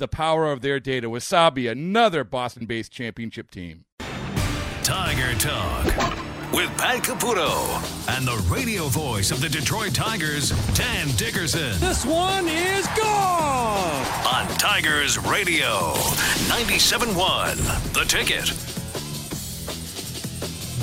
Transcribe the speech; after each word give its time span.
the 0.00 0.08
power 0.08 0.50
of 0.50 0.62
their 0.62 0.80
data. 0.80 1.08
Wasabi, 1.08 1.70
another 1.70 2.24
Boston 2.24 2.66
based 2.66 2.90
championship 2.90 3.50
team. 3.52 3.84
Tiger 4.82 5.38
Talk 5.38 5.84
with 6.52 6.68
Pat 6.76 7.04
Caputo 7.04 7.78
and 8.16 8.26
the 8.26 8.36
radio 8.52 8.86
voice 8.86 9.30
of 9.30 9.40
the 9.40 9.48
Detroit 9.48 9.94
Tigers, 9.94 10.50
Dan 10.74 11.06
Dickerson. 11.16 11.78
This 11.78 12.04
one 12.04 12.48
is 12.48 12.86
gone! 12.96 14.06
On 14.26 14.48
Tigers 14.56 15.18
Radio, 15.18 15.92
97.1, 16.48 17.92
The 17.92 18.04
Ticket. 18.04 18.70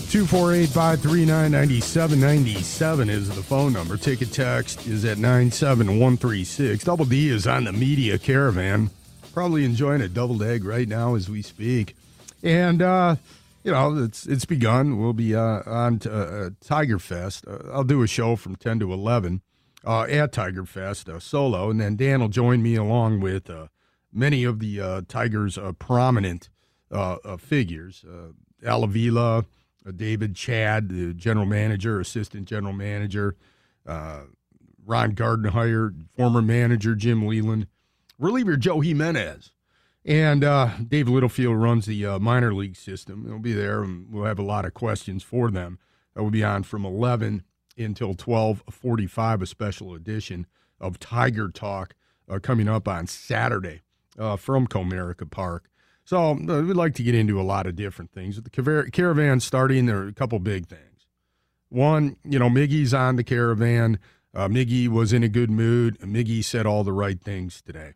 248 0.09 0.69
539 0.69 1.51
9797 1.51 3.09
is 3.09 3.27
the 3.27 3.43
phone 3.43 3.73
number. 3.73 3.97
Ticket 3.97 4.31
text 4.31 4.87
is 4.87 5.03
at 5.03 5.17
97136. 5.17 6.85
Double 6.85 7.03
D 7.03 7.27
is 7.27 7.45
on 7.45 7.65
the 7.65 7.73
media 7.73 8.17
caravan. 8.17 8.89
Probably 9.37 9.65
enjoying 9.65 10.01
a 10.01 10.07
doubled 10.07 10.41
egg 10.41 10.63
right 10.63 10.87
now 10.87 11.13
as 11.13 11.29
we 11.29 11.43
speak. 11.43 11.95
And, 12.41 12.81
uh, 12.81 13.17
you 13.63 13.71
know, 13.71 13.95
it's 14.03 14.25
it's 14.25 14.45
begun. 14.45 14.97
We'll 14.97 15.13
be 15.13 15.35
uh, 15.35 15.61
on 15.67 15.99
to, 15.99 16.11
uh, 16.11 16.49
Tiger 16.59 16.97
Fest. 16.97 17.45
Uh, 17.47 17.59
I'll 17.71 17.83
do 17.83 18.01
a 18.01 18.07
show 18.07 18.35
from 18.35 18.55
10 18.55 18.79
to 18.79 18.91
11 18.91 19.43
uh, 19.85 20.07
at 20.09 20.31
Tiger 20.31 20.65
Fest 20.65 21.07
uh, 21.07 21.19
solo. 21.19 21.69
And 21.69 21.79
then 21.79 21.95
Dan 21.95 22.19
will 22.21 22.29
join 22.29 22.63
me 22.63 22.73
along 22.73 23.19
with 23.19 23.47
uh, 23.47 23.67
many 24.11 24.43
of 24.43 24.57
the 24.57 24.81
uh, 24.81 25.01
Tigers' 25.07 25.55
uh, 25.55 25.73
prominent 25.73 26.49
uh, 26.91 27.17
uh, 27.23 27.37
figures. 27.37 28.03
Uh, 28.03 28.29
Al 28.67 28.85
Avila, 28.85 29.45
uh, 29.85 29.91
David 29.95 30.35
Chadd, 30.35 30.89
the 30.89 31.13
general 31.13 31.45
manager, 31.45 31.99
assistant 31.99 32.47
general 32.47 32.73
manager, 32.73 33.35
uh, 33.85 34.21
Ron 34.83 35.13
Gardenhire, 35.13 35.93
former 36.15 36.41
manager 36.41 36.95
Jim 36.95 37.27
Leyland, 37.27 37.67
reliever 38.17 38.57
Joe 38.57 38.81
Jimenez, 38.81 39.51
and 40.05 40.43
uh, 40.43 40.71
Dave 40.87 41.09
Littlefield 41.09 41.57
runs 41.57 41.85
the 41.85 42.05
uh, 42.05 42.19
minor 42.19 42.53
league 42.53 42.75
system. 42.75 43.25
They'll 43.25 43.39
be 43.39 43.53
there, 43.53 43.83
and 43.83 44.11
we'll 44.11 44.25
have 44.25 44.39
a 44.39 44.43
lot 44.43 44.65
of 44.65 44.73
questions 44.73 45.23
for 45.23 45.51
them. 45.51 45.79
That 46.15 46.23
will 46.23 46.31
be 46.31 46.43
on 46.43 46.63
from 46.63 46.85
11 46.85 47.43
until 47.77 48.15
12:45, 48.15 49.41
a 49.41 49.45
special 49.45 49.93
edition 49.93 50.47
of 50.79 50.99
Tiger 50.99 51.49
Talk 51.49 51.93
uh, 52.29 52.39
coming 52.39 52.67
up 52.67 52.87
on 52.87 53.07
Saturday 53.07 53.81
uh, 54.17 54.35
from 54.35 54.67
Comerica 54.67 55.29
Park. 55.29 55.69
So 56.03 56.31
uh, 56.31 56.35
we'd 56.35 56.77
like 56.77 56.95
to 56.95 57.03
get 57.03 57.15
into 57.15 57.39
a 57.39 57.43
lot 57.43 57.67
of 57.67 57.75
different 57.75 58.11
things. 58.11 58.37
With 58.37 58.51
the 58.51 58.89
caravan 58.91 59.39
starting, 59.39 59.85
there 59.85 59.97
are 59.97 60.07
a 60.07 60.13
couple 60.13 60.39
big 60.39 60.67
things. 60.67 61.05
One, 61.69 62.15
you 62.23 62.39
know, 62.39 62.49
Miggy's 62.49 62.93
on 62.93 63.17
the 63.17 63.25
caravan. 63.25 63.99
Uh, 64.33 64.47
Miggy 64.47 64.87
was 64.87 65.11
in 65.11 65.23
a 65.23 65.27
good 65.27 65.51
mood. 65.51 65.99
Miggy 65.99 66.43
said 66.43 66.65
all 66.65 66.85
the 66.85 66.93
right 66.93 67.21
things 67.21 67.61
today. 67.61 67.95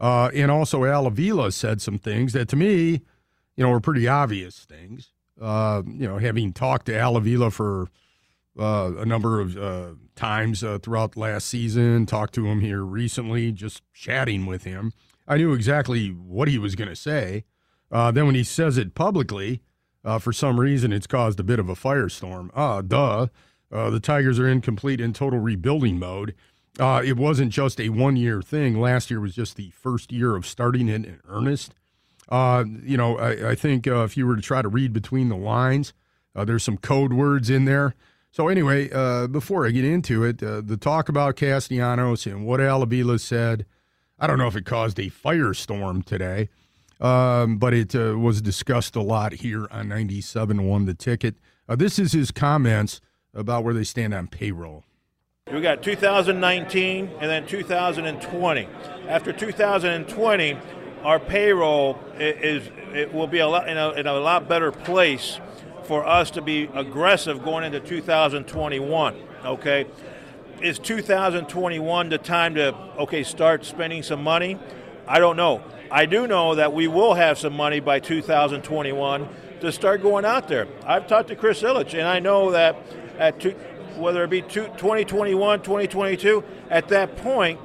Uh, 0.00 0.30
and 0.34 0.50
also, 0.50 0.84
Al 0.84 1.06
Avila 1.06 1.52
said 1.52 1.82
some 1.82 1.98
things 1.98 2.32
that 2.32 2.48
to 2.48 2.56
me, 2.56 3.02
you 3.56 3.64
know, 3.64 3.68
were 3.70 3.80
pretty 3.80 4.08
obvious 4.08 4.64
things. 4.64 5.12
Uh, 5.40 5.82
you 5.86 6.08
know, 6.08 6.18
having 6.18 6.52
talked 6.52 6.86
to 6.86 6.98
Al 6.98 7.16
Avila 7.16 7.50
for 7.50 7.88
uh, 8.58 8.92
a 8.98 9.04
number 9.04 9.40
of 9.40 9.56
uh, 9.56 9.90
times 10.16 10.64
uh, 10.64 10.78
throughout 10.78 11.16
last 11.16 11.46
season, 11.46 12.06
talked 12.06 12.34
to 12.34 12.46
him 12.46 12.60
here 12.60 12.82
recently, 12.82 13.52
just 13.52 13.82
chatting 13.92 14.46
with 14.46 14.64
him, 14.64 14.92
I 15.28 15.36
knew 15.36 15.52
exactly 15.52 16.08
what 16.08 16.48
he 16.48 16.58
was 16.58 16.74
going 16.74 16.88
to 16.88 16.96
say. 16.96 17.44
Uh, 17.90 18.10
then 18.10 18.26
when 18.26 18.34
he 18.34 18.44
says 18.44 18.78
it 18.78 18.94
publicly, 18.94 19.62
for 20.18 20.32
some 20.32 20.58
reason, 20.58 20.92
it's 20.92 21.06
caused 21.06 21.38
a 21.38 21.44
bit 21.44 21.58
of 21.58 21.68
a 21.68 21.74
firestorm. 21.74 22.50
Ah, 22.54 22.80
duh. 22.80 23.28
Uh, 23.72 23.90
the 23.90 24.00
Tigers 24.00 24.38
are 24.38 24.48
in 24.48 24.60
complete 24.60 25.00
and 25.00 25.14
total 25.14 25.38
rebuilding 25.38 25.98
mode. 25.98 26.34
Uh, 26.78 27.02
it 27.04 27.16
wasn't 27.16 27.52
just 27.52 27.80
a 27.80 27.88
one 27.88 28.16
year 28.16 28.40
thing. 28.42 28.80
Last 28.80 29.10
year 29.10 29.20
was 29.20 29.34
just 29.34 29.56
the 29.56 29.70
first 29.70 30.12
year 30.12 30.36
of 30.36 30.46
starting 30.46 30.88
it 30.88 31.04
in 31.04 31.20
earnest. 31.28 31.74
Uh, 32.28 32.64
you 32.82 32.96
know, 32.96 33.18
I, 33.18 33.50
I 33.50 33.54
think 33.54 33.86
uh, 33.88 34.04
if 34.04 34.16
you 34.16 34.26
were 34.26 34.36
to 34.36 34.42
try 34.42 34.62
to 34.62 34.68
read 34.68 34.92
between 34.92 35.28
the 35.28 35.36
lines, 35.36 35.92
uh, 36.34 36.44
there's 36.44 36.62
some 36.62 36.76
code 36.76 37.12
words 37.12 37.50
in 37.50 37.64
there. 37.64 37.94
So, 38.30 38.46
anyway, 38.46 38.88
uh, 38.92 39.26
before 39.26 39.66
I 39.66 39.70
get 39.70 39.84
into 39.84 40.22
it, 40.22 40.40
uh, 40.40 40.60
the 40.60 40.76
talk 40.76 41.08
about 41.08 41.34
Castellanos 41.34 42.26
and 42.26 42.46
what 42.46 42.60
Al 42.60 42.82
Avila 42.82 43.18
said, 43.18 43.66
I 44.20 44.28
don't 44.28 44.38
know 44.38 44.46
if 44.46 44.54
it 44.54 44.64
caused 44.64 45.00
a 45.00 45.10
firestorm 45.10 46.04
today, 46.04 46.48
um, 47.00 47.58
but 47.58 47.74
it 47.74 47.94
was 47.94 48.40
discussed 48.40 48.94
a 48.94 49.02
lot 49.02 49.32
here 49.32 49.66
on 49.72 49.88
97.1 49.88 50.86
The 50.86 50.94
Ticket. 50.94 51.34
This 51.66 51.98
is 51.98 52.12
his 52.12 52.30
comments 52.30 53.00
about 53.34 53.64
where 53.64 53.74
they 53.74 53.84
stand 53.84 54.14
on 54.14 54.28
payroll. 54.28 54.84
We 55.52 55.60
got 55.60 55.82
2019 55.82 57.10
and 57.20 57.30
then 57.30 57.44
2020. 57.44 58.68
After 59.08 59.32
2020, 59.32 60.56
our 61.02 61.18
payroll 61.18 61.98
is 62.18 62.68
it 62.94 63.12
will 63.12 63.26
be 63.26 63.40
a 63.40 63.48
lot 63.48 63.68
in 63.68 63.76
a, 63.76 63.90
in 63.92 64.06
a 64.06 64.14
lot 64.14 64.48
better 64.48 64.70
place 64.70 65.40
for 65.84 66.06
us 66.06 66.30
to 66.32 66.42
be 66.42 66.70
aggressive 66.72 67.42
going 67.42 67.64
into 67.64 67.80
2021. 67.80 69.16
Okay, 69.44 69.86
is 70.62 70.78
2021 70.78 72.08
the 72.10 72.18
time 72.18 72.54
to 72.54 72.72
okay 72.98 73.24
start 73.24 73.64
spending 73.64 74.04
some 74.04 74.22
money? 74.22 74.56
I 75.08 75.18
don't 75.18 75.36
know. 75.36 75.64
I 75.90 76.06
do 76.06 76.28
know 76.28 76.54
that 76.54 76.72
we 76.72 76.86
will 76.86 77.14
have 77.14 77.38
some 77.38 77.56
money 77.56 77.80
by 77.80 77.98
2021 77.98 79.28
to 79.62 79.72
start 79.72 80.00
going 80.00 80.24
out 80.24 80.46
there. 80.46 80.68
I've 80.86 81.08
talked 81.08 81.28
to 81.28 81.36
Chris 81.36 81.62
Ilitch, 81.62 81.94
and 81.94 82.06
I 82.06 82.20
know 82.20 82.52
that 82.52 82.76
at 83.18 83.40
two, 83.40 83.54
whether 84.00 84.24
it 84.24 84.30
be 84.30 84.42
two, 84.42 84.64
2021, 84.64 85.62
2022, 85.62 86.42
at 86.68 86.88
that 86.88 87.16
point, 87.18 87.60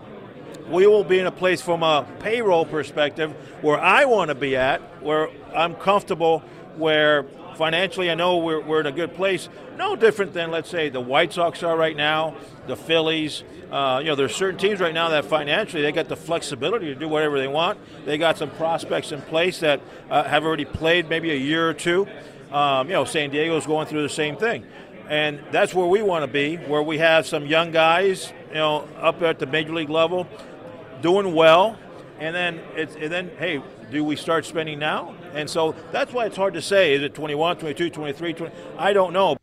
we 0.69 0.87
will 0.87 1.03
be 1.03 1.19
in 1.19 1.27
a 1.27 1.31
place 1.31 1.61
from 1.61 1.83
a 1.83 2.07
payroll 2.19 2.65
perspective 2.65 3.31
where 3.61 3.79
I 3.79 4.05
want 4.05 4.29
to 4.29 4.35
be 4.35 4.55
at, 4.55 4.81
where 5.03 5.29
I'm 5.55 5.75
comfortable, 5.75 6.39
where 6.75 7.25
financially 7.55 8.11
I 8.11 8.15
know 8.15 8.37
we're, 8.37 8.59
we're 8.59 8.79
in 8.81 8.85
a 8.85 8.91
good 8.91 9.13
place. 9.15 9.49
No 9.77 9.95
different 9.95 10.33
than, 10.33 10.51
let's 10.51 10.69
say, 10.69 10.89
the 10.89 11.01
White 11.01 11.33
Sox 11.33 11.63
are 11.63 11.77
right 11.77 11.95
now, 11.95 12.35
the 12.67 12.75
Phillies. 12.75 13.43
Uh, 13.71 13.99
you 13.99 14.07
know, 14.07 14.15
there's 14.15 14.35
certain 14.35 14.59
teams 14.59 14.79
right 14.79 14.93
now 14.93 15.09
that 15.09 15.25
financially 15.25 15.81
they 15.81 15.91
got 15.91 16.07
the 16.07 16.15
flexibility 16.15 16.87
to 16.87 16.95
do 16.95 17.07
whatever 17.07 17.39
they 17.39 17.47
want. 17.47 17.79
They 18.05 18.17
got 18.17 18.37
some 18.37 18.49
prospects 18.51 19.11
in 19.11 19.21
place 19.21 19.59
that 19.59 19.81
uh, 20.09 20.23
have 20.23 20.45
already 20.45 20.65
played 20.65 21.09
maybe 21.09 21.31
a 21.31 21.35
year 21.35 21.69
or 21.69 21.73
two. 21.73 22.07
Um, 22.51 22.87
you 22.87 22.93
know, 22.93 23.05
San 23.05 23.31
Diego's 23.31 23.65
going 23.65 23.87
through 23.87 24.03
the 24.03 24.09
same 24.09 24.37
thing. 24.37 24.65
And 25.09 25.39
that's 25.51 25.73
where 25.73 25.85
we 25.85 26.01
want 26.01 26.23
to 26.23 26.27
be, 26.27 26.55
where 26.55 26.81
we 26.81 26.97
have 26.97 27.27
some 27.27 27.45
young 27.45 27.71
guys, 27.71 28.33
you 28.49 28.55
know, 28.55 28.87
up 28.97 29.21
at 29.21 29.39
the 29.39 29.45
major 29.45 29.73
league 29.73 29.89
level, 29.89 30.27
doing 31.01 31.33
well, 31.33 31.77
and 32.19 32.35
then 32.35 32.59
it's 32.75 32.95
and 32.95 33.11
then 33.11 33.31
hey, 33.37 33.61
do 33.91 34.03
we 34.03 34.15
start 34.15 34.45
spending 34.45 34.79
now? 34.79 35.15
And 35.33 35.49
so 35.49 35.75
that's 35.91 36.11
why 36.11 36.25
it's 36.25 36.37
hard 36.37 36.53
to 36.55 36.61
say 36.61 36.93
is 36.93 37.03
it 37.03 37.13
21, 37.13 37.57
22, 37.57 37.89
23, 37.89 38.33
20, 38.33 38.55
I 38.77 38.93
don't 38.93 39.13
know. 39.13 39.37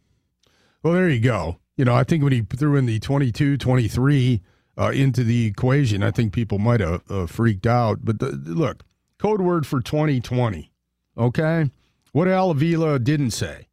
Well, 0.82 0.94
there 0.94 1.08
you 1.08 1.20
go. 1.20 1.58
You 1.76 1.84
know, 1.84 1.94
I 1.94 2.04
think 2.04 2.22
when 2.22 2.32
he 2.32 2.42
threw 2.42 2.76
in 2.76 2.86
the 2.86 2.98
22, 2.98 3.56
23 3.56 4.42
uh, 4.78 4.90
into 4.90 5.24
the 5.24 5.46
equation, 5.46 6.02
I 6.02 6.10
think 6.10 6.32
people 6.32 6.58
might 6.58 6.80
have 6.80 7.02
uh, 7.10 7.26
freaked 7.26 7.66
out. 7.66 8.00
But 8.02 8.18
the, 8.18 8.30
look, 8.30 8.82
code 9.18 9.40
word 9.40 9.66
for 9.66 9.80
2020, 9.80 10.72
okay? 11.16 11.70
What 12.12 12.28
Al 12.28 12.50
Avila 12.50 12.98
didn't 12.98 13.30
say, 13.30 13.68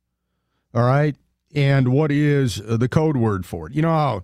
all 0.74 0.84
right? 0.84 1.16
And 1.54 1.90
what 1.90 2.12
is 2.12 2.62
uh, 2.62 2.78
the 2.78 2.90
code 2.90 3.18
word 3.18 3.46
for 3.46 3.68
it? 3.68 3.74
You 3.74 3.82
know 3.82 3.90
how 3.90 4.24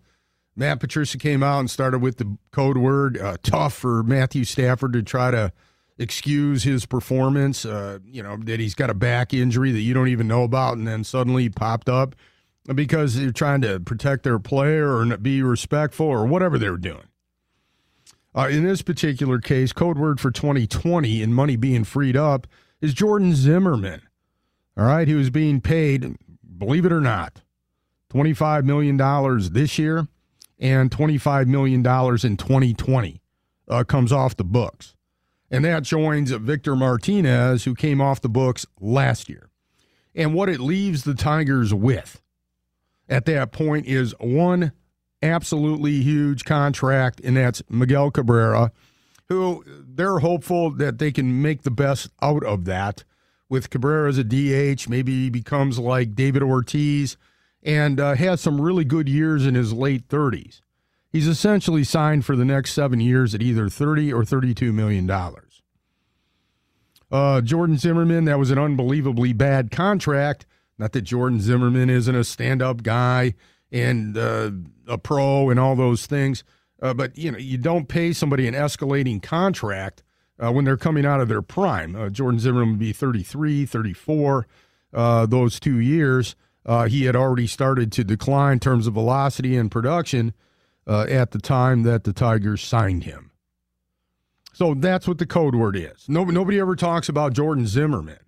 Matt 0.56 0.80
Patricia 0.80 1.18
came 1.18 1.44
out 1.44 1.60
and 1.60 1.70
started 1.70 2.00
with 2.00 2.18
the 2.18 2.38
code 2.52 2.78
word 2.78 3.18
uh, 3.18 3.38
tough 3.44 3.74
for 3.74 4.04
Matthew 4.04 4.44
Stafford 4.44 4.94
to 4.94 5.04
try 5.04 5.32
to 5.32 5.52
excuse 5.98 6.64
his 6.64 6.86
performance. 6.86 7.66
Uh, 7.66 8.00
you 8.06 8.22
know, 8.22 8.38
that 8.38 8.60
he's 8.60 8.76
got 8.76 8.90
a 8.90 8.94
back 8.94 9.34
injury 9.34 9.72
that 9.72 9.82
you 9.82 9.94
don't 9.94 10.08
even 10.08 10.28
know 10.28 10.44
about, 10.44 10.78
and 10.78 10.88
then 10.88 11.04
suddenly 11.04 11.50
popped 11.50 11.90
up 11.90 12.16
because 12.74 13.16
they're 13.16 13.32
trying 13.32 13.62
to 13.62 13.80
protect 13.80 14.24
their 14.24 14.40
player 14.40 14.96
or 14.96 15.18
be 15.18 15.42
respectful 15.42 16.08
or 16.08 16.26
whatever 16.26 16.58
they're 16.58 16.78
doing. 16.78 17.08
Uh, 18.36 18.50
in 18.50 18.66
this 18.66 18.82
particular 18.82 19.40
case, 19.40 19.72
code 19.72 19.98
word 19.98 20.20
for 20.20 20.30
2020 20.30 21.22
and 21.22 21.34
money 21.34 21.56
being 21.56 21.84
freed 21.84 22.18
up 22.18 22.48
is 22.82 22.94
Jordan 22.94 23.34
Zimmermann. 23.34 24.02
All 24.78 24.86
right, 24.86 25.08
he 25.08 25.14
was 25.14 25.30
being 25.30 25.62
paid, 25.62 26.18
believe 26.58 26.86
it 26.86 26.92
or 26.92 27.02
not, 27.02 27.42
$25 28.14 28.64
million 28.64 28.98
this 29.52 29.78
year 29.78 30.08
and 30.60 30.90
$25 30.90 31.48
million 31.48 31.80
in 31.80 32.38
2020 32.38 33.22
uh, 33.68 33.84
comes 33.84 34.12
off 34.12 34.38
the 34.38 34.44
books. 34.44 34.96
And 35.52 35.64
that 35.66 35.84
joins 35.84 36.32
Victor 36.32 36.76
Martinez, 36.76 37.66
who 37.66 37.76
came 37.76 38.02
off 38.02 38.22
the 38.22 38.30
books 38.30 38.66
last 38.80 39.30
year. 39.30 39.50
And 40.14 40.34
what 40.34 40.50
it 40.50 40.60
leaves 40.60 41.04
the 41.04 41.14
Tigers 41.14 41.74
with 41.74 42.22
at 43.08 43.26
that 43.26 43.52
point 43.52 43.86
is 43.86 44.16
one 44.20 44.72
absolutely 45.22 46.02
huge 46.02 46.46
contract, 46.46 47.20
and 47.24 47.38
that's 47.38 47.62
Miguel 47.70 48.12
Cabrera, 48.12 48.72
who 49.28 49.64
they're 49.68 50.20
hopeful 50.20 50.72
that 50.72 51.00
they 51.00 51.12
can 51.12 51.42
make 51.42 51.64
the 51.64 51.72
best 51.72 52.10
out 52.22 52.44
of 52.44 52.66
that. 52.66 53.04
With 53.48 53.70
Cabrera 53.70 54.10
as 54.10 54.18
a 54.18 54.24
DH, 54.24 54.90
maybe 54.90 55.12
he 55.12 55.30
becomes 55.30 55.78
like 55.78 56.16
David 56.16 56.42
Ortiz 56.42 57.16
and 57.62 58.00
uh, 58.00 58.16
has 58.16 58.42
some 58.42 58.60
really 58.60 58.86
good 58.86 59.08
years 59.08 59.46
in 59.46 59.56
his 59.56 59.74
late 59.74 60.08
30s. 60.08 60.62
He's 61.12 61.28
essentially 61.28 61.84
signed 61.84 62.26
for 62.26 62.36
the 62.36 62.46
next 62.46 62.74
seven 62.74 63.00
years 63.00 63.34
at 63.34 63.42
either 63.42 63.70
30 63.70 64.12
or 64.12 64.26
32 64.26 64.74
million 64.74 65.08
dollars. 65.08 65.62
Uh, 67.12 67.40
Jordan 67.42 67.78
Zimmermann, 67.78 68.26
that 68.26 68.40
was 68.40 68.52
an 68.52 68.58
unbelievably 68.58 69.34
bad 69.34 69.72
contract. 69.72 70.46
Not 70.78 70.92
that 70.92 71.04
Jordan 71.04 71.40
Zimmermann 71.40 71.90
isn't 71.90 72.16
a 72.16 72.24
stand-up 72.24 72.84
guy 72.84 73.36
and 73.72 74.18
uh, 74.18 74.52
a 74.88 74.98
pro 74.98 75.50
and 75.50 75.60
all 75.60 75.76
those 75.76 76.06
things, 76.06 76.44
uh, 76.82 76.94
but 76.94 77.18
you 77.18 77.32
know 77.32 77.38
you 77.38 77.58
don't 77.58 77.88
pay 77.88 78.12
somebody 78.12 78.48
an 78.48 78.54
escalating 78.54 79.22
contract 79.22 80.04
uh, 80.44 80.52
when 80.52 80.66
they're 80.66 80.78
coming 80.78 81.06
out 81.06 81.22
of 81.22 81.28
their 81.28 81.42
prime. 81.42 81.96
Uh, 81.96 82.10
Jordan 82.10 82.40
Zimmermann 82.40 82.72
would 82.72 82.80
be 82.80 82.94
33, 82.94 83.66
34, 83.66 84.48
uh, 84.94 85.26
those 85.26 85.60
two 85.60 85.80
years 85.80 86.36
uh, 86.66 86.88
he 86.88 87.06
had 87.06 87.16
already 87.16 87.48
started 87.48 87.92
to 87.92 88.04
decline 88.04 88.54
in 88.54 88.60
terms 88.60 88.88
of 88.88 88.94
velocity 88.94 89.56
and 89.56 89.70
production 89.70 90.34
uh, 90.88 91.06
at 91.08 91.32
the 91.32 91.40
time 91.40 91.84
that 91.84 92.04
the 92.04 92.14
Tigers 92.14 92.64
signed 92.64 93.04
him. 93.04 93.32
So 94.54 94.74
that's 94.74 95.08
what 95.08 95.18
the 95.18 95.26
code 95.26 95.54
word 95.54 95.76
is. 95.76 96.08
No, 96.08 96.24
nobody 96.24 96.60
ever 96.60 96.76
talks 96.76 97.10
about 97.10 97.34
Jordan 97.34 97.68
Zimmermann. 97.68 98.20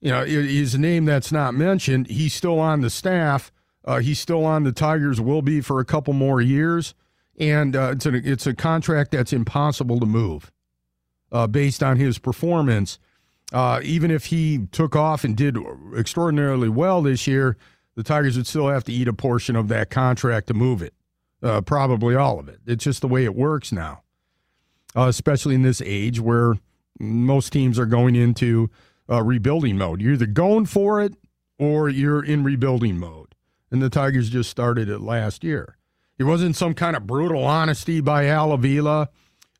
You 0.00 0.10
know, 0.10 0.24
his 0.24 0.78
name 0.78 1.06
that's 1.06 1.32
not 1.32 1.54
mentioned. 1.54 2.08
He's 2.08 2.34
still 2.34 2.60
on 2.60 2.82
the 2.82 2.90
staff. 2.90 3.50
Uh, 3.84 4.00
he's 4.00 4.20
still 4.20 4.44
on 4.44 4.62
the 4.62 4.72
Tigers. 4.72 5.20
Will 5.20 5.40
be 5.40 5.62
for 5.62 5.80
a 5.80 5.84
couple 5.84 6.12
more 6.12 6.42
years, 6.42 6.94
and 7.38 7.74
uh, 7.74 7.92
it's 7.92 8.04
a 8.04 8.14
it's 8.14 8.46
a 8.46 8.54
contract 8.54 9.12
that's 9.12 9.32
impossible 9.32 9.98
to 10.00 10.06
move, 10.06 10.52
uh, 11.34 11.46
based 11.46 11.82
on 11.82 11.98
his 11.98 12.18
performance 12.18 12.98
uh, 13.52 13.80
even 13.84 14.10
if 14.10 14.26
he 14.26 14.66
took 14.72 14.96
off 14.96 15.22
and 15.22 15.36
did 15.36 15.56
extraordinarily 15.96 16.68
well 16.68 17.02
this 17.02 17.26
year, 17.26 17.56
the 17.94 18.02
Tigers 18.02 18.36
would 18.36 18.48
still 18.48 18.68
have 18.68 18.82
to 18.84 18.92
eat 18.92 19.06
a 19.06 19.12
portion 19.12 19.54
of 19.54 19.68
that 19.68 19.90
contract 19.90 20.48
to 20.48 20.54
move 20.54 20.82
it, 20.82 20.92
uh, 21.40 21.60
probably 21.60 22.16
all 22.16 22.40
of 22.40 22.48
it. 22.48 22.58
It's 22.66 22.82
just 22.82 23.00
the 23.00 23.08
way 23.08 23.24
it 23.24 23.36
works 23.36 23.70
now, 23.70 24.02
uh, 24.96 25.06
especially 25.06 25.54
in 25.54 25.62
this 25.62 25.80
age 25.84 26.18
where 26.18 26.54
most 26.98 27.52
teams 27.52 27.78
are 27.78 27.86
going 27.86 28.16
into 28.16 28.70
uh, 29.08 29.22
rebuilding 29.22 29.78
mode. 29.78 30.00
You're 30.00 30.14
either 30.14 30.26
going 30.26 30.66
for 30.66 31.00
it 31.00 31.14
or 31.56 31.88
you're 31.88 32.24
in 32.24 32.42
rebuilding 32.42 32.98
mode. 32.98 33.36
And 33.70 33.80
the 33.80 33.90
Tigers 33.90 34.30
just 34.30 34.50
started 34.50 34.88
it 34.88 35.00
last 35.00 35.44
year. 35.44 35.76
It 36.18 36.24
wasn't 36.24 36.56
some 36.56 36.74
kind 36.74 36.96
of 36.96 37.06
brutal 37.06 37.44
honesty 37.44 38.00
by 38.00 38.26
Al 38.26 38.52
Avila. 38.52 39.10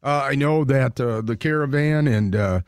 Uh, 0.04 0.28
I 0.30 0.34
know 0.34 0.64
that 0.64 1.00
uh, 1.00 1.22
the 1.22 1.36
caravan 1.36 2.06
and 2.06 2.36
uh, 2.36 2.60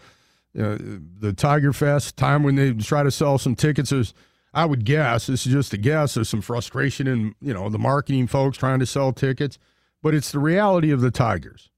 the 0.55 1.35
Tiger 1.37 1.75
Fest 1.75 2.17
time 2.17 2.43
when 2.43 2.57
they 2.57 2.73
try 2.73 3.03
to 3.03 3.11
sell 3.11 3.39
some 3.39 3.55
tickets. 3.55 3.93
is. 3.93 4.15
I 4.55 4.65
would 4.65 4.87
guess 4.87 5.27
this 5.27 5.47
is 5.47 5.53
just 5.53 5.75
a 5.75 5.77
guess. 5.77 6.15
There's 6.15 6.31
some 6.31 6.41
frustration 6.41 7.07
in 7.07 7.35
you 7.43 7.53
know 7.53 7.69
the 7.69 7.79
marketing 7.79 8.27
folks 8.27 8.57
trying 8.57 8.79
to 8.79 8.87
sell 8.87 9.13
tickets, 9.13 9.59
but 10.03 10.15
it's 10.15 10.33
the 10.33 10.39
reality 10.39 10.91
of 10.91 11.03
the 11.03 11.11
Tigers. 11.11 11.69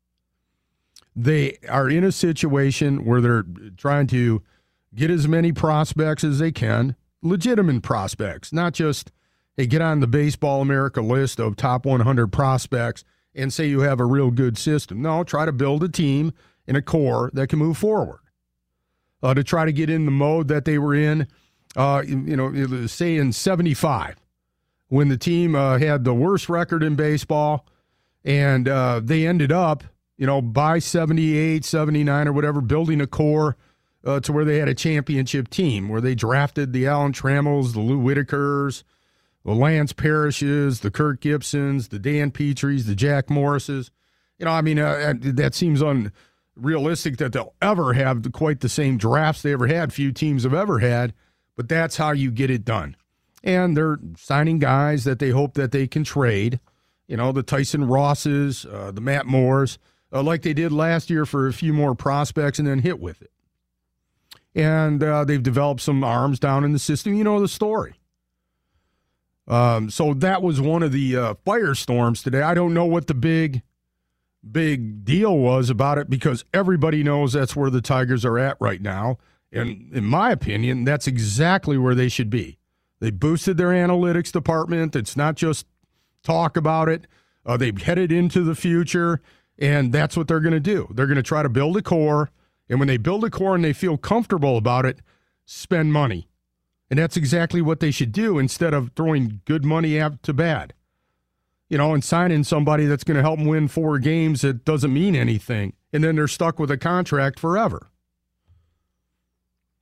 They 1.16 1.58
are 1.68 1.90
in 1.90 2.04
a 2.04 2.12
situation 2.12 3.04
where 3.04 3.20
they're 3.20 3.44
trying 3.76 4.06
to 4.08 4.44
get 4.94 5.10
as 5.10 5.26
many 5.26 5.50
prospects 5.50 6.22
as 6.22 6.38
they 6.38 6.52
can, 6.52 6.94
legitimate 7.20 7.82
prospects, 7.82 8.52
not 8.52 8.74
just 8.74 9.10
hey 9.56 9.66
get 9.66 9.82
on 9.82 9.98
the 9.98 10.06
Baseball 10.06 10.62
America 10.62 11.00
list 11.00 11.40
of 11.40 11.56
top 11.56 11.84
100 11.84 12.28
prospects 12.28 13.02
and 13.38 13.52
say 13.52 13.66
you 13.66 13.80
have 13.80 14.00
a 14.00 14.04
real 14.04 14.30
good 14.30 14.58
system. 14.58 15.00
No, 15.00 15.24
try 15.24 15.46
to 15.46 15.52
build 15.52 15.82
a 15.84 15.88
team 15.88 16.32
and 16.66 16.76
a 16.76 16.82
core 16.82 17.30
that 17.32 17.48
can 17.48 17.58
move 17.58 17.78
forward 17.78 18.20
uh, 19.22 19.34
to 19.34 19.44
try 19.44 19.64
to 19.64 19.72
get 19.72 19.88
in 19.88 20.04
the 20.04 20.10
mode 20.10 20.48
that 20.48 20.64
they 20.64 20.78
were 20.78 20.94
in. 20.94 21.26
Uh, 21.76 22.02
you 22.06 22.36
know, 22.36 22.86
say 22.86 23.16
in 23.16 23.32
75, 23.32 24.16
when 24.88 25.08
the 25.08 25.16
team 25.16 25.54
uh, 25.54 25.78
had 25.78 26.04
the 26.04 26.14
worst 26.14 26.48
record 26.48 26.82
in 26.82 26.96
baseball, 26.96 27.66
and 28.24 28.68
uh, 28.68 29.00
they 29.02 29.26
ended 29.26 29.52
up, 29.52 29.84
you 30.16 30.26
know, 30.26 30.42
by 30.42 30.78
78, 30.78 31.64
79, 31.64 32.28
or 32.28 32.32
whatever, 32.32 32.60
building 32.60 33.00
a 33.00 33.06
core 33.06 33.56
uh, 34.04 34.18
to 34.20 34.32
where 34.32 34.44
they 34.44 34.58
had 34.58 34.68
a 34.68 34.74
championship 34.74 35.48
team, 35.48 35.88
where 35.88 36.00
they 36.00 36.14
drafted 36.14 36.72
the 36.72 36.86
Alan 36.86 37.12
Trammells, 37.12 37.72
the 37.72 37.80
Lou 37.80 38.00
Whitakers, 38.00 38.82
the 39.48 39.54
Lance 39.54 39.94
Parrishes, 39.94 40.80
the 40.80 40.90
Kirk 40.90 41.20
Gibsons, 41.20 41.88
the 41.88 41.98
Dan 41.98 42.30
Petries, 42.30 42.84
the 42.84 42.94
Jack 42.94 43.30
Morrises. 43.30 43.90
You 44.38 44.44
know, 44.44 44.50
I 44.50 44.60
mean, 44.60 44.78
uh, 44.78 45.14
that 45.20 45.54
seems 45.54 45.80
unrealistic 45.80 47.16
that 47.16 47.32
they'll 47.32 47.54
ever 47.62 47.94
have 47.94 48.30
quite 48.32 48.60
the 48.60 48.68
same 48.68 48.98
drafts 48.98 49.40
they 49.40 49.52
ever 49.52 49.66
had. 49.66 49.90
Few 49.90 50.12
teams 50.12 50.42
have 50.42 50.52
ever 50.52 50.80
had, 50.80 51.14
but 51.56 51.66
that's 51.66 51.96
how 51.96 52.12
you 52.12 52.30
get 52.30 52.50
it 52.50 52.66
done. 52.66 52.94
And 53.42 53.74
they're 53.74 53.98
signing 54.18 54.58
guys 54.58 55.04
that 55.04 55.18
they 55.18 55.30
hope 55.30 55.54
that 55.54 55.72
they 55.72 55.86
can 55.86 56.04
trade. 56.04 56.60
You 57.06 57.16
know, 57.16 57.32
the 57.32 57.42
Tyson 57.42 57.86
Rosses, 57.86 58.66
uh, 58.66 58.90
the 58.90 59.00
Matt 59.00 59.24
Moores, 59.24 59.78
uh, 60.12 60.22
like 60.22 60.42
they 60.42 60.52
did 60.52 60.72
last 60.72 61.08
year 61.08 61.24
for 61.24 61.46
a 61.46 61.54
few 61.54 61.72
more 61.72 61.94
prospects 61.94 62.58
and 62.58 62.68
then 62.68 62.80
hit 62.80 63.00
with 63.00 63.22
it. 63.22 63.30
And 64.54 65.02
uh, 65.02 65.24
they've 65.24 65.42
developed 65.42 65.80
some 65.80 66.04
arms 66.04 66.38
down 66.38 66.64
in 66.64 66.72
the 66.72 66.78
system. 66.78 67.14
You 67.14 67.24
know 67.24 67.40
the 67.40 67.48
story. 67.48 67.94
Um, 69.48 69.88
so 69.90 70.14
that 70.14 70.42
was 70.42 70.60
one 70.60 70.82
of 70.82 70.92
the 70.92 71.16
uh, 71.16 71.34
firestorms 71.46 72.22
today. 72.22 72.42
I 72.42 72.54
don't 72.54 72.74
know 72.74 72.84
what 72.84 73.06
the 73.06 73.14
big 73.14 73.62
big 74.50 75.04
deal 75.04 75.36
was 75.36 75.68
about 75.68 75.98
it 75.98 76.08
because 76.08 76.44
everybody 76.54 77.02
knows 77.02 77.32
that's 77.32 77.56
where 77.56 77.70
the 77.70 77.80
Tigers 77.80 78.24
are 78.24 78.38
at 78.38 78.56
right 78.60 78.80
now. 78.80 79.18
And 79.50 79.90
in 79.92 80.04
my 80.04 80.30
opinion, 80.30 80.84
that's 80.84 81.06
exactly 81.06 81.76
where 81.78 81.94
they 81.94 82.08
should 82.08 82.30
be. 82.30 82.58
They 83.00 83.10
boosted 83.10 83.56
their 83.56 83.70
analytics 83.70 84.30
department. 84.30 84.94
It's 84.94 85.16
not 85.16 85.36
just 85.36 85.66
talk 86.22 86.56
about 86.56 86.88
it. 86.88 87.06
Uh, 87.46 87.56
they've 87.56 87.80
headed 87.80 88.12
into 88.12 88.42
the 88.42 88.54
future, 88.54 89.22
and 89.58 89.92
that's 89.92 90.16
what 90.16 90.28
they're 90.28 90.40
going 90.40 90.52
to 90.52 90.60
do. 90.60 90.88
They're 90.94 91.06
going 91.06 91.16
to 91.16 91.22
try 91.22 91.42
to 91.42 91.48
build 91.48 91.76
a 91.76 91.82
core. 91.82 92.30
And 92.68 92.78
when 92.78 92.88
they 92.88 92.98
build 92.98 93.24
a 93.24 93.30
core 93.30 93.54
and 93.54 93.64
they 93.64 93.72
feel 93.72 93.96
comfortable 93.96 94.58
about 94.58 94.84
it, 94.84 95.00
spend 95.46 95.92
money. 95.92 96.28
And 96.90 96.98
that's 96.98 97.16
exactly 97.16 97.60
what 97.60 97.80
they 97.80 97.90
should 97.90 98.12
do 98.12 98.38
instead 98.38 98.72
of 98.72 98.92
throwing 98.96 99.40
good 99.44 99.64
money 99.64 100.00
out 100.00 100.22
to 100.22 100.32
bad 100.32 100.72
you 101.68 101.76
know, 101.76 101.92
and 101.92 102.02
signing 102.02 102.44
somebody 102.44 102.86
that's 102.86 103.04
going 103.04 103.16
to 103.16 103.22
help 103.22 103.38
them 103.38 103.46
win 103.46 103.68
four 103.68 103.98
games 103.98 104.40
that 104.40 104.64
doesn't 104.64 104.92
mean 104.92 105.14
anything. 105.14 105.74
And 105.92 106.02
then 106.02 106.16
they're 106.16 106.28
stuck 106.28 106.58
with 106.58 106.70
a 106.70 106.78
contract 106.78 107.38
forever. 107.38 107.88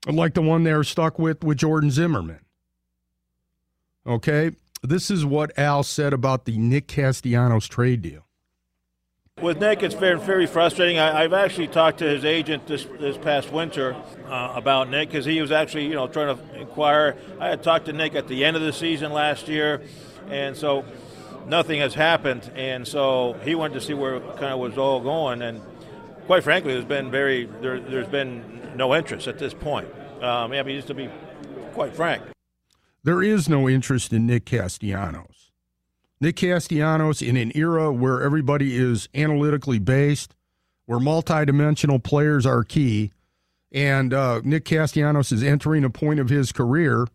Like 0.06 0.34
the 0.34 0.42
one 0.42 0.64
they're 0.64 0.84
stuck 0.84 1.18
with 1.18 1.42
with 1.42 1.58
Jordan 1.58 1.90
Zimmermann. 1.90 2.44
Okay. 4.06 4.52
This 4.82 5.10
is 5.10 5.24
what 5.24 5.56
Al 5.58 5.82
said 5.82 6.12
about 6.12 6.44
the 6.44 6.58
Nick 6.58 6.86
Castellanos 6.86 7.66
trade 7.66 8.02
deal. 8.02 8.25
With 9.42 9.60
Nick, 9.60 9.82
it's 9.82 9.94
very, 9.94 10.18
very 10.18 10.46
frustrating. 10.46 10.98
I, 10.98 11.20
have 11.20 11.34
actually 11.34 11.68
talked 11.68 11.98
to 11.98 12.08
his 12.08 12.24
agent 12.24 12.66
this 12.66 12.86
this 12.98 13.18
past 13.18 13.52
winter 13.52 13.94
uh, 14.28 14.52
about 14.54 14.88
Nick 14.88 15.10
because 15.10 15.26
he 15.26 15.42
was 15.42 15.52
actually, 15.52 15.84
you 15.84 15.92
know, 15.92 16.08
trying 16.08 16.34
to 16.34 16.58
inquire. 16.58 17.18
I 17.38 17.50
had 17.50 17.62
talked 17.62 17.84
to 17.84 17.92
Nick 17.92 18.14
at 18.14 18.28
the 18.28 18.46
end 18.46 18.56
of 18.56 18.62
the 18.62 18.72
season 18.72 19.12
last 19.12 19.46
year, 19.46 19.82
and 20.30 20.56
so 20.56 20.86
nothing 21.46 21.80
has 21.80 21.92
happened, 21.92 22.50
and 22.54 22.88
so 22.88 23.34
he 23.44 23.54
wanted 23.54 23.74
to 23.74 23.82
see 23.82 23.92
where 23.92 24.20
kind 24.20 24.54
of 24.54 24.58
was 24.58 24.78
all 24.78 25.00
going. 25.00 25.42
And 25.42 25.60
quite 26.24 26.42
frankly, 26.42 26.72
there's 26.72 26.86
been 26.86 27.10
very 27.10 27.44
there, 27.60 27.78
has 27.78 28.08
been 28.08 28.72
no 28.74 28.94
interest 28.94 29.28
at 29.28 29.38
this 29.38 29.52
point. 29.52 29.86
Um, 30.22 30.52
I 30.52 30.62
mean, 30.62 30.76
just 30.76 30.88
to 30.88 30.94
be 30.94 31.10
quite 31.74 31.94
frank, 31.94 32.22
there 33.04 33.22
is 33.22 33.50
no 33.50 33.68
interest 33.68 34.14
in 34.14 34.26
Nick 34.26 34.46
Castellanos. 34.46 35.35
Nick 36.20 36.36
Castellanos 36.36 37.20
in 37.20 37.36
an 37.36 37.52
era 37.54 37.92
where 37.92 38.22
everybody 38.22 38.76
is 38.76 39.08
analytically 39.14 39.78
based, 39.78 40.34
where 40.86 40.98
multidimensional 40.98 42.02
players 42.02 42.46
are 42.46 42.64
key, 42.64 43.12
and 43.70 44.14
uh, 44.14 44.40
Nick 44.42 44.64
Castellanos 44.64 45.32
is 45.32 45.42
entering 45.42 45.84
a 45.84 45.90
point 45.90 46.20
of 46.20 46.30
his 46.30 46.52
career 46.52 47.06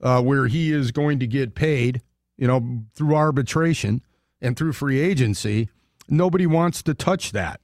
uh, 0.00 0.20
where 0.22 0.46
he 0.46 0.72
is 0.72 0.90
going 0.90 1.18
to 1.20 1.26
get 1.26 1.54
paid, 1.54 2.02
you 2.36 2.46
know, 2.46 2.82
through 2.94 3.14
arbitration 3.14 4.02
and 4.40 4.56
through 4.56 4.72
free 4.72 4.98
agency. 5.00 5.68
Nobody 6.08 6.46
wants 6.46 6.82
to 6.82 6.94
touch 6.94 7.32
that. 7.32 7.60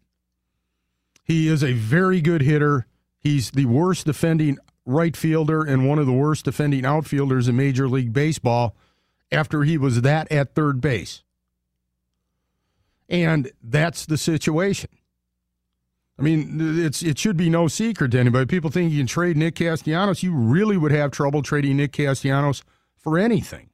He 1.25 1.49
is 1.49 1.63
a 1.63 1.73
very 1.73 2.21
good 2.21 2.43
hitter. 2.43 2.87
He's 3.19 3.51
the 3.51 3.67
worst 3.67 4.07
defending 4.07 4.59
right 4.85 5.17
fielder 5.17 5.63
and 5.63 5.89
one 5.89 5.99
of 5.99 6.07
the 6.07 6.13
worst 6.13 6.45
defending 6.45 6.85
outfielders 6.85 7.49
in 7.49 7.57
Major 7.57 7.89
League 7.89 8.13
Baseball 8.13 8.75
after 9.33 9.65
he 9.65 9.79
was 9.79 10.03
that 10.03 10.31
at 10.31 10.55
third 10.55 10.81
base. 10.81 11.23
And 13.09 13.51
that's 13.63 14.07
the 14.07 14.17
situation. 14.17 14.91
I 16.19 16.23
mean, 16.23 16.79
it's 16.79 17.03
it 17.03 17.19
should 17.19 17.37
be 17.37 17.51
no 17.51 17.69
secret 17.69 18.13
to 18.13 18.21
anybody. 18.21 18.47
People 18.47 18.71
think 18.71 18.93
you 18.93 18.99
can 18.99 19.07
trade 19.07 19.37
Nick 19.37 19.57
Castellanos. 19.57 20.23
You 20.23 20.33
really 20.35 20.77
would 20.77 20.93
have 20.93 21.11
trouble 21.11 21.43
trading 21.43 21.79
Nick 21.79 21.93
Castellanos 21.93 22.63
for 22.97 23.19
anything, 23.19 23.71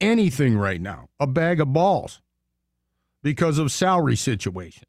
anything 0.00 0.56
right 0.56 0.80
now. 0.80 1.08
A 1.20 1.26
bag 1.26 1.60
of 1.60 1.72
balls 1.72 2.20
because 3.22 3.58
of 3.58 3.70
salary 3.70 4.16
situations. 4.16 4.86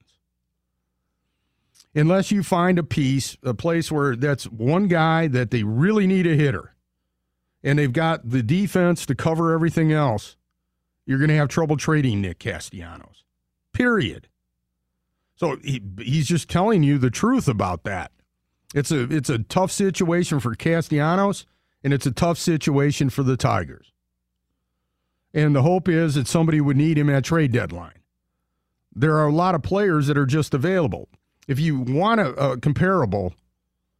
Unless 1.96 2.32
you 2.32 2.42
find 2.42 2.80
a 2.80 2.84
piece, 2.84 3.38
a 3.44 3.54
place 3.54 3.92
where 3.92 4.16
that's 4.16 4.46
one 4.46 4.88
guy 4.88 5.28
that 5.28 5.52
they 5.52 5.62
really 5.64 6.08
need 6.08 6.26
a 6.26 6.36
hitter, 6.36 6.74
and 7.64 7.80
they've 7.80 7.94
got 7.94 8.30
the 8.30 8.44
defense 8.44 9.06
to 9.06 9.16
cover 9.16 9.54
everything 9.54 9.92
else, 9.92 10.36
you're 11.06 11.20
going 11.20 11.30
to 11.30 11.36
have 11.36 11.50
trouble 11.50 11.78
trading 11.78 12.22
Nick 12.22 12.40
Castellanos. 12.40 13.24
Period. 13.74 14.28
So 15.36 15.58
he, 15.64 15.82
he's 15.98 16.28
just 16.28 16.50
telling 16.50 16.84
you 16.84 16.98
the 16.98 17.10
truth 17.10 17.48
about 17.48 17.84
that. 17.84 18.12
It's 18.74 18.92
a 18.92 19.04
it's 19.04 19.30
a 19.30 19.40
tough 19.40 19.72
situation 19.72 20.40
for 20.40 20.56
Castellanos, 20.56 21.46
and 21.84 21.94
it's 21.94 22.06
a 22.06 22.12
tough 22.12 22.38
situation 22.38 23.10
for 23.10 23.22
the 23.22 23.38
Tigers. 23.38 23.92
And 25.34 25.56
the 25.56 25.62
hope 25.62 25.88
is 25.88 26.16
that 26.16 26.28
somebody 26.28 26.60
would 26.62 26.78
need 26.78 26.98
him 26.98 27.10
at 27.10 27.24
trade 27.24 27.52
deadline. 27.52 28.00
There 28.96 29.16
are 29.18 29.28
a 29.28 29.34
lot 29.34 29.56
of 29.56 29.64
players 29.64 30.08
that 30.08 30.18
are 30.18 30.26
just 30.26 30.54
available. 30.54 31.10
If 31.48 31.60
you 31.60 31.80
want 31.80 32.20
a, 32.22 32.34
a 32.34 32.58
comparable, 32.58 33.34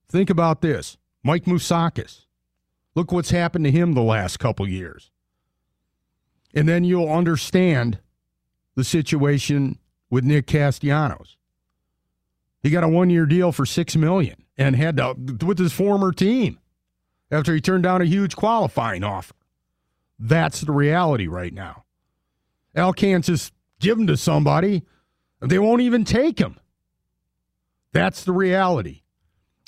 think 0.10 0.30
about 0.30 0.62
this: 0.62 0.98
Mike 1.24 1.46
Moustakas. 1.46 2.26
Look 2.96 3.12
what's 3.12 3.32
happened 3.32 3.66
to 3.66 3.72
him 3.72 3.94
the 3.94 4.04
last 4.04 4.38
couple 4.38 4.68
years, 4.68 5.12
and 6.54 6.68
then 6.70 6.84
you'll 6.84 7.12
understand 7.12 8.00
the 8.76 8.84
situation 8.84 9.80
with 10.10 10.24
Nick 10.24 10.46
Castellanos. 10.46 11.38
He 12.62 12.70
got 12.70 12.84
a 12.84 12.88
one-year 12.88 13.26
deal 13.26 13.52
for 13.52 13.66
six 13.66 13.96
million 13.96 14.46
and 14.58 14.76
had 14.76 14.98
to 14.98 15.16
with 15.44 15.58
his 15.58 15.74
former 15.74 16.12
team 16.12 16.60
after 17.32 17.54
he 17.54 17.62
turned 17.62 17.84
down 17.84 18.02
a 18.02 18.06
huge 18.06 18.36
qualifying 18.36 19.04
offer. 19.04 19.34
That's 20.20 20.62
the 20.62 20.72
reality 20.72 21.28
right 21.28 21.54
now. 21.54 21.86
Al 22.76 22.94
can't 22.94 23.26
just 23.26 23.54
give 23.80 23.98
him 23.98 24.08
to 24.08 24.18
somebody; 24.18 24.84
they 25.40 25.60
won't 25.60 25.82
even 25.82 26.06
take 26.06 26.40
him. 26.40 26.60
That's 27.92 28.24
the 28.24 28.34
reality, 28.34 29.02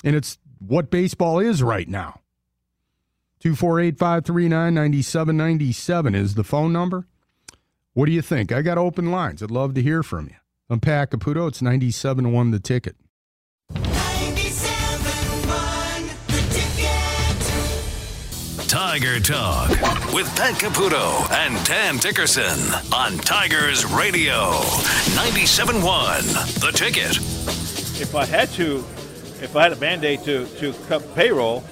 and 0.04 0.14
it's 0.14 0.38
what 0.58 0.90
baseball 0.90 1.40
is 1.40 1.62
right 1.62 1.88
now. 1.88 2.20
Two 3.38 3.54
four 3.54 3.78
eight 3.80 3.98
five 3.98 4.24
three 4.24 4.48
nine 4.48 4.74
ninety 4.74 5.02
seven 5.02 5.36
ninety 5.36 5.72
seven 5.72 6.14
is 6.14 6.34
the 6.34 6.44
phone 6.44 6.72
number. 6.72 7.06
What 7.94 8.06
do 8.06 8.12
you 8.12 8.22
think? 8.22 8.52
I 8.52 8.62
got 8.62 8.78
open 8.78 9.10
lines. 9.10 9.42
I'd 9.42 9.50
love 9.50 9.74
to 9.74 9.82
hear 9.82 10.02
from 10.02 10.26
you. 10.26 10.36
I'm 10.68 10.80
Pat 10.80 11.10
Caputo. 11.10 11.46
It's 11.48 11.62
97 11.62 12.32
1 12.32 12.50
the 12.50 12.58
ticket. 12.58 12.96
97.1 13.72 16.26
The 16.26 16.42
Ticket. 18.58 18.68
Tiger 18.68 19.20
Talk 19.20 19.70
with 20.12 20.26
Pat 20.36 20.54
Caputo 20.56 21.30
and 21.30 21.64
Dan 21.66 21.96
Dickerson 21.98 22.58
on 22.92 23.16
Tigers 23.18 23.84
Radio 23.86 24.50
97.1 25.14 26.60
The 26.60 26.72
Ticket. 26.72 27.16
if 28.00 28.14
I 28.14 28.26
had 28.26 28.48
to, 28.50 28.78
if 29.42 29.56
I 29.56 29.62
had 29.62 29.72
a 29.72 29.76
mandate 29.76 30.22
to, 30.24 30.46
to 30.58 30.72
cut 30.88 31.14
payroll, 31.14 31.64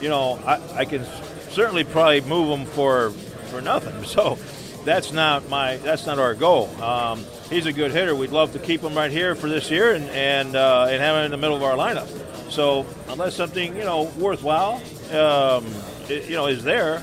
you 0.00 0.08
know, 0.08 0.38
I, 0.46 0.60
I 0.80 0.84
can 0.84 1.04
certainly 1.50 1.84
probably 1.84 2.20
move 2.22 2.48
them 2.48 2.66
for 2.66 3.10
for 3.50 3.60
nothing. 3.60 3.94
So 4.04 4.38
that's 4.84 5.12
not 5.12 5.48
my 5.48 5.76
that's 5.78 6.06
not 6.06 6.18
our 6.18 6.34
goal. 6.34 6.68
Um, 6.82 7.24
he's 7.50 7.66
a 7.66 7.72
good 7.72 7.90
hitter. 7.90 8.14
We'd 8.14 8.30
love 8.30 8.52
to 8.52 8.58
keep 8.58 8.80
him 8.80 8.94
right 8.94 9.10
here 9.10 9.34
for 9.34 9.48
this 9.48 9.70
year 9.70 9.92
and 9.94 10.08
and 10.10 10.56
uh, 10.56 10.86
and 10.88 11.02
have 11.02 11.16
him 11.16 11.24
in 11.26 11.30
the 11.30 11.36
middle 11.36 11.56
of 11.56 11.62
our 11.62 11.74
lineup. 11.76 12.08
So 12.50 12.86
unless 13.08 13.34
something 13.36 13.76
you 13.76 13.84
know 13.84 14.04
worthwhile, 14.18 14.76
um, 15.10 15.66
i- 16.08 16.24
you 16.26 16.36
know, 16.36 16.46
is 16.46 16.64
there, 16.64 17.02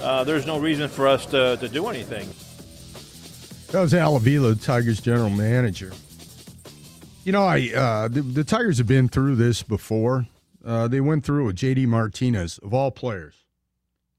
uh, 0.00 0.22
there's 0.24 0.46
no 0.46 0.58
reason 0.58 0.88
for 0.88 1.08
us 1.08 1.26
to, 1.26 1.56
to 1.56 1.68
do 1.68 1.88
anything. 1.88 2.28
That 3.72 3.80
was 3.80 3.92
Al 3.94 4.14
Avila, 4.16 4.54
Tigers 4.54 5.00
general 5.00 5.30
manager. 5.30 5.90
You 7.24 7.32
know, 7.32 7.42
I 7.42 7.72
uh, 7.74 8.08
the, 8.08 8.22
the 8.22 8.44
Tigers 8.44 8.78
have 8.78 8.86
been 8.86 9.08
through 9.08 9.34
this 9.36 9.62
before. 9.64 10.26
Uh, 10.64 10.88
they 10.88 11.00
went 11.00 11.24
through 11.24 11.44
with 11.44 11.56
J.D. 11.56 11.86
Martinez, 11.86 12.58
of 12.58 12.72
all 12.72 12.90
players. 12.90 13.44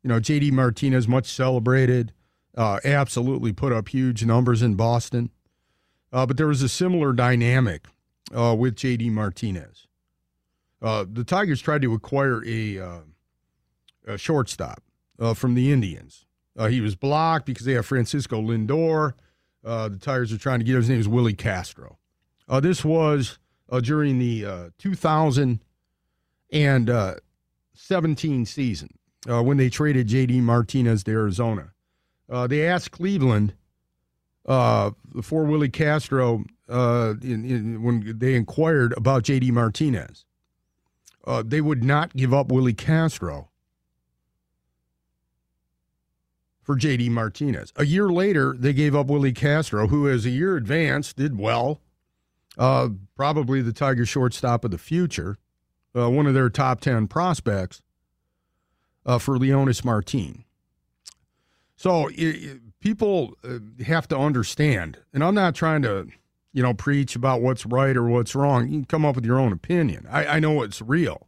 You 0.03 0.09
know, 0.09 0.19
J.D. 0.19 0.51
Martinez, 0.51 1.07
much 1.07 1.25
celebrated, 1.25 2.13
uh, 2.55 2.79
absolutely 2.85 3.51
put 3.51 3.73
up 3.73 3.89
huge 3.89 4.23
numbers 4.23 4.61
in 4.61 4.75
Boston. 4.75 5.31
Uh, 6.13 6.25
but 6.25 6.37
there 6.37 6.47
was 6.47 6.61
a 6.61 6.69
similar 6.69 7.11
dynamic 7.11 7.87
uh, 8.33 8.55
with 8.57 8.75
J.D. 8.75 9.09
Martinez. 9.09 9.87
Uh, 10.81 11.05
the 11.11 11.23
Tigers 11.23 11.61
tried 11.61 11.81
to 11.81 11.93
acquire 11.93 12.43
a, 12.45 12.79
uh, 12.79 12.99
a 14.07 14.17
shortstop 14.17 14.83
from 15.33 15.55
the 15.55 15.71
Indians. 15.71 16.25
He 16.69 16.79
was 16.79 16.95
blocked 16.95 17.45
because 17.45 17.65
they 17.65 17.73
have 17.73 17.85
Francisco 17.85 18.41
Lindor. 18.41 19.13
The 19.63 19.97
Tigers 19.99 20.31
are 20.31 20.37
trying 20.37 20.59
to 20.59 20.65
get 20.65 20.75
his 20.75 20.89
name 20.89 20.99
is 20.99 21.07
Willi 21.07 21.33
Castro. 21.33 21.97
This 22.61 22.85
was 22.85 23.39
during 23.81 24.19
the 24.19 24.71
uh, 26.89 27.15
17 27.73 28.45
season 28.45 28.89
uh, 29.29 29.43
when 29.43 29.57
they 29.57 29.69
traded 29.69 30.07
J.D. 30.07 30.41
Martinez 30.41 31.03
to 31.03 31.11
Arizona. 31.11 31.71
Uh, 32.29 32.47
they 32.47 32.67
asked 32.67 32.91
Cleveland 32.91 33.53
uh, 34.45 34.91
for 35.21 35.43
Willi 35.43 35.69
Castro 35.69 36.43
uh, 36.69 37.13
in, 37.21 37.45
in, 37.45 37.83
when 37.83 38.17
they 38.17 38.35
inquired 38.35 38.93
about 38.97 39.23
J.D. 39.23 39.51
Martinez. 39.51 40.25
Uh, 41.25 41.43
they 41.45 41.61
would 41.61 41.83
not 41.83 42.15
give 42.15 42.33
up 42.33 42.51
Willi 42.51 42.73
Castro 42.73 43.49
for 46.61 46.75
J.D. 46.75 47.09
Martinez. 47.09 47.73
A 47.75 47.85
year 47.85 48.09
later, 48.09 48.55
they 48.57 48.73
gave 48.73 48.95
up 48.95 49.07
Willi 49.07 49.33
Castro, 49.33 49.87
who, 49.87 50.07
as 50.09 50.25
a 50.25 50.29
year 50.29 50.55
advanced, 50.55 51.17
did 51.17 51.37
well. 51.37 51.81
Probably 52.57 53.61
the 53.61 53.73
Tiger 53.73 54.05
shortstop 54.05 54.65
of 54.65 54.71
the 54.71 54.77
future, 54.77 55.37
uh, 55.95 56.09
one 56.09 56.27
of 56.27 56.33
their 56.33 56.49
top 56.49 56.81
10 56.81 57.07
prospects 57.07 57.81
uh, 59.05 59.17
for 59.19 59.37
Leonys 59.37 59.83
Martin. 59.85 60.43
So 61.75 62.09
i 62.09 62.13
i- 62.17 62.59
people 62.79 63.33
uh, 63.43 63.59
have 63.85 64.07
to 64.09 64.17
understand, 64.17 64.99
and 65.13 65.23
I'm 65.23 65.35
not 65.35 65.55
trying 65.55 65.81
to, 65.83 66.07
you 66.53 66.61
know, 66.63 66.73
preach 66.73 67.15
about 67.15 67.41
what's 67.41 67.65
right 67.65 67.95
or 67.97 68.03
what's 68.07 68.35
wrong. 68.35 68.65
You 68.67 68.71
can 68.79 68.85
come 68.85 69.05
up 69.05 69.15
with 69.15 69.25
your 69.25 69.39
own 69.39 69.51
opinion. 69.51 70.05
I, 70.09 70.25
I 70.25 70.39
know 70.39 70.61
it's 70.61 70.81
real. 70.81 71.27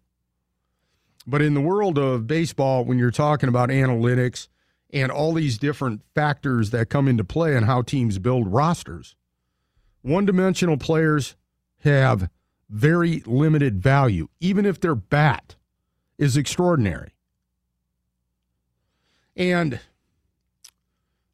But 1.26 1.42
in 1.42 1.54
the 1.56 1.62
world 1.62 1.98
of 1.98 2.26
baseball, 2.28 2.86
when 2.86 2.98
you're 2.98 3.12
talking 3.12 3.50
about 3.50 3.70
analytics 3.70 4.48
and 4.94 5.12
all 5.12 5.34
these 5.34 5.58
different 5.58 6.02
factors 6.16 6.70
that 6.70 6.90
come 6.90 7.08
into 7.08 7.24
play 7.26 7.56
and 7.56 7.66
how 7.66 7.82
teams 7.82 8.18
build 8.20 8.48
rosters, 8.48 9.16
one 10.02 10.26
dimensional 10.26 10.78
players 10.78 11.36
have 11.84 12.30
very 12.70 13.22
limited 13.26 13.82
value, 13.82 14.28
even 14.40 14.66
if 14.66 14.80
their 14.80 14.96
bat 14.96 15.56
is 16.18 16.36
extraordinary. 16.36 17.14
And 19.36 19.80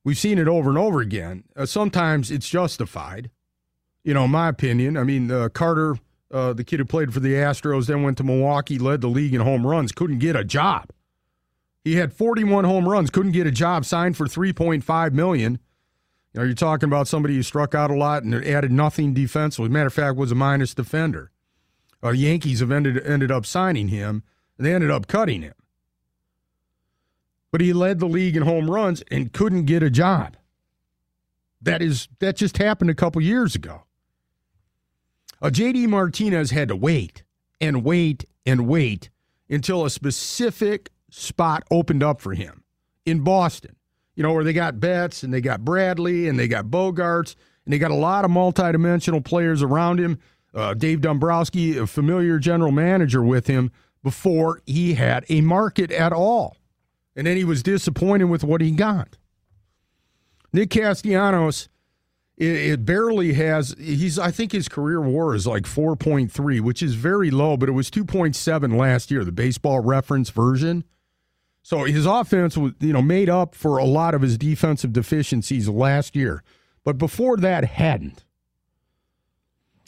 we've 0.03 0.17
seen 0.17 0.37
it 0.37 0.47
over 0.47 0.69
and 0.69 0.77
over 0.77 0.99
again. 0.99 1.45
Uh, 1.55 1.65
sometimes 1.65 2.29
it's 2.29 2.49
justified, 2.49 3.29
you 4.03 4.13
know, 4.13 4.27
my 4.27 4.49
opinion. 4.49 4.97
I 4.97 5.03
mean, 5.03 5.31
uh, 5.31 5.49
Carter, 5.49 5.95
uh, 6.29 6.53
the 6.53 6.63
kid 6.63 6.79
who 6.79 6.85
played 6.85 7.13
for 7.13 7.21
the 7.21 7.33
Astros, 7.33 7.87
then 7.87 8.03
went 8.03 8.17
to 8.17 8.23
Milwaukee, 8.23 8.77
led 8.77 9.01
the 9.01 9.07
league 9.07 9.33
in 9.33 9.41
home 9.41 9.65
runs, 9.65 9.91
couldn't 9.91 10.19
get 10.19 10.35
a 10.35 10.43
job. 10.43 10.89
He 11.83 11.95
had 11.95 12.13
41 12.13 12.65
home 12.65 12.87
runs, 12.87 13.09
couldn't 13.09 13.33
get 13.33 13.47
a 13.47 13.51
job, 13.51 13.85
signed 13.85 14.15
for 14.15 14.25
3.5 14.25 15.13
million. 15.13 15.59
You 16.33 16.39
know, 16.39 16.45
you're 16.45 16.55
talking 16.55 16.89
about 16.89 17.07
somebody 17.07 17.35
who 17.35 17.43
struck 17.43 17.75
out 17.75 17.91
a 17.91 17.95
lot 17.95 18.23
and 18.23 18.33
added 18.33 18.71
nothing 18.71 19.13
defensively. 19.13 19.69
Matter 19.69 19.87
of 19.87 19.93
fact, 19.93 20.17
was 20.17 20.31
a 20.31 20.35
minus 20.35 20.73
defender. 20.73 21.31
Uh, 22.01 22.11
the 22.11 22.17
Yankees 22.17 22.59
have 22.59 22.71
ended 22.71 23.05
ended 23.05 23.31
up 23.31 23.45
signing 23.45 23.89
him, 23.89 24.23
and 24.57 24.65
they 24.65 24.73
ended 24.73 24.89
up 24.89 25.07
cutting 25.07 25.43
him. 25.43 25.53
But 27.51 27.61
he 27.61 27.71
led 27.71 27.99
the 27.99 28.07
league 28.07 28.35
in 28.35 28.43
home 28.43 28.69
runs 28.69 29.03
and 29.11 29.31
couldn't 29.31 29.65
get 29.65 29.83
a 29.83 29.91
job. 29.91 30.35
That 31.61 31.81
is 31.81 32.07
that 32.19 32.35
just 32.35 32.57
happened 32.57 32.89
a 32.89 32.95
couple 32.95 33.21
years 33.21 33.55
ago. 33.55 33.83
Uh, 35.41 35.49
JD 35.49 35.87
Martinez 35.87 36.51
had 36.51 36.67
to 36.69 36.75
wait 36.75 37.23
and 37.61 37.83
wait 37.83 38.25
and 38.45 38.67
wait 38.67 39.09
until 39.49 39.85
a 39.85 39.89
specific 39.89 40.89
spot 41.11 41.63
opened 41.69 42.01
up 42.01 42.21
for 42.21 42.33
him 42.33 42.63
in 43.05 43.23
Boston. 43.23 43.75
You 44.15 44.23
know, 44.23 44.33
where 44.33 44.43
they 44.43 44.53
got 44.53 44.79
Betts 44.79 45.23
and 45.23 45.33
they 45.33 45.41
got 45.41 45.65
Bradley 45.65 46.27
and 46.27 46.37
they 46.37 46.47
got 46.47 46.65
Bogaerts 46.65 47.35
and 47.65 47.73
they 47.73 47.79
got 47.79 47.91
a 47.91 47.95
lot 47.95 48.25
of 48.25 48.31
multidimensional 48.31 49.23
players 49.23 49.61
around 49.63 49.99
him. 49.99 50.19
Uh, 50.53 50.73
Dave 50.73 51.01
Dombrowski, 51.01 51.77
a 51.77 51.87
familiar 51.87 52.37
general 52.37 52.71
manager 52.71 53.23
with 53.23 53.47
him 53.47 53.71
before 54.03 54.61
he 54.65 54.93
had 54.93 55.25
a 55.29 55.41
market 55.41 55.91
at 55.91 56.13
all. 56.13 56.57
And 57.15 57.25
then 57.25 57.37
he 57.37 57.43
was 57.43 57.63
disappointed 57.63 58.25
with 58.25 58.43
what 58.43 58.61
he 58.61 58.71
got. 58.71 59.17
Nick 60.51 60.69
Castellanos, 60.69 61.69
it, 62.37 62.47
it 62.47 62.85
barely 62.85 63.33
has, 63.33 63.75
he's, 63.79 64.19
I 64.19 64.29
think 64.29 64.51
his 64.51 64.67
career 64.67 65.01
war 65.01 65.33
is 65.33 65.47
like 65.47 65.63
4.3, 65.63 66.61
which 66.61 66.83
is 66.83 66.95
very 66.95 67.31
low, 67.31 67.57
but 67.57 67.69
it 67.69 67.73
was 67.73 67.89
2.7 67.89 68.77
last 68.77 69.09
year, 69.09 69.23
the 69.23 69.31
baseball 69.31 69.79
reference 69.79 70.29
version. 70.29 70.83
So 71.63 71.85
his 71.85 72.05
offense 72.05 72.57
was, 72.57 72.73
you 72.79 72.91
know, 72.91 73.01
made 73.01 73.29
up 73.29 73.55
for 73.55 73.77
a 73.77 73.85
lot 73.85 74.13
of 74.13 74.21
his 74.21 74.37
defensive 74.37 74.91
deficiencies 74.91 75.69
last 75.69 76.15
year. 76.15 76.43
But 76.83 76.97
before 76.97 77.37
that, 77.37 77.63
hadn't. 77.63 78.25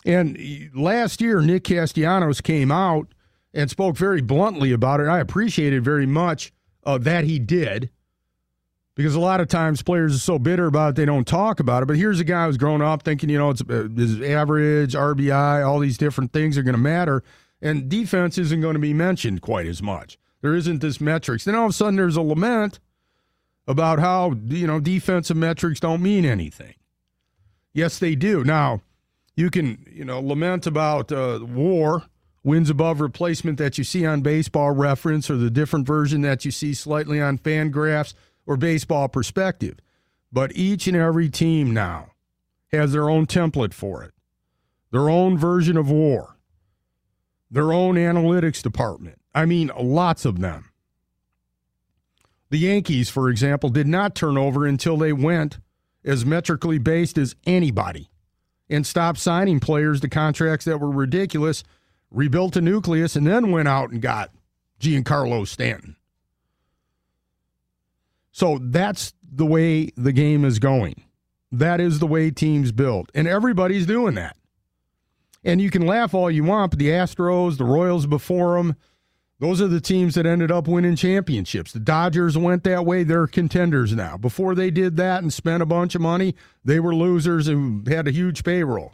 And 0.06 0.72
last 0.74 1.20
year, 1.20 1.42
Nick 1.42 1.66
Castellanos 1.66 2.40
came 2.40 2.72
out 2.72 3.14
and 3.54 3.70
spoke 3.70 3.98
very 3.98 4.22
bluntly 4.22 4.72
about 4.72 5.02
it. 5.02 5.08
I 5.08 5.20
appreciated 5.20 5.84
very 5.84 6.06
much 6.06 6.54
uh, 6.86 6.98
that 7.00 7.26
he 7.26 7.40
did 7.40 7.90
because 8.96 9.16
a 9.16 9.20
lot 9.20 9.42
of 9.42 9.50
times 9.50 9.82
players 9.82 10.16
are 10.16 10.20
so 10.20 10.40
bitter 10.40 10.68
about 10.68 10.92
it 10.92 10.96
they 10.96 11.06
don't 11.06 11.28
talk 11.28 11.60
about 11.60 11.84
it. 11.84 11.88
But 11.88 11.98
here's 11.98 12.20
a 12.22 12.24
guy 12.24 12.46
who's 12.46 12.58
grown 12.58 12.82
up 12.82 13.04
thinking, 13.04 13.30
you 13.30 13.38
know, 13.38 13.50
it's 13.50 13.62
uh, 13.62 13.90
his 13.94 14.22
average, 14.22 14.94
RBI, 14.94 15.68
all 15.68 15.80
these 15.80 15.98
different 15.98 16.32
things 16.32 16.58
are 16.58 16.64
going 16.64 16.76
to 16.76 16.82
matter, 16.82 17.24
and 17.62 17.90
defense 17.90 18.38
isn't 18.38 18.62
going 18.62 18.76
to 18.76 18.80
be 18.80 18.94
mentioned 18.94 19.42
quite 19.42 19.66
as 19.66 19.82
much. 19.82 20.18
There 20.46 20.54
isn't 20.54 20.78
this 20.78 21.02
metrics. 21.02 21.44
Then 21.44 21.56
all 21.56 21.66
of 21.66 21.72
a 21.72 21.74
sudden, 21.74 21.96
there's 21.96 22.18
a 22.18 22.22
lament 22.22 22.80
about 23.68 23.98
how 23.98 24.36
you 24.46 24.68
know 24.68 24.80
defensive 24.80 25.36
metrics 25.36 25.80
don't 25.80 26.04
mean 26.04 26.24
anything. 26.24 26.76
Yes, 27.74 27.98
they 27.98 28.14
do. 28.14 28.44
Now, 28.44 28.82
you 29.36 29.50
can 29.50 29.84
you 29.92 30.06
know 30.06 30.20
lament 30.20 30.68
about 30.68 31.12
uh, 31.12 31.40
WAR 31.42 32.04
wins 32.44 32.70
above 32.70 33.02
replacement 33.02 33.58
that 33.58 33.80
you 33.80 33.84
see 33.84 34.06
on 34.06 34.22
Baseball 34.22 34.70
Reference 34.70 35.32
or 35.32 35.36
the 35.36 35.50
different 35.50 35.88
version 35.88 36.22
that 36.22 36.46
you 36.46 36.52
see 36.52 36.76
slightly 36.76 37.20
on 37.20 37.40
Fangraphs 37.40 38.14
or 38.46 38.56
Baseball 38.56 39.08
Perspective, 39.08 39.80
but 40.32 40.56
each 40.56 40.86
and 40.86 40.96
every 40.96 41.28
team 41.28 41.74
now 41.74 42.12
has 42.72 42.92
their 42.92 43.10
own 43.10 43.26
template 43.26 43.74
for 43.74 44.04
it, 44.04 44.14
their 44.92 45.10
own 45.10 45.40
version 45.40 45.76
of 45.76 45.90
WAR, 45.90 46.38
their 47.50 47.74
own 47.74 47.96
analytics 47.96 48.62
department. 48.62 49.20
I 49.36 49.46
mean, 49.46 49.70
lots 49.78 50.24
of 50.24 50.40
them. 50.40 50.72
The 52.50 52.58
Yankees, 52.58 53.10
for 53.10 53.30
example, 53.30 53.70
did 53.70 53.86
not 53.86 54.16
turn 54.16 54.38
over 54.38 54.66
until 54.66 54.96
they 54.96 55.12
went 55.12 55.60
as 56.06 56.26
metrically 56.26 56.78
based 56.78 57.18
as 57.18 57.36
anybody 57.46 58.10
and 58.70 58.88
stopped 58.88 59.20
signing 59.20 59.60
players 59.60 60.00
to 60.02 60.10
contracts 60.10 60.64
that 60.66 60.80
were 60.80 60.90
ridiculous, 60.90 61.64
rebuilt 62.10 62.56
a 62.56 62.62
nucleus, 62.62 63.18
and 63.18 63.28
then 63.28 63.52
went 63.52 63.68
out 63.68 63.92
and 63.92 64.02
got 64.02 64.32
Giancarlo 64.80 65.46
Stanton. 65.46 65.98
So 68.32 68.60
that's 68.62 69.14
the 69.22 69.46
way 69.46 69.92
the 69.98 70.14
game 70.14 70.46
is 70.46 70.60
going. 70.60 71.04
That 71.52 71.82
is 71.82 72.00
the 72.00 72.08
way 72.08 72.32
teams 72.32 72.72
build. 72.72 73.12
And 73.14 73.28
everybody's 73.28 73.86
doing 73.86 74.16
that. 74.16 74.38
And 75.44 75.62
you 75.62 75.70
can 75.70 75.86
laugh 75.86 76.14
all 76.14 76.32
you 76.32 76.44
want, 76.44 76.72
but 76.72 76.80
the 76.80 76.90
Astros, 76.90 77.58
the 77.58 77.66
Royals 77.66 78.08
before 78.08 78.58
them, 78.58 78.76
those 79.40 79.62
are 79.62 79.68
the 79.68 79.82
teams 79.82 80.16
that 80.16 80.26
ended 80.26 80.50
up 80.50 80.68
winning 80.68 80.96
championships. 80.96 81.74
The 81.74 81.80
Dodgers 81.80 82.38
went 82.38 82.64
that 82.64 82.86
way. 82.86 83.04
They're 83.04 83.28
contenders 83.28 83.94
now. 83.94 84.16
Before 84.18 84.56
they 84.56 84.72
did 84.72 84.96
that 84.98 85.24
and 85.24 85.34
spent 85.34 85.62
a 85.62 85.66
bunch 85.66 85.94
of 85.94 86.02
money, 86.02 86.36
they 86.64 86.80
were 86.80 86.96
losers 86.96 87.48
who 87.48 87.84
had 87.88 88.08
a 88.08 88.12
huge 88.12 88.44
payroll. 88.44 88.94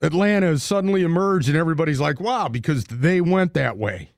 Atlanta 0.00 0.46
has 0.46 0.62
suddenly 0.62 1.02
emerged, 1.02 1.48
and 1.48 1.56
everybody's 1.56 1.98
like, 1.98 2.20
wow, 2.20 2.46
because 2.46 2.84
they 2.84 3.20
went 3.20 3.54
that 3.54 3.76
way. 3.76 4.12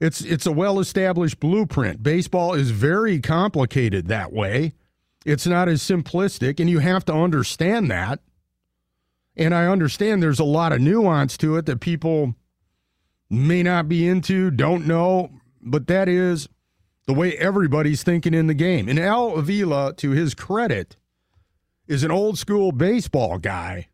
It's, 0.00 0.20
it's 0.20 0.46
a 0.46 0.52
well 0.52 0.80
established 0.80 1.38
blueprint. 1.38 2.02
Baseball 2.02 2.54
is 2.54 2.72
very 2.72 3.20
complicated 3.20 4.08
that 4.08 4.32
way. 4.32 4.74
It's 5.24 5.46
not 5.46 5.68
as 5.68 5.80
simplistic, 5.80 6.58
and 6.58 6.68
you 6.68 6.80
have 6.80 7.04
to 7.04 7.12
understand 7.12 7.88
that. 7.92 8.20
And 9.36 9.54
I 9.54 9.66
understand 9.66 10.20
there's 10.20 10.40
a 10.40 10.44
lot 10.44 10.72
of 10.72 10.80
nuance 10.80 11.36
to 11.38 11.56
it 11.56 11.66
that 11.66 11.78
people 11.78 12.34
may 13.30 13.62
not 13.62 13.88
be 13.88 14.06
into, 14.06 14.50
don't 14.50 14.86
know, 14.86 15.30
but 15.60 15.86
that 15.86 16.08
is 16.08 16.48
the 17.06 17.14
way 17.14 17.36
everybody's 17.38 18.02
thinking 18.02 18.34
in 18.34 18.46
the 18.46 18.54
game. 18.54 18.88
And 18.88 18.98
Al 18.98 19.36
Avila, 19.36 19.94
to 19.94 20.10
his 20.10 20.34
credit, 20.34 20.96
is 21.86 22.02
an 22.02 22.10
old 22.10 22.38
school 22.38 22.72
baseball 22.72 23.38
guy. 23.38 23.88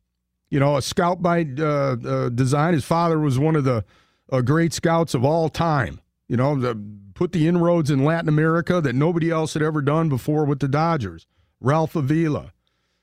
You 0.51 0.61
know, 0.61 0.77
a 0.77 0.83
scout 0.83 1.23
by 1.23 1.47
uh, 1.59 1.63
uh, 1.65 2.29
design. 2.29 2.75
His 2.75 2.85
father 2.85 3.19
was 3.19 3.39
one 3.39 3.57
of 3.57 3.65
the 3.65 3.85
uh, 4.31 4.41
great 4.41 4.73
scouts 4.73 5.15
of 5.15 5.25
all 5.25 5.49
time. 5.49 6.01
You 6.29 6.37
know, 6.37 6.55
the, 6.59 6.81
put 7.15 7.33
the 7.33 7.49
inroads 7.49 7.91
in 7.91 8.05
Latin 8.05 8.29
America 8.29 8.81
that 8.81 8.95
nobody 8.95 9.31
else 9.31 9.55
had 9.55 9.63
ever 9.63 9.83
done 9.83 10.09
before 10.09 10.45
with 10.45 10.61
the 10.61 10.69
Dodgers. 10.69 11.27
Ralph 11.61 11.97
Avila. 11.97 12.53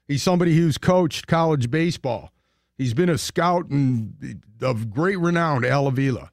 He's 0.07 0.23
somebody 0.23 0.55
who's 0.55 0.77
coached 0.77 1.27
college 1.27 1.71
baseball. 1.71 2.31
He's 2.81 2.95
been 2.95 3.09
a 3.09 3.17
scout 3.19 3.69
and 3.69 4.41
of 4.59 4.89
great 4.89 5.19
renown, 5.19 5.63
Al 5.63 5.85
Avila. 5.85 6.31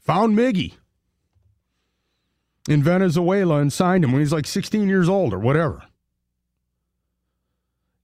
Found 0.00 0.36
Miggy 0.36 0.74
in 2.68 2.82
Venezuela 2.82 3.60
and 3.60 3.72
signed 3.72 4.02
him 4.02 4.10
when 4.10 4.20
he's 4.20 4.32
like 4.32 4.48
16 4.48 4.88
years 4.88 5.08
old 5.08 5.32
or 5.32 5.38
whatever. 5.38 5.84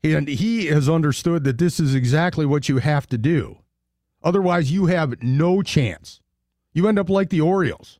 And 0.05 0.29
he 0.29 0.67
has 0.67 0.89
understood 0.89 1.43
that 1.43 1.59
this 1.59 1.81
is 1.81 1.93
exactly 1.93 2.47
what 2.47 2.69
you 2.69 2.79
have 2.79 3.09
to 3.09 3.19
do. 3.19 3.59
Otherwise, 4.23 4.71
you 4.71 4.87
have 4.87 5.21
no 5.21 5.61
chance. 5.61 6.21
You 6.73 6.87
end 6.87 7.01
up 7.01 7.11
like 7.11 7.31
the 7.31 7.41
Orioles. 7.41 7.99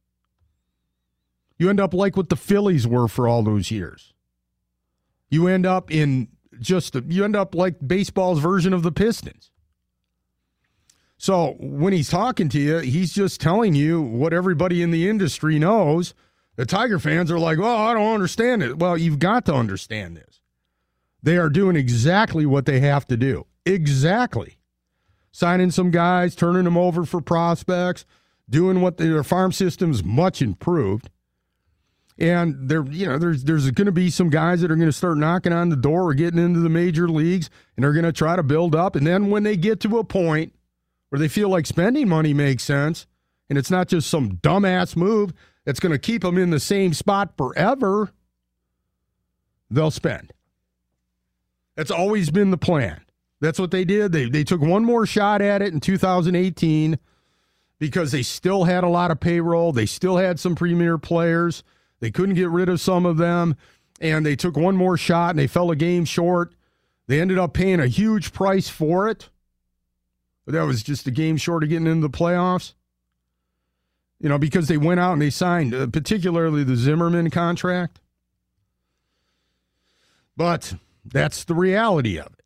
You 1.59 1.69
end 1.71 1.81
up 1.81 1.93
like 1.93 2.17
what 2.17 2.29
the 2.29 2.37
Phillies 2.37 2.87
were 2.87 3.09
for 3.09 3.27
all 3.27 3.43
those 3.43 3.73
years. 3.73 4.15
You 5.29 5.49
end 5.49 5.67
up 5.67 5.91
in 5.91 6.29
just, 6.61 6.95
you 7.09 7.25
end 7.25 7.35
up 7.35 7.57
like 7.57 7.85
baseball's 7.85 8.39
version 8.39 8.73
of 8.73 8.85
the 8.85 8.93
Pistons. 8.93 9.49
So 11.23 11.55
when 11.61 11.93
he's 11.93 12.11
talking 12.11 12.49
to 12.49 12.59
you, 12.59 12.79
he's 12.79 13.13
just 13.13 13.41
telling 13.41 13.77
you 13.77 14.03
what 14.03 14.33
everybody 14.33 14.83
in 14.83 14.91
the 14.91 15.09
industry 15.09 15.57
knows. 15.57 16.15
The 16.57 16.67
Tiger 16.67 16.99
fans 16.99 17.31
are 17.31 17.39
like, 17.39 17.59
well, 17.59 17.77
I 17.77 17.95
don't 17.95 18.13
understand 18.13 18.61
it. 18.61 18.81
Well, 18.81 18.99
you've 18.99 19.21
got 19.21 19.45
to 19.45 19.55
understand 19.55 20.17
this. 20.17 20.41
They 21.23 21.37
are 21.37 21.49
doing 21.49 21.77
exactly 21.77 22.45
what 22.45 22.67
they 22.67 22.81
have 22.81 23.07
to 23.07 23.17
do. 23.17 23.47
Exactly. 23.65 24.59
Signing 25.31 25.71
some 25.71 25.93
guys, 25.93 26.35
turning 26.35 26.65
them 26.65 26.77
over 26.77 27.05
for 27.05 27.21
prospects, 27.21 28.05
doing 28.51 28.81
what 28.81 28.97
their 28.97 29.23
farm 29.23 29.53
system's 29.53 30.03
much 30.03 30.43
improved. 30.43 31.09
And 32.19 32.69
there, 32.69 32.85
you 32.87 33.07
know, 33.07 33.19
there's 33.19 33.45
there's 33.45 33.71
going 33.71 33.87
to 33.87 33.93
be 33.93 34.11
some 34.11 34.29
guys 34.29 34.61
that 34.63 34.73
are 34.73 34.77
going 34.77 34.89
to 34.89 34.93
start 34.93 35.19
knocking 35.19 35.53
on 35.53 35.69
the 35.69 35.77
door 35.77 36.09
or 36.09 36.15
getting 36.15 36.45
into 36.45 36.59
the 36.59 36.69
major 36.69 37.09
leagues, 37.09 37.49
and 37.77 37.85
they're 37.85 37.93
going 37.93 38.05
to 38.05 38.13
try 38.13 38.35
to 38.35 38.43
build 38.43 38.75
up. 38.75 38.97
And 38.97 39.07
then 39.07 39.31
when 39.31 39.45
they 39.45 39.57
get 39.57 39.79
to 39.83 39.99
a 39.99 40.05
point 40.05 40.53
where 41.13 41.19
they 41.19 41.29
feel 41.29 41.51
like 41.51 41.67
spending 41.67 42.09
money 42.09 42.33
makes 42.33 42.65
sense, 42.65 43.07
and 43.51 43.59
it's 43.59 43.71
not 43.71 43.87
just 43.87 44.09
some 44.09 44.39
dumbass 44.39 44.97
move 44.97 45.35
that's 45.67 45.79
going 45.79 45.93
to 45.93 45.99
keep 45.99 46.23
them 46.23 46.39
in 46.39 46.49
the 46.49 46.59
same 46.59 46.95
spot 46.95 47.37
forever, 47.37 48.15
they'll 49.71 49.91
spend. 49.91 50.33
That's 51.77 51.91
always 51.91 52.31
been 52.31 52.51
the 52.51 52.57
plan. 52.57 53.03
That's 53.43 53.59
what 53.59 53.73
they 53.73 53.85
did. 53.85 54.13
They 54.13 54.31
they 54.31 54.43
took 54.43 54.63
one 54.63 54.87
more 54.87 55.05
shot 55.05 55.43
at 55.43 55.61
it 55.61 55.75
in 55.75 55.81
2018 55.81 56.99
because 57.79 58.11
they 58.11 58.23
still 58.23 58.65
had 58.65 58.83
a 58.83 58.89
lot 58.89 59.11
of 59.11 59.21
payroll. 59.21 59.73
They 59.73 59.85
still 59.85 60.17
had 60.17 60.41
some 60.41 60.55
premier 60.55 60.97
players. 60.97 61.63
They 62.01 62.11
couldn't 62.11 62.37
get 62.37 62.49
rid 62.49 62.71
of 62.71 62.81
some 62.81 63.05
of 63.05 63.19
them, 63.19 63.55
and 64.01 64.25
they 64.25 64.35
took 64.35 64.57
one 64.57 64.77
more 64.77 64.97
shot 64.97 65.31
and 65.31 65.39
they 65.39 65.47
fell 65.47 65.71
a 65.71 65.77
game 65.77 66.07
short. 66.07 66.55
They 67.07 67.21
ended 67.21 67.37
up 67.37 67.53
paying 67.53 67.81
a 67.81 67.87
huge 67.87 68.33
price 68.33 68.71
for 68.71 69.11
it. 69.11 69.29
That 70.47 70.63
was 70.63 70.83
just 70.83 71.07
a 71.07 71.11
game 71.11 71.37
short 71.37 71.63
of 71.63 71.69
getting 71.69 71.87
into 71.87 72.09
the 72.09 72.11
playoffs. 72.11 72.75
You 74.19 74.29
know, 74.29 74.39
because 74.39 74.69
they 74.69 74.77
went 74.77 75.01
out 75.01 75.15
and 75.15 75.23
they 75.23 75.31
signed, 75.31 75.75
uh, 75.75 75.87
particularly 75.89 76.65
the 76.65 76.77
Zimmermann 76.77 77.31
contract. 77.31 78.01
But 80.37 80.75
that's 81.05 81.45
the 81.45 81.55
reality 81.55 82.19
of 82.19 82.27
it. 82.27 82.45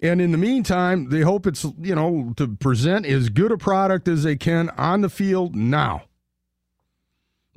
And 0.00 0.20
in 0.20 0.32
the 0.32 0.38
meantime, 0.38 1.10
they 1.10 1.20
hope 1.22 1.46
it's, 1.46 1.64
you 1.64 1.94
know, 1.94 2.32
to 2.36 2.48
present 2.48 3.04
as 3.04 3.28
good 3.30 3.52
a 3.52 3.58
product 3.58 4.08
as 4.08 4.22
they 4.22 4.36
can 4.36 4.70
on 4.70 5.00
the 5.00 5.08
field 5.08 5.56
now. 5.56 6.04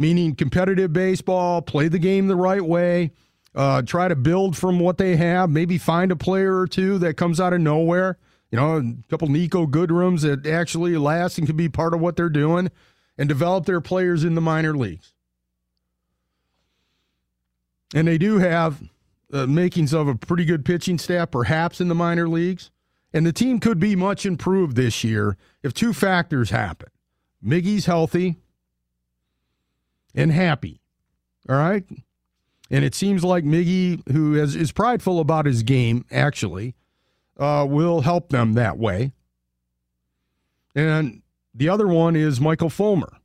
meaning 0.02 0.36
competitive 0.36 0.92
baseball, 0.92 1.62
play 1.62 1.88
the 1.88 2.00
game 2.00 2.28
the 2.28 2.36
right 2.36 2.64
way, 2.64 3.12
uh, 3.56 3.82
try 3.84 4.08
to 4.08 4.16
build 4.16 4.58
from 4.58 4.80
what 4.80 4.98
they 4.98 5.16
have, 5.16 5.50
maybe 5.50 5.78
find 5.78 6.12
a 6.12 6.16
player 6.16 6.58
or 6.58 6.68
two 6.68 6.98
that 6.98 7.16
comes 7.16 7.40
out 7.40 7.54
of 7.54 7.62
nowhere. 7.62 8.18
You 8.52 8.58
know, 8.58 8.78
a 8.78 9.10
couple 9.10 9.30
Niko 9.30 9.70
Goodrums 9.70 10.24
that 10.24 10.46
actually 10.46 10.98
last 10.98 11.38
and 11.38 11.48
can 11.48 11.56
be 11.56 11.70
part 11.70 11.94
of 11.94 12.02
what 12.02 12.18
they're 12.18 12.30
doing 12.30 12.70
and 13.18 13.30
develop 13.30 13.66
their 13.66 13.82
players 13.82 14.24
in 14.24 14.36
the 14.36 14.42
minor 14.42 14.76
leagues. 14.76 15.14
And 17.94 18.08
they 18.08 18.18
do 18.18 18.40
have 18.40 18.82
the 19.30 19.48
makings 19.48 19.94
of 19.94 20.08
a 20.08 20.16
pretty 20.16 20.46
good 20.46 20.66
pitching 20.66 20.98
staff, 20.98 21.32
perhaps 21.32 21.80
in 21.80 21.88
the 21.88 21.96
minor 21.96 22.28
leagues. 22.28 22.72
And 23.14 23.26
the 23.26 23.34
team 23.34 23.60
could 23.60 23.80
be 23.80 23.96
much 23.96 24.26
improved 24.26 24.76
this 24.76 25.04
year 25.04 25.38
if 25.64 25.74
two 25.74 25.94
factors 25.94 26.50
happen. 26.50 26.90
Miggy's 27.44 27.86
healthy 27.86 28.38
and 30.14 30.32
happy. 30.32 30.82
All 31.50 31.56
right. 31.56 31.84
And 32.70 32.86
it 32.86 32.96
seems 32.96 33.24
like 33.24 33.44
Miggy, 33.44 34.08
who 34.12 34.36
is, 34.36 34.56
is 34.56 34.72
prideful 34.72 35.20
about 35.20 35.46
his 35.46 35.64
game, 35.64 36.06
actually, 36.10 36.76
uh, 37.42 37.66
will 37.68 38.02
help 38.02 38.30
them 38.30 38.54
that 38.54 38.78
way. 38.78 39.12
And 40.76 41.22
the 41.54 41.68
other 41.68 41.88
one 41.88 42.16
is 42.16 42.40
Michael 42.40 42.70
Fulmer, 42.70 43.18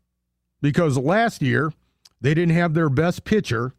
because 0.60 0.98
last 0.98 1.42
year 1.42 1.72
they 2.20 2.34
didn't 2.34 2.56
have 2.56 2.74
their 2.74 2.88
best 2.88 3.24
pitcher 3.24 3.74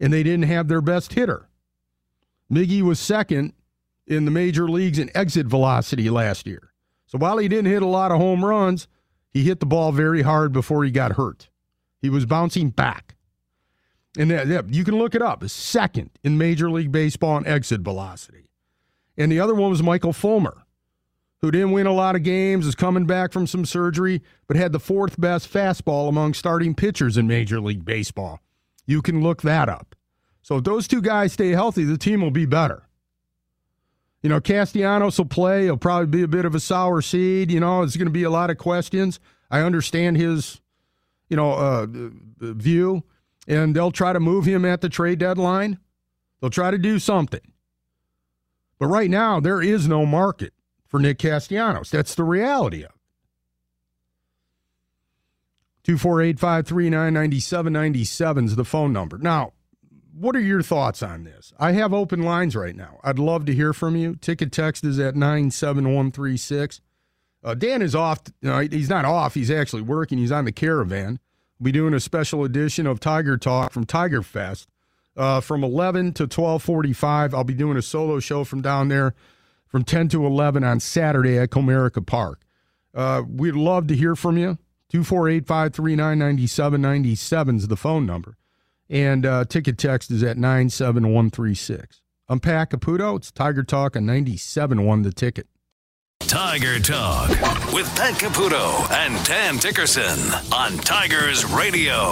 and 0.00 0.12
they 0.12 0.22
didn't 0.22 0.48
have 0.48 0.68
their 0.68 0.82
best 0.82 1.14
hitter. 1.14 1.48
Miggy 2.52 2.82
was 2.82 2.98
second 2.98 3.54
in 4.06 4.26
the 4.26 4.30
major 4.30 4.68
leagues 4.68 4.98
in 4.98 5.10
exit 5.16 5.46
velocity 5.46 6.10
last 6.10 6.46
year. 6.46 6.72
So 7.06 7.16
while 7.16 7.38
he 7.38 7.48
didn't 7.48 7.70
hit 7.70 7.82
a 7.82 7.86
lot 7.86 8.10
of 8.10 8.18
home 8.18 8.44
runs, 8.44 8.88
he 9.30 9.44
hit 9.44 9.60
the 9.60 9.66
ball 9.66 9.92
very 9.92 10.22
hard 10.22 10.52
before 10.52 10.84
he 10.84 10.90
got 10.90 11.12
hurt. 11.12 11.48
He 12.02 12.10
was 12.10 12.26
bouncing 12.26 12.70
back. 12.70 13.14
And 14.18 14.30
that, 14.30 14.46
yeah, 14.46 14.62
you 14.68 14.84
can 14.84 14.98
look 14.98 15.14
it 15.14 15.22
up. 15.22 15.48
Second 15.48 16.10
in 16.22 16.36
Major 16.36 16.70
League 16.70 16.92
Baseball 16.92 17.38
in 17.38 17.46
exit 17.46 17.80
velocity. 17.80 18.50
And 19.16 19.30
the 19.30 19.40
other 19.40 19.54
one 19.54 19.70
was 19.70 19.82
Michael 19.82 20.12
Fulmer, 20.12 20.64
who 21.40 21.50
didn't 21.50 21.72
win 21.72 21.86
a 21.86 21.92
lot 21.92 22.16
of 22.16 22.22
games, 22.22 22.66
is 22.66 22.74
coming 22.74 23.06
back 23.06 23.32
from 23.32 23.46
some 23.46 23.64
surgery, 23.64 24.22
but 24.46 24.56
had 24.56 24.72
the 24.72 24.80
fourth 24.80 25.20
best 25.20 25.52
fastball 25.52 26.08
among 26.08 26.34
starting 26.34 26.74
pitchers 26.74 27.16
in 27.16 27.26
Major 27.26 27.60
League 27.60 27.84
Baseball. 27.84 28.40
You 28.86 29.02
can 29.02 29.22
look 29.22 29.42
that 29.42 29.68
up. 29.68 29.94
So 30.42 30.56
if 30.56 30.64
those 30.64 30.88
two 30.88 31.00
guys 31.00 31.32
stay 31.32 31.50
healthy, 31.50 31.84
the 31.84 31.96
team 31.96 32.20
will 32.20 32.30
be 32.30 32.46
better. 32.46 32.88
You 34.22 34.30
know, 34.30 34.40
Castellanos 34.40 35.18
will 35.18 35.26
play. 35.26 35.64
He'll 35.64 35.76
probably 35.76 36.06
be 36.06 36.22
a 36.22 36.28
bit 36.28 36.44
of 36.44 36.54
a 36.54 36.60
sour 36.60 37.02
seed. 37.02 37.50
You 37.50 37.60
know, 37.60 37.82
it's 37.82 37.96
going 37.96 38.06
to 38.06 38.12
be 38.12 38.22
a 38.22 38.30
lot 38.30 38.50
of 38.50 38.58
questions. 38.58 39.20
I 39.50 39.60
understand 39.60 40.16
his, 40.16 40.60
you 41.28 41.36
know, 41.36 41.52
uh, 41.52 41.86
view, 42.40 43.04
and 43.46 43.76
they'll 43.76 43.90
try 43.90 44.12
to 44.12 44.20
move 44.20 44.46
him 44.46 44.64
at 44.64 44.80
the 44.80 44.88
trade 44.88 45.18
deadline. 45.18 45.78
They'll 46.40 46.50
try 46.50 46.70
to 46.70 46.78
do 46.78 46.98
something. 46.98 47.40
But 48.84 48.90
right 48.90 49.08
now, 49.08 49.40
there 49.40 49.62
is 49.62 49.88
no 49.88 50.04
market 50.04 50.52
for 50.86 51.00
Nick 51.00 51.18
Castellanos. 51.18 51.88
That's 51.88 52.14
the 52.14 52.22
reality 52.22 52.82
of 52.82 52.90
it. 52.90 52.96
248 55.84 56.38
539 56.38 57.14
9797 57.14 58.44
is 58.44 58.56
the 58.56 58.64
phone 58.66 58.92
number. 58.92 59.16
Now, 59.16 59.54
what 60.12 60.36
are 60.36 60.40
your 60.40 60.60
thoughts 60.60 61.02
on 61.02 61.24
this? 61.24 61.54
I 61.58 61.72
have 61.72 61.94
open 61.94 62.24
lines 62.24 62.54
right 62.54 62.76
now. 62.76 63.00
I'd 63.02 63.18
love 63.18 63.46
to 63.46 63.54
hear 63.54 63.72
from 63.72 63.96
you. 63.96 64.16
Ticket 64.16 64.52
text 64.52 64.84
is 64.84 64.98
at 64.98 65.16
97136. 65.16 66.82
Uh, 67.42 67.54
Dan 67.54 67.80
is 67.80 67.94
off. 67.94 68.20
No, 68.42 68.58
he's 68.58 68.90
not 68.90 69.06
off. 69.06 69.32
He's 69.32 69.50
actually 69.50 69.80
working. 69.80 70.18
He's 70.18 70.30
on 70.30 70.44
the 70.44 70.52
caravan. 70.52 71.20
We'll 71.58 71.64
be 71.64 71.72
doing 71.72 71.94
a 71.94 72.00
special 72.00 72.44
edition 72.44 72.86
of 72.86 73.00
Tiger 73.00 73.38
Talk 73.38 73.72
from 73.72 73.86
Tiger 73.86 74.22
Fest 74.22 74.68
uh, 75.16 75.40
from 75.40 75.64
11 75.64 76.12
to 76.14 76.24
1245. 76.24 77.34
I'll 77.34 77.44
be 77.44 77.54
doing 77.54 77.76
a 77.76 77.82
solo 77.82 78.20
show 78.20 78.44
from 78.44 78.62
down 78.62 78.88
there 78.88 79.14
from 79.66 79.84
10 79.84 80.08
to 80.10 80.24
11 80.24 80.62
on 80.64 80.80
Saturday 80.80 81.38
at 81.38 81.50
Comerica 81.50 82.04
Park. 82.04 82.42
Uh, 82.94 83.22
we'd 83.28 83.56
love 83.56 83.86
to 83.88 83.96
hear 83.96 84.14
from 84.14 84.36
you. 84.36 84.58
248 84.90 85.46
539 85.46 86.18
9797 86.18 87.56
is 87.56 87.68
the 87.68 87.76
phone 87.76 88.06
number. 88.06 88.36
And 88.88 89.26
uh, 89.26 89.44
ticket 89.46 89.78
text 89.78 90.10
is 90.10 90.22
at 90.22 90.36
97136. 90.36 92.02
I'm 92.28 92.38
Pat 92.38 92.70
Caputo. 92.70 93.16
It's 93.16 93.32
Tiger 93.32 93.64
Talk 93.64 93.96
on 93.96 94.04
97.1 94.04 95.02
the 95.02 95.12
ticket. 95.12 95.48
Tiger 96.34 96.80
Talk 96.80 97.28
with 97.72 97.86
Pat 97.94 98.14
Caputo 98.14 98.90
and 98.90 99.24
Dan 99.24 99.56
Dickerson 99.58 100.18
on 100.52 100.72
Tigers 100.78 101.44
Radio 101.44 102.10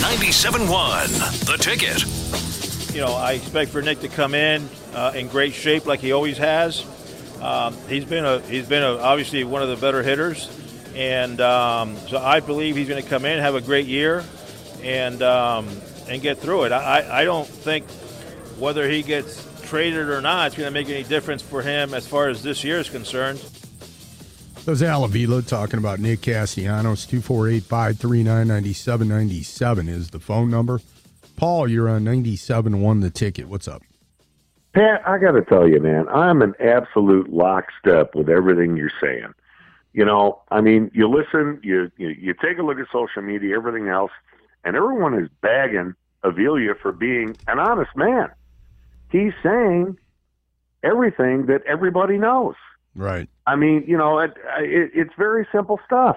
97.1 0.00 1.44
The 1.44 1.58
Ticket. 1.58 2.94
You 2.94 3.02
know, 3.02 3.12
I 3.12 3.32
expect 3.32 3.70
for 3.70 3.82
Nick 3.82 4.00
to 4.00 4.08
come 4.08 4.34
in 4.34 4.66
uh, 4.94 5.12
in 5.14 5.28
great 5.28 5.52
shape 5.52 5.84
like 5.84 6.00
he 6.00 6.12
always 6.12 6.38
has. 6.38 6.86
Um, 7.42 7.76
he's 7.86 8.06
been 8.06 8.24
a 8.24 8.40
he's 8.40 8.66
been 8.66 8.82
a, 8.82 8.96
obviously 8.96 9.44
one 9.44 9.60
of 9.60 9.68
the 9.68 9.76
better 9.76 10.02
hitters, 10.02 10.48
and 10.94 11.38
um, 11.42 11.96
so 12.08 12.16
I 12.16 12.40
believe 12.40 12.76
he's 12.76 12.88
going 12.88 13.02
to 13.02 13.08
come 13.10 13.26
in 13.26 13.40
have 13.40 13.56
a 13.56 13.60
great 13.60 13.86
year, 13.86 14.24
and 14.82 15.22
um, 15.22 15.68
and 16.08 16.22
get 16.22 16.38
through 16.38 16.64
it. 16.64 16.72
I, 16.72 17.20
I 17.20 17.24
don't 17.24 17.46
think 17.46 17.84
whether 18.58 18.88
he 18.88 19.02
gets 19.02 19.49
traded 19.70 20.08
or 20.08 20.20
not, 20.20 20.48
it's 20.48 20.56
going 20.56 20.66
to 20.66 20.72
make 20.72 20.88
any 20.88 21.04
difference 21.04 21.42
for 21.42 21.62
him 21.62 21.94
as 21.94 22.04
far 22.04 22.28
as 22.28 22.42
this 22.42 22.64
year 22.64 22.78
is 22.78 22.90
concerned. 22.90 23.38
Those 24.64 24.82
Al 24.82 25.04
Avila 25.04 25.42
talking 25.42 25.78
about 25.78 26.00
Nick 26.00 26.22
Castellanos. 26.22 27.06
248 27.06 27.62
539 27.62 28.48
9797 28.48 29.88
is 29.88 30.10
the 30.10 30.18
phone 30.18 30.50
number. 30.50 30.80
Paul, 31.36 31.68
you're 31.68 31.88
on 31.88 32.04
97.1 32.04 33.00
the 33.00 33.10
ticket. 33.10 33.46
What's 33.46 33.68
up? 33.68 33.82
Pat, 34.74 35.06
I 35.06 35.18
got 35.18 35.32
to 35.32 35.42
tell 35.42 35.68
you, 35.68 35.80
man, 35.80 36.08
I'm 36.08 36.42
an 36.42 36.54
absolute 36.58 37.32
lockstep 37.32 38.14
with 38.16 38.28
everything 38.28 38.76
you're 38.76 38.90
saying. 39.00 39.32
You 39.92 40.04
know, 40.04 40.42
I 40.50 40.60
mean, 40.60 40.90
you 40.94 41.08
listen, 41.08 41.60
you, 41.62 41.90
you 41.96 42.08
you 42.08 42.34
take 42.34 42.58
a 42.58 42.62
look 42.62 42.78
at 42.78 42.86
social 42.92 43.22
media, 43.22 43.56
everything 43.56 43.88
else, 43.88 44.12
and 44.64 44.76
everyone 44.76 45.14
is 45.14 45.28
bagging 45.40 45.94
Avila 46.22 46.74
for 46.80 46.92
being 46.92 47.36
an 47.48 47.58
honest 47.58 47.96
man. 47.96 48.30
He's 49.10 49.32
saying 49.42 49.96
everything 50.82 51.46
that 51.46 51.62
everybody 51.66 52.16
knows. 52.18 52.54
Right. 52.94 53.28
I 53.46 53.56
mean, 53.56 53.84
you 53.86 53.96
know, 53.96 54.18
it, 54.18 54.32
it, 54.58 54.90
it's 54.94 55.12
very 55.18 55.46
simple 55.52 55.78
stuff. 55.84 56.16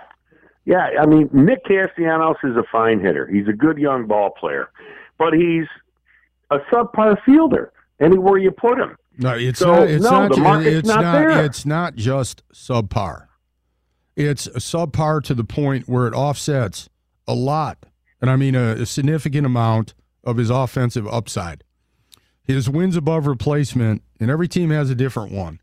Yeah, 0.65 0.89
I 0.99 1.05
mean, 1.05 1.29
Nick 1.33 1.65
Castellanos 1.65 2.37
is 2.43 2.55
a 2.55 2.63
fine 2.71 2.99
hitter. 2.99 3.27
He's 3.27 3.47
a 3.47 3.53
good 3.53 3.77
young 3.77 4.07
ball 4.07 4.29
player, 4.31 4.69
but 5.17 5.33
he's 5.33 5.65
a 6.51 6.59
subpar 6.71 7.21
fielder 7.25 7.73
anywhere 7.99 8.37
you 8.37 8.51
put 8.51 8.79
him. 8.79 8.95
No, 9.17 9.35
it's 9.35 9.59
So, 9.59 9.73
not. 9.73 9.87
It's 9.89 10.03
no, 10.03 10.09
not. 10.11 10.31
the 10.31 10.37
market's 10.41 10.75
it's 10.77 10.87
not 10.87 11.01
not. 11.01 11.11
there. 11.13 11.45
It's 11.45 11.65
not 11.65 11.95
just 11.95 12.43
subpar. 12.53 13.27
It's 14.15 14.47
a 14.47 14.59
subpar 14.59 15.21
to 15.23 15.33
the 15.33 15.43
point 15.43 15.87
where 15.87 16.07
it 16.07 16.13
offsets 16.13 16.89
a 17.27 17.33
lot, 17.35 17.85
and 18.21 18.29
I 18.29 18.35
mean 18.37 18.55
a, 18.55 18.71
a 18.73 18.85
significant 18.85 19.45
amount 19.45 19.93
of 20.23 20.37
his 20.37 20.49
offensive 20.49 21.07
upside. 21.07 21.63
His 22.43 22.69
wins 22.69 22.97
above 22.97 23.25
replacement, 23.25 24.03
and 24.19 24.29
every 24.29 24.47
team 24.47 24.69
has 24.69 24.89
a 24.89 24.95
different 24.95 25.31
one, 25.31 25.61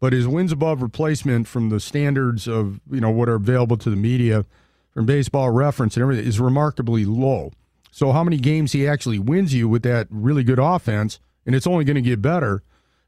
but 0.00 0.12
his 0.12 0.28
wins 0.28 0.52
above 0.52 0.82
replacement 0.82 1.48
from 1.48 1.70
the 1.70 1.80
standards 1.80 2.46
of 2.46 2.80
you 2.90 3.00
know 3.00 3.10
what 3.10 3.28
are 3.28 3.34
available 3.36 3.76
to 3.78 3.90
the 3.90 3.96
media, 3.96 4.44
from 4.92 5.06
Baseball 5.06 5.50
Reference 5.50 5.96
and 5.96 6.02
everything, 6.02 6.26
is 6.26 6.40
remarkably 6.40 7.04
low. 7.04 7.52
So 7.90 8.12
how 8.12 8.22
many 8.22 8.36
games 8.36 8.72
he 8.72 8.86
actually 8.86 9.18
wins 9.18 9.54
you 9.54 9.68
with 9.68 9.82
that 9.82 10.06
really 10.10 10.44
good 10.44 10.58
offense, 10.58 11.18
and 11.46 11.54
it's 11.54 11.66
only 11.66 11.84
going 11.84 11.96
to 11.96 12.02
get 12.02 12.22
better, 12.22 12.62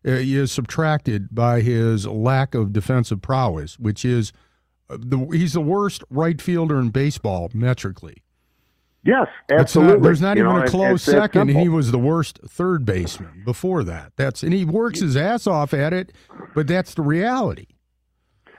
uh, 0.06 0.10
is 0.10 0.50
subtracted 0.50 1.34
by 1.34 1.60
his 1.60 2.06
lack 2.06 2.54
of 2.54 2.72
defensive 2.72 3.22
prowess, 3.22 3.78
which 3.78 4.04
is 4.04 4.32
uh, 4.88 4.96
the 4.98 5.18
he's 5.32 5.52
the 5.52 5.60
worst 5.60 6.02
right 6.10 6.40
fielder 6.40 6.80
in 6.80 6.88
baseball 6.88 7.50
metrically. 7.52 8.21
Yes, 9.04 9.26
absolutely. 9.50 9.94
not, 9.94 10.02
there's 10.02 10.20
not 10.20 10.36
You 10.36 10.44
even 10.44 10.56
know, 10.56 10.62
a 10.62 10.68
close 10.68 11.02
it's 11.02 11.04
second, 11.04 11.48
he 11.48 11.68
was 11.68 11.90
the 11.90 11.98
worst 11.98 12.38
third 12.46 12.84
baseman 12.84 13.42
before 13.44 13.82
that. 13.84 14.12
That's 14.16 14.42
and 14.44 14.52
he 14.52 14.64
works 14.64 15.00
his 15.00 15.16
ass 15.16 15.46
off 15.46 15.74
at 15.74 15.92
it, 15.92 16.12
but 16.54 16.68
that's 16.68 16.94
the 16.94 17.02
reality. 17.02 17.66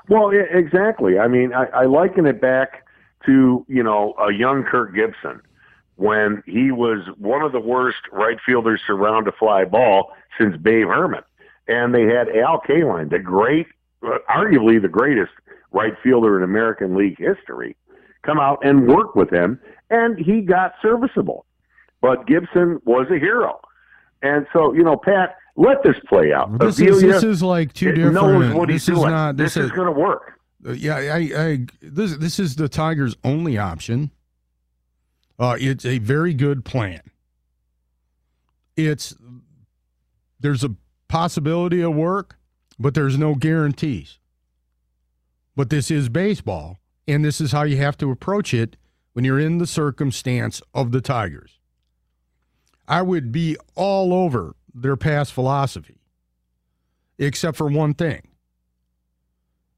Well, 0.10 0.34
yeah, 0.34 0.44
exactly. 0.52 1.18
I 1.18 1.30
mean, 1.30 1.54
I, 1.54 1.66
I 1.68 1.86
liken 1.86 2.26
it 2.26 2.42
back 2.42 2.86
to 3.26 3.66
you 3.70 3.84
know 3.84 4.16
a 4.20 4.34
young 4.34 4.64
Kirk 4.64 4.94
Gibson 4.94 5.42
when 5.96 6.44
he 6.46 6.72
was 6.72 7.08
one 7.18 7.42
of 7.42 7.52
the 7.52 7.60
worst 7.60 8.00
right 8.12 8.38
fielders 8.46 8.82
to 8.88 8.94
round 8.96 9.28
a 9.28 9.32
fly 9.32 9.64
ball 9.64 10.12
since 10.38 10.58
Babe 10.58 10.88
Herman, 10.88 11.24
and 11.68 11.94
they 11.96 12.04
had 12.04 12.28
Al 12.36 12.60
Kaline, 12.60 13.10
the 13.10 13.20
great, 13.20 13.68
uh, 14.06 14.18
arguably 14.30 14.82
the 14.82 14.90
greatest 14.90 15.32
right 15.72 15.94
fielder 16.04 16.38
in 16.38 16.44
American 16.44 16.96
League 16.96 17.18
history, 17.18 17.76
come 18.24 18.40
out 18.40 18.60
and 18.64 18.88
work 18.88 19.16
with 19.16 19.30
him, 19.30 19.60
and 19.94 20.18
he 20.18 20.42
got 20.42 20.74
serviceable. 20.82 21.46
But 22.02 22.28
Gibson 22.28 22.82
was 22.84 23.08
a 23.10 23.20
hero, 23.20 23.62
and 24.22 24.46
so 24.52 24.74
you 24.74 24.84
know, 24.84 24.98
Pat, 24.98 25.38
let 25.56 25.84
this 25.84 25.96
play 26.10 26.34
out. 26.34 26.58
This 26.60 26.80
is 26.80 27.02
this 27.02 27.24
is 27.24 27.42
like 27.42 27.72
two 27.72 27.94
different. 27.94 28.16
knows 28.16 28.54
what 28.54 28.68
this 28.68 28.88
he's 28.88 28.96
is 28.96 29.00
doing. 29.00 29.12
not. 29.12 29.38
this, 29.38 29.54
This, 29.54 29.66
is 29.66 29.72
going 29.72 29.94
to 29.94 29.98
work. 29.98 30.34
Uh, 30.68 30.72
yeah, 30.72 30.96
I, 30.96 31.18
I 31.18 31.66
this 31.82 32.18
this 32.18 32.40
is 32.40 32.56
the 32.56 32.68
Tigers' 32.68 33.16
only 33.24 33.58
option. 33.58 34.12
Uh, 35.40 35.56
it's 35.60 35.86
a 35.86 36.00
very 36.00 36.34
good 36.34 36.66
plan. 36.66 37.02
It's 38.76 39.16
there's 40.40 40.64
a 40.64 40.76
possibility 41.08 41.82
of 41.82 41.96
work, 41.96 42.38
but 42.78 42.96
there's 42.96 43.18
no 43.18 43.36
guarantees. 43.36 44.20
But 45.56 45.70
this 45.70 45.90
is 45.92 46.10
baseball, 46.10 46.80
and 47.08 47.24
this 47.24 47.40
is 47.40 47.52
how 47.52 47.64
you 47.64 47.78
have 47.78 47.98
to 48.00 48.12
approach 48.12 48.54
it 48.54 48.76
when 49.14 49.24
you're 49.24 49.40
in 49.40 49.60
the 49.60 49.68
circumstance 49.68 50.62
of 50.74 50.92
the 50.92 51.02
Tigers. 51.02 51.60
I 52.88 53.02
would 53.02 53.32
be 53.32 53.56
all 53.76 54.14
over 54.14 54.56
their 54.74 54.98
past 54.98 55.32
philosophy, 55.32 56.02
except 57.18 57.58
for 57.58 57.68
one 57.68 57.94
thing. 57.94 58.28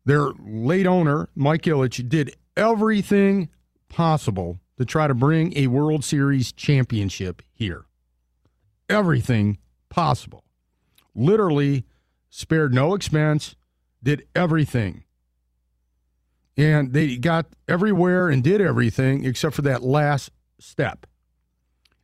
Their 0.06 0.30
late 0.40 0.88
owner, 0.88 1.30
Mike 1.36 1.64
Ilitch, 1.64 2.08
did 2.10 2.36
everything 2.58 3.50
possible 3.90 4.60
to 4.78 4.86
try 4.86 5.08
to 5.08 5.14
bring 5.14 5.58
a 5.58 5.68
World 5.68 6.04
Series 6.04 6.52
championship 6.52 7.42
here. 7.54 7.86
Everything 8.90 9.58
possible. 9.90 10.44
Literally 11.16 11.86
spared 12.30 12.74
no 12.74 12.94
expense, 12.94 13.56
did 14.04 14.28
everything. 14.36 15.05
And 16.58 16.94
they 16.94 17.18
got 17.18 17.48
everywhere 17.68 18.30
and 18.30 18.44
did 18.44 18.62
everything 18.62 19.26
except 19.26 19.56
for 19.56 19.62
that 19.64 19.84
last 19.84 20.32
step. 20.60 21.06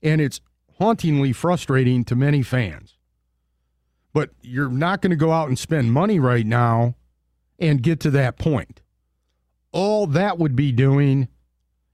And 0.03 0.19
it's 0.19 0.41
hauntingly 0.77 1.31
frustrating 1.31 2.03
to 2.05 2.15
many 2.15 2.41
fans. 2.41 2.97
But 4.13 4.31
you're 4.41 4.69
not 4.69 5.01
going 5.01 5.11
to 5.11 5.15
go 5.15 5.31
out 5.31 5.47
and 5.47 5.57
spend 5.57 5.93
money 5.93 6.19
right 6.19 6.45
now 6.45 6.95
and 7.59 7.81
get 7.81 7.99
to 8.01 8.11
that 8.11 8.37
point. 8.37 8.81
All 9.71 10.05
that 10.07 10.37
would 10.37 10.55
be 10.55 10.71
doing 10.71 11.29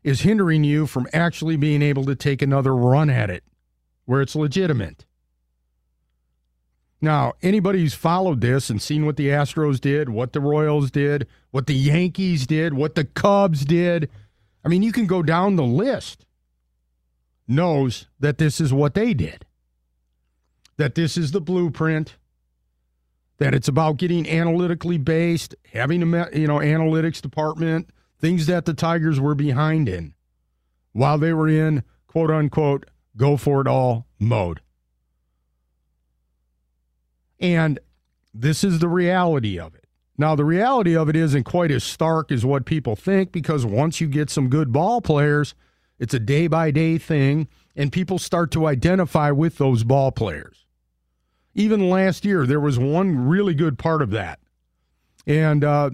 is 0.03 0.21
hindering 0.21 0.63
you 0.63 0.87
from 0.87 1.07
actually 1.13 1.57
being 1.57 1.81
able 1.81 2.05
to 2.05 2.15
take 2.15 2.41
another 2.41 2.75
run 2.75 3.09
at 3.09 3.29
it 3.29 3.43
where 4.05 4.21
it's 4.21 4.35
legitimate. 4.35 5.05
Now, 6.99 7.33
anybody 7.43 7.79
who's 7.79 7.93
followed 7.93 8.41
this 8.41 8.69
and 8.69 8.81
seen 8.81 9.05
what 9.05 9.17
the 9.17 9.27
Astros 9.27 9.79
did, 9.79 10.09
what 10.09 10.33
the 10.33 10.39
Royals 10.39 10.89
did, 10.89 11.27
what 11.51 11.67
the 11.67 11.75
Yankees 11.75 12.47
did, 12.47 12.73
what 12.73 12.95
the 12.95 13.05
Cubs 13.05 13.65
did, 13.65 14.09
I 14.65 14.69
mean, 14.69 14.81
you 14.81 14.91
can 14.91 15.05
go 15.05 15.21
down 15.21 15.55
the 15.55 15.63
list, 15.63 16.25
knows 17.47 18.07
that 18.19 18.39
this 18.39 18.59
is 18.59 18.73
what 18.73 18.95
they 18.95 19.13
did, 19.13 19.45
that 20.77 20.95
this 20.95 21.17
is 21.17 21.31
the 21.31 21.41
blueprint, 21.41 22.17
that 23.37 23.53
it's 23.53 23.67
about 23.67 23.97
getting 23.97 24.27
analytically 24.27 24.97
based, 24.97 25.53
having 25.73 26.01
a 26.01 26.29
you 26.35 26.47
know 26.47 26.57
analytics 26.57 27.21
department, 27.21 27.91
things 28.19 28.47
that 28.47 28.65
the 28.65 28.73
Tigers 28.73 29.19
were 29.19 29.35
behind 29.35 29.87
in 29.87 30.15
while 30.93 31.19
they 31.19 31.31
were 31.31 31.47
in 31.47 31.83
quote 32.07 32.31
unquote 32.31 32.85
go 33.15 33.37
for 33.37 33.61
it 33.61 33.67
all 33.67 34.07
mode. 34.19 34.61
And 37.39 37.79
this 38.33 38.63
is 38.63 38.79
the 38.79 38.87
reality 38.87 39.59
of 39.59 39.75
it. 39.75 39.85
Now, 40.17 40.35
the 40.35 40.45
reality 40.45 40.95
of 40.97 41.09
it 41.09 41.15
isn't 41.15 41.43
quite 41.43 41.69
as 41.69 41.83
stark 41.83 42.31
as 42.31 42.43
what 42.43 42.65
people 42.65 42.95
think 42.95 43.31
because 43.31 43.65
once 43.65 44.01
you 44.01 44.07
get 44.07 44.29
some 44.29 44.49
good 44.49 44.73
ball 44.73 44.99
players, 44.99 45.53
it's 45.99 46.13
a 46.13 46.19
day 46.19 46.47
by 46.47 46.71
day 46.71 46.97
thing, 46.97 47.47
and 47.75 47.91
people 47.91 48.17
start 48.17 48.51
to 48.51 48.65
identify 48.65 49.29
with 49.29 49.57
those 49.57 49.83
ball 49.83 50.11
players. 50.11 50.65
Even 51.53 51.89
last 51.89 52.25
year, 52.25 52.45
there 52.45 52.59
was 52.59 52.79
one 52.79 53.27
really 53.27 53.53
good 53.53 53.77
part 53.77 54.01
of 54.01 54.09
that. 54.11 54.39
And 55.27 55.63
uh, 55.63 55.89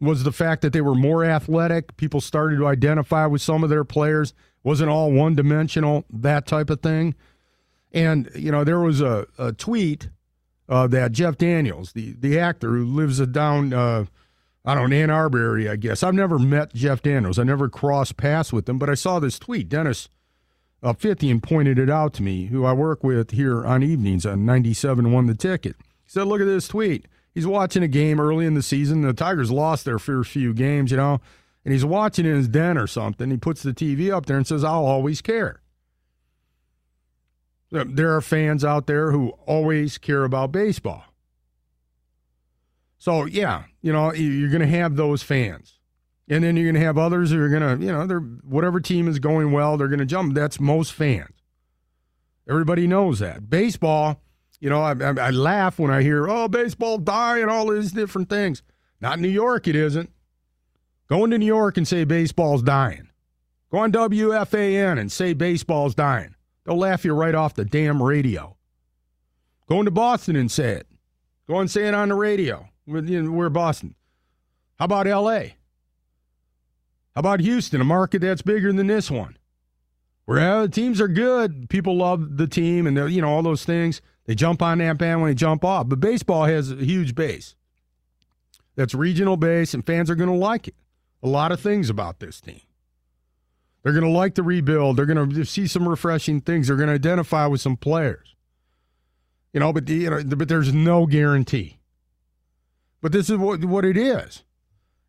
was 0.00 0.22
the 0.22 0.32
fact 0.32 0.62
that 0.62 0.72
they 0.72 0.80
were 0.80 0.94
more 0.94 1.24
athletic. 1.24 1.96
People 1.96 2.20
started 2.20 2.56
to 2.58 2.66
identify 2.66 3.26
with 3.26 3.42
some 3.42 3.64
of 3.64 3.70
their 3.70 3.84
players. 3.84 4.32
Wasn't 4.62 4.90
all 4.90 5.12
one 5.12 5.34
dimensional, 5.34 6.04
that 6.10 6.46
type 6.46 6.70
of 6.70 6.80
thing. 6.80 7.14
And, 7.92 8.30
you 8.34 8.52
know, 8.52 8.64
there 8.64 8.80
was 8.80 9.00
a, 9.00 9.26
a 9.38 9.52
tweet 9.52 10.08
uh, 10.68 10.86
that 10.88 11.12
Jeff 11.12 11.36
Daniels, 11.38 11.92
the, 11.92 12.14
the 12.18 12.38
actor 12.38 12.70
who 12.70 12.84
lives 12.84 13.24
down, 13.28 13.72
uh, 13.72 14.04
I 14.64 14.74
don't 14.74 14.90
know, 14.90 14.96
Ann 14.96 15.10
Arbor 15.10 15.38
area, 15.38 15.72
I 15.72 15.76
guess. 15.76 16.02
I've 16.02 16.14
never 16.14 16.38
met 16.38 16.74
Jeff 16.74 17.02
Daniels. 17.02 17.38
I 17.38 17.44
never 17.44 17.68
crossed 17.68 18.16
paths 18.16 18.52
with 18.52 18.68
him, 18.68 18.78
but 18.78 18.90
I 18.90 18.94
saw 18.94 19.18
this 19.18 19.38
tweet. 19.38 19.68
Dennis 19.68 20.08
uh, 20.82 20.92
Fithian 20.92 21.42
pointed 21.42 21.78
it 21.78 21.90
out 21.90 22.12
to 22.14 22.22
me, 22.22 22.46
who 22.46 22.64
I 22.64 22.72
work 22.72 23.02
with 23.02 23.32
here 23.32 23.66
on 23.66 23.82
evenings 23.82 24.26
on 24.26 24.44
97 24.44 25.12
one 25.12 25.26
the 25.26 25.34
ticket. 25.34 25.76
He 25.78 26.10
said, 26.10 26.26
Look 26.26 26.40
at 26.40 26.46
this 26.46 26.68
tweet. 26.68 27.06
He's 27.34 27.46
watching 27.46 27.82
a 27.82 27.88
game 27.88 28.20
early 28.20 28.46
in 28.46 28.54
the 28.54 28.62
season. 28.62 29.02
The 29.02 29.12
Tigers 29.12 29.50
lost 29.50 29.84
their 29.84 29.98
first 29.98 30.30
few 30.30 30.52
games, 30.54 30.90
you 30.90 30.96
know, 30.96 31.20
and 31.64 31.72
he's 31.72 31.84
watching 31.84 32.26
in 32.26 32.34
his 32.34 32.48
den 32.48 32.78
or 32.78 32.86
something. 32.86 33.30
He 33.30 33.36
puts 33.36 33.62
the 33.62 33.72
TV 33.72 34.12
up 34.12 34.26
there 34.26 34.36
and 34.36 34.46
says, 34.46 34.64
I'll 34.64 34.86
always 34.86 35.20
care. 35.20 35.60
There 37.70 38.16
are 38.16 38.20
fans 38.20 38.64
out 38.64 38.86
there 38.86 39.12
who 39.12 39.30
always 39.46 39.98
care 39.98 40.24
about 40.24 40.52
baseball. 40.52 41.04
So, 42.98 43.26
yeah, 43.26 43.64
you 43.82 43.92
know, 43.92 44.12
you're 44.12 44.50
going 44.50 44.60
to 44.60 44.66
have 44.66 44.96
those 44.96 45.22
fans. 45.22 45.74
And 46.30 46.44
then 46.44 46.56
you're 46.56 46.66
going 46.66 46.80
to 46.80 46.86
have 46.86 46.98
others 46.98 47.30
who 47.30 47.40
are 47.40 47.48
going 47.48 47.78
to, 47.78 47.84
you 47.84 47.92
know, 47.92 48.06
they're, 48.06 48.20
whatever 48.20 48.80
team 48.80 49.08
is 49.08 49.18
going 49.18 49.52
well, 49.52 49.76
they're 49.76 49.88
going 49.88 49.98
to 49.98 50.06
jump. 50.06 50.34
That's 50.34 50.60
most 50.60 50.92
fans. 50.92 51.42
Everybody 52.48 52.86
knows 52.86 53.18
that. 53.20 53.48
Baseball, 53.48 54.20
you 54.60 54.68
know, 54.68 54.82
I, 54.82 54.92
I, 54.92 55.28
I 55.28 55.30
laugh 55.30 55.78
when 55.78 55.90
I 55.90 56.02
hear, 56.02 56.28
oh, 56.28 56.48
baseball 56.48 56.98
die 56.98 57.38
and 57.38 57.50
all 57.50 57.70
these 57.70 57.92
different 57.92 58.28
things. 58.28 58.62
Not 59.00 59.20
New 59.20 59.28
York, 59.28 59.68
it 59.68 59.76
isn't. 59.76 60.10
Go 61.08 61.24
into 61.24 61.38
New 61.38 61.46
York 61.46 61.76
and 61.76 61.86
say 61.86 62.04
baseball's 62.04 62.62
dying. 62.62 63.08
Go 63.70 63.78
on 63.78 63.92
WFAN 63.92 64.98
and 64.98 65.12
say 65.12 65.34
baseball's 65.34 65.94
dying. 65.94 66.34
They'll 66.68 66.76
laugh 66.76 67.02
you 67.02 67.14
right 67.14 67.34
off 67.34 67.54
the 67.54 67.64
damn 67.64 68.02
radio. 68.02 68.54
Go 69.70 69.78
into 69.78 69.90
Boston 69.90 70.36
and 70.36 70.50
say 70.50 70.72
it. 70.72 70.86
Go 71.48 71.60
and 71.60 71.70
say 71.70 71.88
it 71.88 71.94
on 71.94 72.10
the 72.10 72.14
radio. 72.14 72.68
We're 72.86 73.48
Boston. 73.48 73.94
How 74.78 74.84
about 74.84 75.06
L.A.? 75.06 75.56
How 77.14 77.20
about 77.20 77.40
Houston, 77.40 77.80
a 77.80 77.84
market 77.84 78.20
that's 78.20 78.42
bigger 78.42 78.70
than 78.70 78.86
this 78.86 79.10
one? 79.10 79.38
Where 80.26 80.60
the 80.60 80.68
teams 80.68 81.00
are 81.00 81.08
good, 81.08 81.70
people 81.70 81.96
love 81.96 82.36
the 82.36 82.46
team, 82.46 82.86
and 82.86 83.10
you 83.10 83.22
know 83.22 83.30
all 83.30 83.42
those 83.42 83.64
things. 83.64 84.02
They 84.26 84.34
jump 84.34 84.60
on 84.60 84.76
that 84.76 84.98
band 84.98 85.22
when 85.22 85.30
they 85.30 85.34
jump 85.34 85.64
off. 85.64 85.88
But 85.88 86.00
baseball 86.00 86.44
has 86.44 86.70
a 86.70 86.84
huge 86.84 87.14
base. 87.14 87.54
That's 88.76 88.94
regional 88.94 89.38
base, 89.38 89.72
and 89.72 89.86
fans 89.86 90.10
are 90.10 90.14
going 90.14 90.28
to 90.28 90.36
like 90.36 90.68
it. 90.68 90.74
A 91.22 91.28
lot 91.28 91.50
of 91.50 91.60
things 91.60 91.88
about 91.88 92.20
this 92.20 92.42
team. 92.42 92.60
They're 93.82 93.92
going 93.92 94.04
to 94.04 94.10
like 94.10 94.34
the 94.34 94.42
rebuild. 94.42 94.96
They're 94.96 95.06
going 95.06 95.30
to 95.30 95.44
see 95.44 95.66
some 95.66 95.88
refreshing 95.88 96.40
things. 96.40 96.66
They're 96.66 96.76
going 96.76 96.88
to 96.88 96.94
identify 96.94 97.46
with 97.46 97.60
some 97.60 97.76
players. 97.76 98.34
You 99.52 99.60
know, 99.60 99.72
but 99.72 99.88
you 99.88 100.10
know, 100.10 100.22
but 100.24 100.48
there's 100.48 100.74
no 100.74 101.06
guarantee. 101.06 101.78
But 103.00 103.12
this 103.12 103.30
is 103.30 103.38
what 103.38 103.64
what 103.64 103.84
it 103.84 103.96
is. 103.96 104.44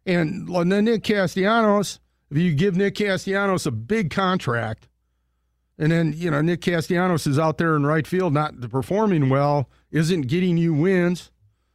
And 0.06 0.48
then 0.48 0.86
Nick 0.86 1.04
Castellanos, 1.04 2.00
if 2.32 2.38
you 2.38 2.54
give 2.54 2.76
Nick 2.76 2.96
Castellanos 2.96 3.66
a 3.66 3.72
big 3.72 4.10
contract, 4.10 4.88
and 5.78 5.92
then, 5.92 6.14
you 6.16 6.30
know, 6.30 6.42
Nick 6.42 6.62
Castellanos 6.62 7.26
is 7.26 7.40
out 7.40 7.58
there 7.58 7.76
in 7.76 7.86
right 7.86 8.06
field, 8.06 8.34
not 8.34 8.70
performing 8.70 9.30
well, 9.30 9.70
isn't 9.92 10.24
getting 10.24 10.58
you 10.58 10.74
wins. 10.74 11.32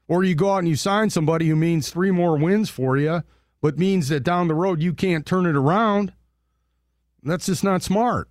Or 0.09 0.22
you 0.22 0.35
go 0.35 0.52
out 0.52 0.59
and 0.59 0.68
you 0.68 0.76
sign 0.76 1.09
somebody 1.09 1.48
who 1.48 1.57
means 1.57 1.88
three 1.88 2.11
more 2.11 2.37
wins 2.37 2.68
for 2.68 2.98
you, 2.98 3.22
but 3.62 3.78
means 3.78 4.09
that 4.09 4.20
down 4.20 4.48
the 4.48 4.54
road 4.54 4.83
you 4.83 4.92
can't 4.92 5.24
turn 5.24 5.46
it 5.46 5.57
around. 5.57 6.12
That's 7.25 7.47
just 7.47 7.65
not 7.65 7.83
smart. 7.83 8.29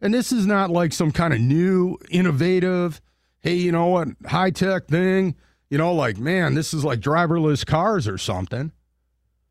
And 0.00 0.12
this 0.12 0.32
is 0.32 0.46
not 0.46 0.70
like 0.70 0.92
some 0.92 1.12
kind 1.12 1.32
of 1.32 1.40
new, 1.40 1.98
innovative, 2.10 3.00
hey, 3.40 3.54
you 3.54 3.72
know 3.72 3.86
what, 3.86 4.08
high 4.26 4.50
tech 4.50 4.88
thing. 4.88 5.34
You 5.70 5.78
know, 5.78 5.94
like, 5.94 6.18
man, 6.18 6.54
this 6.54 6.74
is 6.74 6.84
like 6.84 7.00
driverless 7.00 7.64
cars 7.66 8.06
or 8.06 8.18
something. 8.18 8.72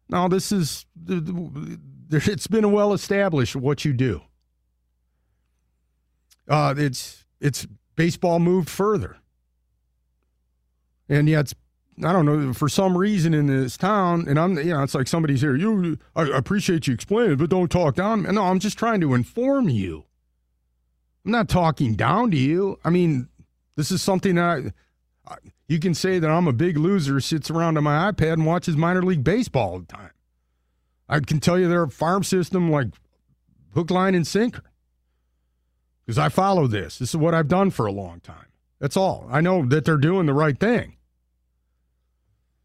No, 0.09 0.27
this 0.27 0.51
is, 0.51 0.85
it's 2.09 2.47
been 2.47 2.71
well 2.71 2.93
established 2.93 3.55
what 3.55 3.83
you 3.83 3.93
do. 3.93 4.21
Uh, 6.47 6.73
it's 6.77 7.23
it's 7.39 7.65
baseball 7.95 8.39
moved 8.39 8.69
further, 8.69 9.17
and 11.07 11.29
yet 11.29 11.53
I 12.03 12.11
don't 12.11 12.25
know 12.25 12.53
for 12.53 12.69
some 12.69 12.97
reason 12.97 13.33
in 13.33 13.47
this 13.47 13.77
town, 13.77 14.25
and 14.27 14.39
I'm 14.39 14.57
you 14.57 14.73
know 14.73 14.81
it's 14.81 14.95
like 14.95 15.07
somebody's 15.07 15.41
here. 15.41 15.55
You, 15.55 15.97
I 16.15 16.23
appreciate 16.23 16.87
you 16.87 16.93
explaining, 16.93 17.37
but 17.37 17.49
don't 17.49 17.69
talk 17.69 17.95
down. 17.95 18.23
No, 18.23 18.43
I'm 18.43 18.59
just 18.59 18.77
trying 18.79 19.01
to 19.01 19.13
inform 19.13 19.69
you. 19.69 20.05
I'm 21.25 21.31
not 21.31 21.49
talking 21.49 21.95
down 21.95 22.31
to 22.31 22.37
you. 22.37 22.79
I 22.83 22.89
mean, 22.89 23.29
this 23.75 23.91
is 23.91 24.01
something 24.01 24.35
that 24.35 24.73
I, 25.27 25.35
you 25.67 25.79
can 25.79 25.93
say 25.93 26.19
that 26.19 26.29
I'm 26.29 26.47
a 26.47 26.53
big 26.53 26.77
loser, 26.77 27.19
sits 27.19 27.51
around 27.51 27.77
on 27.77 27.83
my 27.83 28.11
iPad 28.11 28.33
and 28.33 28.45
watches 28.45 28.75
minor 28.75 29.03
league 29.03 29.23
baseball 29.23 29.71
all 29.71 29.79
the 29.79 29.85
time. 29.85 30.11
I 31.07 31.19
can 31.19 31.39
tell 31.39 31.59
you 31.59 31.67
their 31.67 31.87
farm 31.87 32.23
system 32.23 32.71
like 32.71 32.87
hook, 33.73 33.91
line, 33.91 34.15
and 34.15 34.25
sinker 34.25 34.63
because 36.05 36.17
I 36.17 36.29
follow 36.29 36.67
this. 36.67 36.97
This 36.97 37.09
is 37.09 37.17
what 37.17 37.33
I've 37.33 37.47
done 37.47 37.69
for 37.69 37.85
a 37.85 37.91
long 37.91 38.19
time. 38.19 38.47
That's 38.79 38.97
all. 38.97 39.27
I 39.31 39.41
know 39.41 39.65
that 39.65 39.85
they're 39.85 39.97
doing 39.97 40.25
the 40.25 40.33
right 40.33 40.59
thing. 40.59 40.97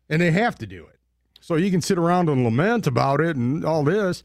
And 0.09 0.23
they 0.23 0.31
have 0.31 0.57
to 0.57 0.67
do 0.67 0.87
it. 0.87 0.99
So 1.41 1.57
you 1.57 1.71
can 1.71 1.83
sit 1.83 1.99
around 1.99 2.29
and 2.29 2.45
lament 2.45 2.87
about 2.87 3.21
it 3.21 3.37
and 3.37 3.65
all 3.65 3.85
this. 3.85 4.23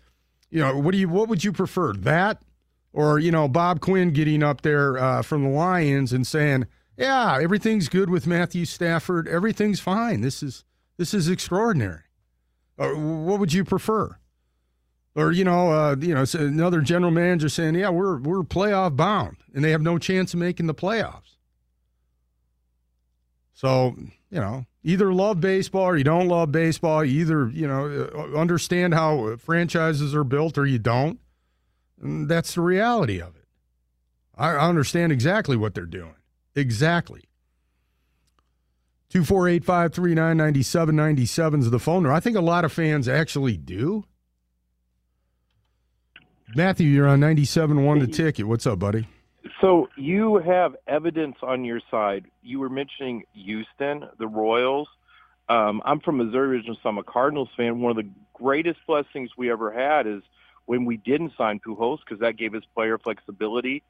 You 0.49 0.59
know, 0.59 0.77
what 0.77 0.91
do 0.91 0.97
you 0.97 1.09
what 1.09 1.29
would 1.29 1.43
you 1.43 1.51
prefer? 1.51 1.93
That 1.93 2.41
or, 2.93 3.17
you 3.17 3.31
know, 3.31 3.47
Bob 3.47 3.81
Quinn 3.81 4.11
getting 4.11 4.43
up 4.43 4.61
there 4.61 4.97
uh, 4.97 5.23
from 5.23 5.43
the 5.43 5.49
Lions 5.49 6.13
and 6.13 6.25
saying, 6.25 6.67
"Yeah, 6.95 7.39
everything's 7.41 7.89
good 7.89 8.09
with 8.09 8.27
Matthew 8.27 8.65
Stafford. 8.65 9.27
Everything's 9.27 9.79
fine. 9.79 10.21
This 10.21 10.43
is 10.43 10.63
this 10.97 11.13
is 11.13 11.27
extraordinary." 11.27 12.03
Or 12.77 12.95
what 12.95 13.39
would 13.39 13.51
you 13.51 13.63
prefer? 13.63 14.17
Or 15.15 15.31
you 15.31 15.43
know, 15.43 15.71
uh, 15.71 15.95
you 15.99 16.13
know, 16.13 16.25
another 16.33 16.81
general 16.81 17.11
manager 17.11 17.49
saying, 17.49 17.75
"Yeah, 17.75 17.89
we're 17.89 18.19
we're 18.19 18.43
playoff 18.43 18.95
bound, 18.95 19.37
and 19.53 19.63
they 19.63 19.71
have 19.71 19.81
no 19.81 19.97
chance 19.97 20.33
of 20.35 20.39
making 20.39 20.67
the 20.67 20.75
playoffs." 20.75 21.37
So 23.53 23.95
you 24.29 24.39
know, 24.39 24.65
either 24.83 25.13
love 25.13 25.39
baseball 25.39 25.83
or 25.83 25.97
you 25.97 26.03
don't 26.03 26.27
love 26.27 26.51
baseball. 26.51 27.03
You 27.03 27.21
either 27.21 27.49
you 27.49 27.67
know 27.67 28.09
uh, 28.13 28.37
understand 28.37 28.93
how 28.93 29.35
franchises 29.37 30.13
are 30.13 30.23
built 30.23 30.57
or 30.57 30.65
you 30.65 30.79
don't. 30.79 31.19
And 32.01 32.27
that's 32.29 32.55
the 32.55 32.61
reality 32.61 33.21
of 33.21 33.35
it. 33.35 33.45
I 34.37 34.55
understand 34.55 35.11
exactly 35.11 35.55
what 35.55 35.73
they're 35.73 35.85
doing. 35.85 36.15
Exactly. 36.55 37.23
248 39.09 39.63
539 39.63 40.37
9797 40.37 41.59
is 41.59 41.69
the 41.69 41.79
phone 41.79 42.03
number. 42.03 42.13
I 42.13 42.19
think 42.19 42.35
a 42.35 42.41
lot 42.41 42.65
of 42.65 42.71
fans 42.71 43.07
actually 43.07 43.57
do. 43.57 44.05
Matthew, 46.55 46.87
you're 46.87 47.07
on 47.07 47.19
ninety 47.19 47.45
seven 47.45 47.83
one. 47.83 47.99
the 47.99 48.07
ticket. 48.07 48.47
What's 48.47 48.67
up, 48.67 48.79
buddy? 48.79 49.07
So 49.63 49.87
you 49.95 50.39
have 50.39 50.75
evidence 50.87 51.37
on 51.41 51.63
your 51.63 51.79
side. 51.89 52.25
You 52.41 52.59
were 52.59 52.67
mentioning 52.67 53.23
Houston, 53.31 54.03
the 54.19 54.27
Royals. 54.27 54.89
Um, 55.47 55.81
I'm 55.85 56.01
from 56.01 56.17
Missouri 56.17 56.57
originally, 56.57 56.77
so 56.83 56.89
I'm 56.89 56.97
a 56.97 57.03
Cardinals 57.03 57.47
fan. 57.55 57.79
One 57.79 57.91
of 57.91 57.95
the 57.95 58.09
greatest 58.33 58.79
blessings 58.85 59.29
we 59.37 59.49
ever 59.49 59.71
had 59.71 60.05
is 60.05 60.21
when 60.65 60.83
we 60.83 60.97
didn't 60.97 61.31
sign 61.37 61.61
Pujols 61.65 61.99
because 61.99 62.19
that 62.19 62.35
gave 62.35 62.53
us 62.55 62.63
player 62.75 62.97
flexibility. 62.97 63.83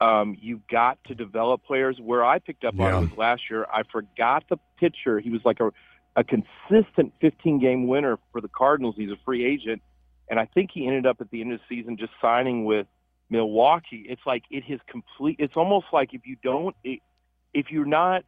Um, 0.00 0.36
you've 0.40 0.66
got 0.66 0.98
to 1.04 1.14
develop 1.14 1.62
players. 1.62 2.00
Where 2.00 2.24
I 2.24 2.40
picked 2.40 2.64
up 2.64 2.74
Yeah. 2.76 2.96
on 2.96 3.08
was 3.08 3.16
last 3.16 3.42
year. 3.48 3.64
I 3.72 3.84
forgot 3.84 4.42
the 4.48 4.56
pitcher. 4.80 5.20
He 5.20 5.30
was 5.30 5.42
like 5.44 5.60
a, 5.60 5.72
a 6.16 6.24
consistent 6.24 7.12
15 7.20 7.60
game 7.60 7.86
winner 7.86 8.18
for 8.32 8.40
the 8.40 8.48
Cardinals. 8.48 8.96
He's 8.98 9.12
a 9.12 9.18
free 9.24 9.44
agent, 9.44 9.82
and 10.28 10.40
I 10.40 10.46
think 10.46 10.70
he 10.74 10.88
ended 10.88 11.06
up 11.06 11.20
at 11.20 11.30
the 11.30 11.42
end 11.42 11.52
of 11.52 11.60
the 11.60 11.76
season 11.76 11.96
just 11.96 12.12
signing 12.20 12.64
with 12.64 12.88
Milwaukee. 13.32 14.04
It's 14.08 14.20
like 14.26 14.44
it 14.50 14.62
has 14.64 14.78
complete. 14.86 15.36
It's 15.38 15.56
almost 15.56 15.86
like 15.92 16.12
if 16.12 16.22
you 16.26 16.36
don't, 16.42 16.76
if 16.84 17.66
you're 17.70 17.86
not 17.86 18.24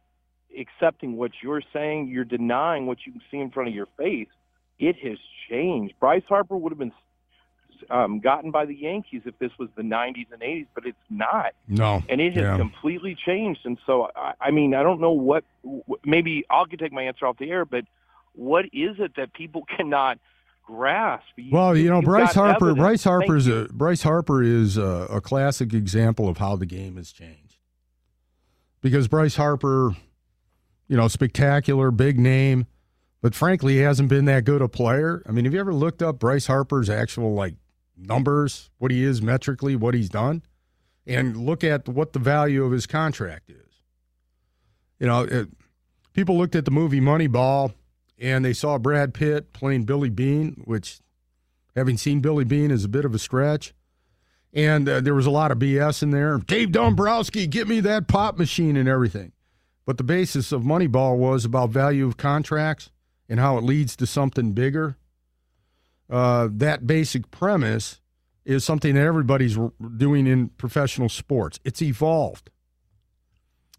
accepting 0.59 1.15
what 1.15 1.31
you're 1.43 1.61
saying, 1.71 2.07
you're 2.07 2.25
denying 2.25 2.87
what 2.87 2.97
you 3.05 3.11
can 3.13 3.21
see 3.29 3.37
in 3.37 3.51
front 3.51 3.69
of 3.69 3.75
your 3.75 3.87
face. 3.97 4.27
It 4.79 4.95
has 5.03 5.17
changed. 5.49 5.93
Bryce 5.99 6.23
Harper 6.27 6.57
would 6.57 6.71
have 6.71 6.79
been 6.79 6.91
um, 7.89 8.19
gotten 8.19 8.51
by 8.51 8.65
the 8.65 8.75
Yankees 8.75 9.21
if 9.25 9.37
this 9.37 9.51
was 9.59 9.69
the 9.75 9.83
90s 9.83 10.27
and 10.31 10.41
80s, 10.41 10.67
but 10.73 10.85
it's 10.85 10.97
not 11.09 11.53
No. 11.67 12.01
and 12.09 12.19
it 12.19 12.33
has 12.33 12.43
Yeah. 12.43 12.57
completely 12.57 13.15
changed. 13.15 13.61
And 13.65 13.77
so, 13.85 14.09
I, 14.15 14.33
I 14.41 14.51
mean, 14.51 14.73
I 14.73 14.81
don't 14.83 14.99
know 14.99 15.11
what. 15.11 15.43
Maybe 16.03 16.45
I'll 16.49 16.65
can 16.65 16.79
take 16.79 16.91
my 16.93 17.03
answer 17.03 17.27
off 17.27 17.37
the 17.37 17.51
air, 17.51 17.63
but 17.65 17.85
what 18.33 18.65
is 18.73 18.99
it 18.99 19.15
that 19.17 19.33
people 19.33 19.63
cannot 19.77 20.17
grasp? 20.65 21.25
Well, 21.51 21.75
you 21.77 21.89
know, 21.89 22.01
Bryce 22.01 22.33
Harper. 22.33 22.69
evidence. 22.69 22.77
Bryce 22.77 23.03
Harper's 23.03 23.47
a 23.47 23.67
Bryce 23.71 24.03
Harper 24.03 24.43
is 24.43 24.77
a, 24.77 25.07
a 25.09 25.21
classic 25.21 25.73
example 25.73 26.27
of 26.27 26.37
how 26.37 26.55
the 26.55 26.65
game 26.65 26.97
has 26.97 27.11
changed. 27.11 27.57
Because 28.81 29.07
Bryce 29.07 29.35
Harper, 29.35 29.95
you 30.87 30.97
know, 30.97 31.07
spectacular, 31.07 31.91
big 31.91 32.19
name, 32.19 32.67
but 33.21 33.33
frankly, 33.33 33.73
he 33.73 33.79
hasn't 33.79 34.09
been 34.09 34.25
that 34.25 34.45
good 34.45 34.61
a 34.61 34.67
player. 34.67 35.23
I 35.27 35.31
mean, 35.31 35.45
have 35.45 35.53
you 35.53 35.59
ever 35.59 35.73
looked 35.73 36.03
up 36.03 36.19
Bryce 36.19 36.47
Harper's 36.47 36.89
actual 36.89 37.33
like 37.33 37.55
numbers, 37.97 38.69
what 38.77 38.91
he 38.91 39.03
is 39.03 39.21
metrically, 39.21 39.75
what 39.75 39.93
he's 39.93 40.09
done, 40.09 40.43
and 41.07 41.37
look 41.37 41.63
at 41.63 41.87
what 41.87 42.13
the 42.13 42.19
value 42.19 42.63
of 42.63 42.71
his 42.71 42.85
contract 42.85 43.49
is? 43.49 43.81
You 44.99 45.07
know, 45.07 45.23
it, 45.23 45.49
people 46.13 46.37
looked 46.37 46.55
at 46.55 46.65
the 46.65 46.71
movie 46.71 47.01
Moneyball 47.01 47.73
and 48.17 48.43
they 48.43 48.53
saw 48.53 48.77
Brad 48.77 49.13
Pitt 49.13 49.53
playing 49.53 49.83
Billy 49.83 50.09
Beane, 50.09 50.61
which, 50.65 50.99
having 51.75 51.97
seen 51.97 52.21
Billy 52.21 52.45
Beane, 52.45 52.71
is 52.71 52.85
a 52.85 52.89
bit 52.89 53.05
of 53.05 53.13
a 53.13 53.19
stretch. 53.19 53.73
And 54.53 54.87
uh, 54.87 55.01
there 55.01 55.13
was 55.13 55.25
a 55.25 55.31
lot 55.31 55.51
of 55.51 55.59
BS 55.59 56.01
in 56.01 56.11
there. 56.11 56.37
Dave 56.37 56.71
Dombrowski, 56.71 57.45
get 57.45 57.67
me 57.67 57.81
that 57.81 58.07
pop 58.07 58.37
machine 58.37 58.77
and 58.77 58.87
everything. 58.87 59.33
But 59.85 59.97
the 59.97 60.03
basis 60.03 60.51
of 60.51 60.63
Moneyball 60.63 61.17
was 61.17 61.43
about 61.43 61.69
value 61.71 62.07
of 62.07 62.17
contracts 62.17 62.89
and 63.27 63.39
how 63.39 63.57
it 63.57 63.63
leads 63.63 63.95
to 63.97 64.07
something 64.07 64.53
bigger. 64.53 64.97
Uh, 66.09 66.47
that 66.51 66.87
basic 66.87 67.31
premise 67.31 67.99
is 68.45 68.63
something 68.63 68.95
that 68.95 69.01
everybody's 69.01 69.57
doing 69.97 70.27
in 70.27 70.49
professional 70.49 71.09
sports. 71.09 71.59
It's 71.65 71.81
evolved. 71.81 72.49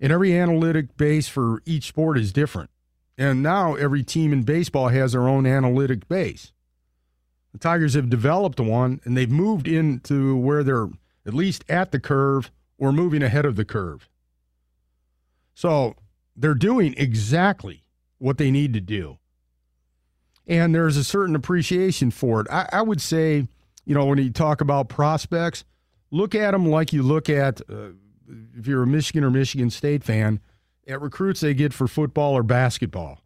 And 0.00 0.12
every 0.12 0.36
analytic 0.36 0.96
base 0.96 1.28
for 1.28 1.62
each 1.64 1.88
sport 1.88 2.18
is 2.18 2.32
different. 2.32 2.70
And 3.18 3.42
now 3.42 3.74
every 3.74 4.02
team 4.02 4.32
in 4.32 4.42
baseball 4.42 4.88
has 4.88 5.12
their 5.12 5.28
own 5.28 5.46
analytic 5.46 6.08
base. 6.08 6.52
The 7.52 7.58
Tigers 7.58 7.94
have 7.94 8.10
developed 8.10 8.60
one 8.60 9.00
and 9.04 9.16
they've 9.16 9.30
moved 9.30 9.66
into 9.66 10.36
where 10.36 10.62
they're 10.62 10.88
at 11.24 11.34
least 11.34 11.64
at 11.68 11.90
the 11.90 11.98
curve 11.98 12.50
or 12.78 12.92
moving 12.92 13.22
ahead 13.22 13.46
of 13.46 13.56
the 13.56 13.64
curve. 13.64 14.08
So 15.54 15.94
they're 16.36 16.54
doing 16.54 16.94
exactly 16.98 17.84
what 18.18 18.36
they 18.36 18.50
need 18.50 18.74
to 18.74 18.80
do. 18.80 19.18
And 20.46 20.74
there's 20.74 20.96
a 20.96 21.04
certain 21.04 21.34
appreciation 21.34 22.10
for 22.10 22.42
it. 22.42 22.46
I, 22.50 22.68
I 22.72 22.82
would 22.82 23.00
say, 23.00 23.48
you 23.84 23.94
know, 23.94 24.04
when 24.04 24.18
you 24.18 24.30
talk 24.30 24.60
about 24.60 24.88
prospects, 24.88 25.64
look 26.10 26.34
at 26.34 26.50
them 26.50 26.66
like 26.66 26.92
you 26.92 27.02
look 27.02 27.30
at, 27.30 27.62
uh, 27.70 27.88
if 28.56 28.66
you're 28.66 28.82
a 28.82 28.86
Michigan 28.86 29.24
or 29.24 29.30
Michigan 29.30 29.70
State 29.70 30.04
fan, 30.04 30.40
at 30.86 31.00
recruits 31.00 31.40
they 31.40 31.54
get 31.54 31.72
for 31.72 31.88
football 31.88 32.34
or 32.36 32.42
basketball. 32.42 33.20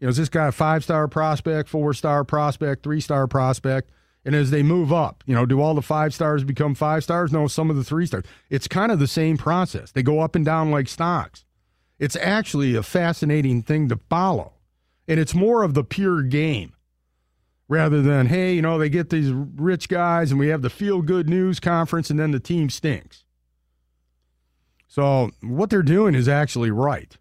You 0.00 0.06
know, 0.06 0.10
is 0.10 0.16
this 0.18 0.28
guy 0.28 0.48
a 0.48 0.52
five 0.52 0.84
star 0.84 1.08
prospect, 1.08 1.68
four 1.68 1.94
star 1.94 2.24
prospect, 2.24 2.82
three 2.82 3.00
star 3.00 3.26
prospect? 3.26 3.90
And 4.24 4.34
as 4.34 4.50
they 4.50 4.64
move 4.64 4.92
up, 4.92 5.22
you 5.24 5.34
know, 5.34 5.46
do 5.46 5.60
all 5.60 5.74
the 5.74 5.82
five 5.82 6.12
stars 6.12 6.42
become 6.42 6.74
five 6.74 7.04
stars? 7.04 7.32
No, 7.32 7.46
some 7.46 7.70
of 7.70 7.76
the 7.76 7.84
three 7.84 8.06
stars. 8.06 8.24
It's 8.50 8.66
kind 8.66 8.90
of 8.90 8.98
the 8.98 9.06
same 9.06 9.36
process. 9.36 9.92
They 9.92 10.02
go 10.02 10.18
up 10.18 10.34
and 10.34 10.44
down 10.44 10.72
like 10.72 10.88
stocks. 10.88 11.44
It's 11.98 12.16
actually 12.16 12.74
a 12.74 12.82
fascinating 12.82 13.62
thing 13.62 13.88
to 13.88 14.00
follow. 14.10 14.54
And 15.06 15.20
it's 15.20 15.34
more 15.34 15.62
of 15.62 15.74
the 15.74 15.84
pure 15.84 16.22
game 16.22 16.72
rather 17.68 18.02
than, 18.02 18.26
hey, 18.26 18.54
you 18.54 18.62
know, 18.62 18.78
they 18.78 18.88
get 18.88 19.10
these 19.10 19.30
rich 19.30 19.88
guys 19.88 20.32
and 20.32 20.40
we 20.40 20.48
have 20.48 20.62
the 20.62 20.70
feel 20.70 21.02
good 21.02 21.28
news 21.28 21.60
conference 21.60 22.10
and 22.10 22.18
then 22.18 22.32
the 22.32 22.40
team 22.40 22.68
stinks. 22.68 23.24
So 24.96 25.30
what 25.42 25.68
they're 25.68 25.82
doing 25.82 26.14
is 26.14 26.26
actually 26.26 26.70
right. 26.70 27.14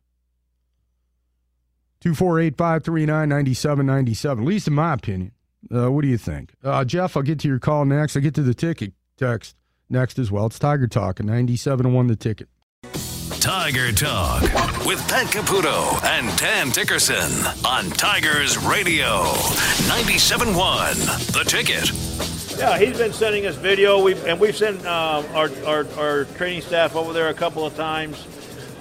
248 2.00 2.56
539 2.56 3.28
9797, 3.28 4.44
at 4.46 4.48
least 4.48 4.68
in 4.68 4.74
my 4.74 4.94
opinion. 4.94 5.34
Uh, 5.70 5.92
what 5.92 6.04
do 6.04 6.08
you 6.08 6.18
think? 6.18 6.54
Uh, 6.64 6.86
Jeff, 6.86 7.18
I'll 7.18 7.24
get 7.24 7.40
to 7.40 7.50
your 7.50 7.60
call 7.60 7.84
next. 7.84 8.16
I'll 8.16 8.22
get 8.22 8.34
to 8.36 8.44
the 8.44 8.54
ticket 8.54 8.94
text 9.18 9.58
next 9.90 10.18
as 10.18 10.32
well. 10.32 10.46
It's 10.46 10.58
Tiger 10.58 10.88
Talk 10.88 11.20
at 11.20 11.26
97 11.26 11.92
1 11.92 12.08
the 12.08 12.16
ticket. 12.16 12.48
Tiger 13.42 13.92
Talk 13.92 14.44
with 14.86 15.06
Pat 15.10 15.28
Caputo 15.28 16.02
and 16.06 16.34
Dan 16.38 16.70
Dickerson 16.70 17.46
on 17.66 17.90
Tigers 17.90 18.58
Radio 18.58 19.24
97.1 19.90 21.34
The 21.34 21.44
Ticket. 21.44 22.35
Yeah, 22.58 22.78
he's 22.78 22.98
been 22.98 23.14
sending 23.14 23.46
us 23.46 23.56
video, 23.56 24.02
we 24.02 24.16
and 24.24 24.40
we've 24.40 24.56
sent 24.56 24.80
um, 24.86 25.26
our, 25.34 25.50
our 25.66 25.88
our 25.98 26.26
training 26.36 26.62
staff 26.62 26.96
over 26.96 27.12
there 27.12 27.28
a 27.28 27.34
couple 27.34 27.66
of 27.66 27.76
times 27.76 28.26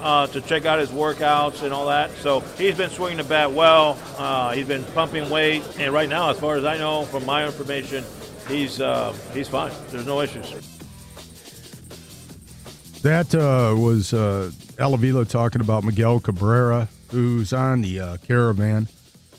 uh, 0.01 0.27
to 0.29 0.41
check 0.43 0.65
out 0.65 0.79
his 0.79 0.91
workouts 0.91 1.63
and 1.63 1.73
all 1.73 1.87
that. 1.87 2.11
So 2.19 2.41
he's 2.57 2.77
been 2.77 2.91
swinging 2.91 3.19
the 3.19 3.25
bat 3.25 3.53
well. 3.53 3.99
Uh, 4.17 4.53
he's 4.53 4.69
been 4.69 4.85
pumping 4.85 5.29
weight, 5.29 5.65
and 5.79 5.93
right 5.93 6.09
now, 6.09 6.31
as 6.31 6.39
far 6.39 6.57
as 6.57 6.65
I 6.65 6.79
know, 6.79 7.05
from 7.05 7.27
my 7.27 7.45
information, 7.47 8.05
he's 8.49 8.81
uh, 8.81 9.13
he's 9.33 9.49
fine. 9.49 9.73
There's 9.89 10.07
no 10.07 10.21
issues. 10.21 10.53
That 13.03 13.35
uh, 13.35 13.75
was 13.77 14.15
uh, 14.15 14.51
Al 14.79 14.95
Avila 14.95 15.25
talking 15.25 15.61
about 15.61 15.85
Miguel 15.85 16.21
Cabrera, 16.21 16.89
who's 17.11 17.53
on 17.53 17.83
the 17.83 18.01
uh, 18.01 18.17
caravan. 18.19 18.89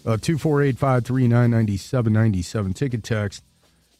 Uh, 0.06 0.18
248 0.18 0.78
539 0.78 1.50
9797. 1.50 2.74
Ticket 2.74 3.04
text. 3.04 3.44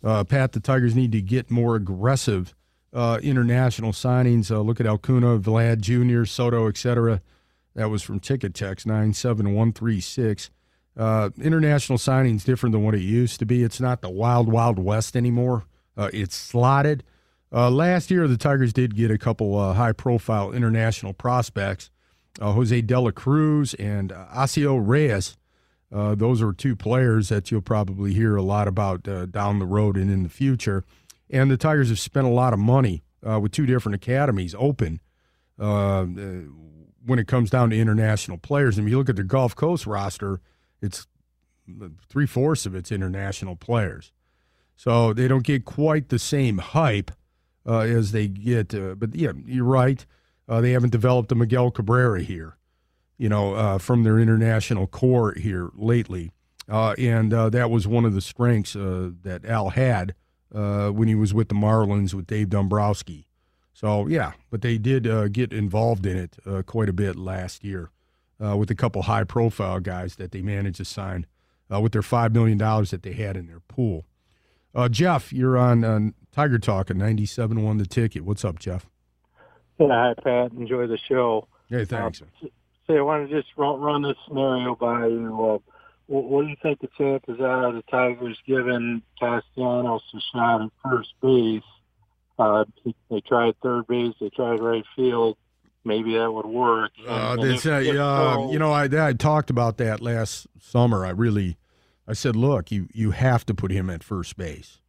Uh, 0.06 0.24
Pat, 0.24 0.51
the 0.51 0.60
Tigers 0.60 0.95
need 0.95 1.12
to 1.14 1.22
get 1.22 1.49
more 1.49 1.76
aggressive 1.76 2.53
uh, 2.93 3.20
international 3.24 3.91
signings. 3.91 4.51
Uh, 4.51 4.62
look 4.62 4.80
at 4.80 4.86
Acuña, 4.86 5.41
Vlad 5.41 5.82
Jr., 5.82 6.26
Soto, 6.26 6.68
etc. 6.68 7.22
That 7.74 7.89
was 7.89 8.03
from 8.03 8.20
Ticket 8.20 8.53
Text 8.53 8.86
97136. 8.86 10.51
Uh, 10.97 11.30
international 11.41 11.97
signings 11.97 12.45
different 12.45 12.72
than 12.72 12.84
what 12.84 12.95
it 12.95 13.01
used 13.01 13.39
to 13.39 13.45
be. 13.45 13.64
It's 13.64 13.82
not 13.82 14.01
the 14.01 14.10
wild, 14.10 14.47
wild 14.47 14.80
west 14.80 15.18
anymore. 15.18 15.66
Uh, 15.97 16.10
it's 16.14 16.36
slotted. 16.36 17.03
Uh, 17.51 17.70
last 17.70 18.12
year, 18.12 18.28
the 18.28 18.38
Tigers 18.38 18.74
did 18.74 18.95
get 18.95 19.12
a 19.12 19.18
couple 19.18 19.58
uh, 19.58 19.74
high-profile 19.74 20.51
international 20.53 21.14
prospects, 21.14 21.89
Jose 22.39 22.82
De 22.82 22.99
La 22.99 23.12
Cruz 23.12 23.74
and 23.76 24.12
Asio 24.12 24.78
Reyes. 24.78 25.36
Uh, 25.96 26.14
those 26.14 26.41
are 26.41 26.52
two 26.52 26.76
players 26.76 27.30
that 27.30 27.50
you'll 27.52 27.62
probably 27.62 28.14
hear 28.14 28.36
a 28.36 28.41
lot 28.41 28.68
about 28.68 29.08
uh, 29.08 29.26
down 29.26 29.60
the 29.60 29.66
road 29.66 29.96
and 29.96 30.12
in 30.12 30.24
the 30.24 30.30
future. 30.30 30.84
And 31.30 31.50
the 31.50 31.56
Tigers 31.56 31.88
have 31.88 32.00
spent 32.00 32.28
a 32.28 32.32
lot 32.32 32.52
of 32.52 32.60
money 32.60 33.04
uh, 33.28 33.39
with 33.39 33.54
two 33.54 33.66
different 33.66 33.96
academies 33.96 34.54
open 34.58 35.00
uh, 35.58 36.02
uh, 36.02 36.06
when 37.06 37.18
it 37.18 37.28
comes 37.28 37.50
down 37.50 37.70
to 37.70 37.80
international 37.80 38.38
players. 38.38 38.78
And 38.78 38.86
if 38.86 38.91
you 38.91 38.98
look 38.98 39.10
at 39.10 39.16
the 39.16 39.24
Gulf 39.24 39.56
Coast 39.56 39.88
roster, 39.88 40.41
it's 40.82 41.08
three 42.10 42.28
fourths 42.28 42.66
of 42.66 42.76
it's 42.76 42.91
international 42.91 43.56
players. 43.56 44.12
So 44.76 45.14
they 45.14 45.30
don't 45.30 45.46
get 45.46 45.64
quite 45.64 46.10
the 46.10 46.20
same 46.20 46.58
hype 46.58 47.12
uh, 47.66 47.80
as 47.80 48.12
they 48.12 48.28
get. 48.28 48.76
Uh, 48.76 48.96
but 48.96 49.16
yeah, 49.16 49.32
you're 49.46 49.64
right. 49.64 50.06
Uh, 50.48 50.62
they 50.62 50.72
haven't 50.72 50.91
developed 50.91 51.32
a 51.32 51.36
Miguel 51.36 51.72
Cabrera 51.72 52.22
here, 52.22 52.58
you 53.18 53.30
know, 53.30 53.53
uh, 53.53 53.78
from 53.78 54.03
their 54.03 54.20
international 54.20 54.88
core 54.88 55.34
here 55.34 55.70
lately. 55.76 56.32
Uh, 56.68 56.95
and 56.97 57.34
uh, 57.34 57.49
that 57.49 57.70
was 57.70 57.88
one 57.88 58.05
of 58.05 58.13
the 58.13 58.22
strengths 58.22 58.74
that 58.74 59.41
Al 59.45 59.70
had 59.70 60.16
when 60.49 61.07
he 61.07 61.16
was 61.16 61.34
with 61.34 61.49
the 61.49 61.55
Marlins 61.55 62.13
with 62.13 62.28
Dave 62.28 62.49
Dombrowski. 62.49 63.28
So 63.74 64.07
yeah, 64.07 64.34
but 64.49 64.61
they 64.61 64.78
did 64.78 65.34
get 65.34 65.53
involved 65.53 66.05
in 66.05 66.18
it 66.18 66.66
quite 66.66 66.89
a 66.89 66.93
bit 66.93 67.16
last 67.16 67.63
year 67.63 67.91
with 68.39 68.72
a 68.72 68.76
couple 68.76 69.03
high-profile 69.03 69.82
guys 69.82 70.16
that 70.16 70.32
they 70.32 70.41
managed 70.41 70.78
to 70.78 70.86
sign 70.86 71.28
with 71.70 71.91
their 71.91 72.01
five 72.01 72.34
million 72.34 72.57
dollars 72.57 72.91
that 72.91 73.03
they 73.03 73.13
had 73.13 73.38
in 73.38 73.47
their 73.47 73.59
pool. 73.59 74.05
Uh, 74.76 74.89
Jeff, 74.89 75.32
you're 75.32 75.57
on 75.57 75.84
uh, 75.86 75.99
Tiger 76.34 76.59
Talk 76.59 76.91
at 76.91 76.97
97.1 76.97 77.78
The 77.80 77.86
Ticket. 77.86 78.26
What's 78.26 78.43
up, 78.43 78.59
Jeff? 78.59 78.86
Yeah, 79.80 79.88
hi, 79.88 80.13
Pat. 80.22 80.51
Enjoy 80.51 80.86
the 80.86 80.97
show. 80.97 81.47
Hey, 81.70 81.86
thanks. 81.86 82.22
Uh, 82.22 82.47
say, 82.88 82.98
I 82.98 83.02
want 83.02 83.30
to 83.30 83.36
just 83.36 83.50
run, 83.58 83.80
run 83.80 84.02
this 84.02 84.18
scenario 84.28 84.76
by 84.76 85.08
you. 85.08 85.34
Uh, 85.34 85.72
what, 86.08 86.24
what, 86.26 86.42
do 86.44 86.50
you 86.50 86.56
think 86.62 86.82
the 86.82 86.90
chances 86.98 87.42
are 87.42 87.74
the 87.74 87.84
Tigers 87.90 88.38
giving 88.46 89.02
Castellanos 89.20 90.04
a 90.14 90.20
shot 90.34 90.62
at 90.62 90.70
first 90.84 91.14
base? 91.22 91.64
Uh, 92.38 92.66
they 93.10 93.22
tried 93.22 93.56
third 93.64 93.88
base, 93.88 94.14
they 94.20 94.30
tried 94.30 94.60
right 94.60 94.84
field. 94.96 95.38
Maybe 95.84 96.18
that 96.18 96.32
would 96.32 96.48
work. 96.48 96.92
Uh, 97.08 97.38
if, 97.40 97.56
if 97.56 97.62
so, 97.62 97.80
you 98.52 98.58
know, 98.58 98.72
I, 98.72 98.90
I 99.08 99.14
talked 99.14 99.52
about 99.52 99.78
that 99.78 100.02
last 100.02 100.48
summer. 100.60 101.06
I 101.06 101.12
really 101.12 101.58
I 102.08 102.14
said, 102.14 102.36
look, 102.36 102.72
you, 102.72 102.88
you 102.94 103.12
have 103.12 103.46
to 103.48 103.54
put 103.54 103.72
him 103.72 103.90
at 103.90 104.04
first 104.04 104.38
base 104.38 104.80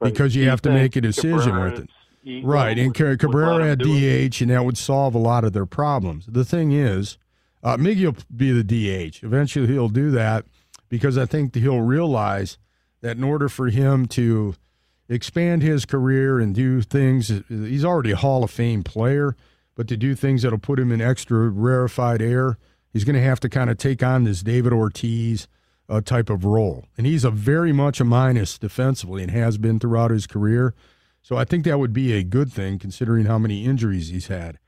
because 0.00 0.34
you, 0.34 0.48
have 0.48 0.62
to 0.62 0.70
make 0.70 0.96
a 0.96 1.00
decision 1.00 1.52
Cabrera 1.52 1.70
with 1.70 1.88
it. 2.24 2.44
right, 2.44 2.78
and 2.78 2.94
Cabrera 2.94 3.72
at 3.72 3.78
DH, 3.78 4.40
and 4.40 4.50
that 4.50 4.64
would 4.64 4.78
solve 4.78 5.14
a 5.14 5.18
lot 5.18 5.44
of 5.44 5.52
their 5.52 5.66
problems. 5.66 6.26
The 6.26 6.44
thing 6.44 6.72
is, 6.72 7.18
uh, 7.66 7.76
Miggy 7.76 8.04
will 8.04 8.16
be 8.34 8.52
the 8.52 8.64
DH. 8.64 9.22
Eventually, 9.24 9.66
he'll 9.66 9.88
do 9.88 10.10
that 10.12 10.46
because 10.88 11.18
I 11.18 11.26
think 11.26 11.54
he'll 11.54 11.80
realize 11.80 12.58
that 13.00 13.16
in 13.16 13.24
order 13.24 13.48
for 13.48 13.68
him 13.68 14.06
to 14.08 14.54
expand 15.08 15.62
his 15.62 15.84
career 15.84 16.38
and 16.38 16.54
do 16.54 16.80
things, 16.80 17.28
he's 17.48 17.84
already 17.84 18.12
a 18.12 18.16
Hall 18.16 18.44
of 18.44 18.50
Fame 18.50 18.82
player, 18.82 19.36
but 19.74 19.88
to 19.88 19.96
do 19.96 20.14
things 20.14 20.42
that'll 20.42 20.58
put 20.58 20.78
him 20.78 20.90
in 20.90 21.00
extra 21.00 21.48
rarefied 21.48 22.22
air, 22.22 22.56
he's 22.92 23.04
going 23.04 23.16
to 23.16 23.22
have 23.22 23.40
to 23.40 23.48
kind 23.48 23.70
of 23.70 23.78
take 23.78 24.02
on 24.02 24.24
this 24.24 24.42
David 24.42 24.72
Ortiz– 24.72 25.48
uh, 25.88 26.00
type 26.00 26.30
of 26.30 26.44
role. 26.44 26.84
And 26.96 27.06
he's 27.06 27.24
a 27.24 27.30
very 27.30 27.72
much 27.72 28.00
a 28.00 28.04
minus 28.04 28.58
defensively 28.58 29.22
and 29.22 29.30
has 29.30 29.58
been 29.58 29.78
throughout 29.78 30.10
his 30.10 30.26
career. 30.26 30.74
So 31.22 31.36
I 31.36 31.44
think 31.44 31.64
that 31.64 31.78
would 31.78 31.92
be 31.92 32.12
a 32.12 32.22
good 32.22 32.52
thing 32.52 32.78
considering 32.78 33.26
how 33.26 33.38
many 33.38 33.64
injuries 33.64 34.08
he's 34.08 34.28
had. 34.28 34.58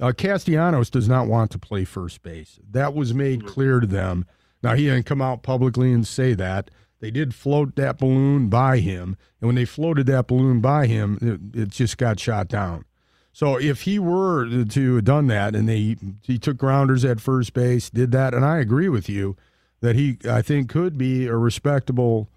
Uh, 0.00 0.12
Castellanos 0.12 0.90
does 0.90 1.08
not 1.08 1.28
want 1.28 1.50
to 1.52 1.58
play 1.58 1.84
first 1.84 2.22
base. 2.22 2.58
That 2.70 2.94
was 2.94 3.14
made 3.14 3.40
mm-hmm. 3.40 3.48
clear 3.48 3.80
to 3.80 3.86
them. 3.86 4.26
Now, 4.62 4.74
he 4.74 4.84
didn't 4.84 5.06
come 5.06 5.22
out 5.22 5.42
publicly 5.42 5.92
and 5.92 6.06
say 6.06 6.34
that. 6.34 6.70
They 7.00 7.10
did 7.10 7.34
float 7.34 7.76
that 7.76 7.98
balloon 7.98 8.48
by 8.48 8.78
him. 8.78 9.16
And 9.40 9.48
when 9.48 9.56
they 9.56 9.66
floated 9.66 10.06
that 10.06 10.26
balloon 10.26 10.60
by 10.60 10.86
him, 10.86 11.18
it, 11.20 11.60
it 11.60 11.68
just 11.68 11.98
got 11.98 12.18
shot 12.18 12.48
down. 12.48 12.86
So 13.32 13.60
if 13.60 13.82
he 13.82 13.98
were 13.98 14.64
to 14.64 14.94
have 14.94 15.04
done 15.04 15.26
that 15.26 15.54
and 15.54 15.68
they 15.68 15.96
he 16.22 16.38
took 16.38 16.56
grounders 16.56 17.04
at 17.04 17.20
first 17.20 17.52
base, 17.52 17.90
did 17.90 18.12
that, 18.12 18.32
and 18.32 18.44
I 18.44 18.58
agree 18.58 18.88
with 18.88 19.08
you– 19.08 19.36
that 19.84 19.96
he 19.96 20.16
I 20.26 20.40
think 20.40 20.70
could 20.70 20.96
be 20.96 21.26
a 21.26 21.36
respectable 21.36 22.30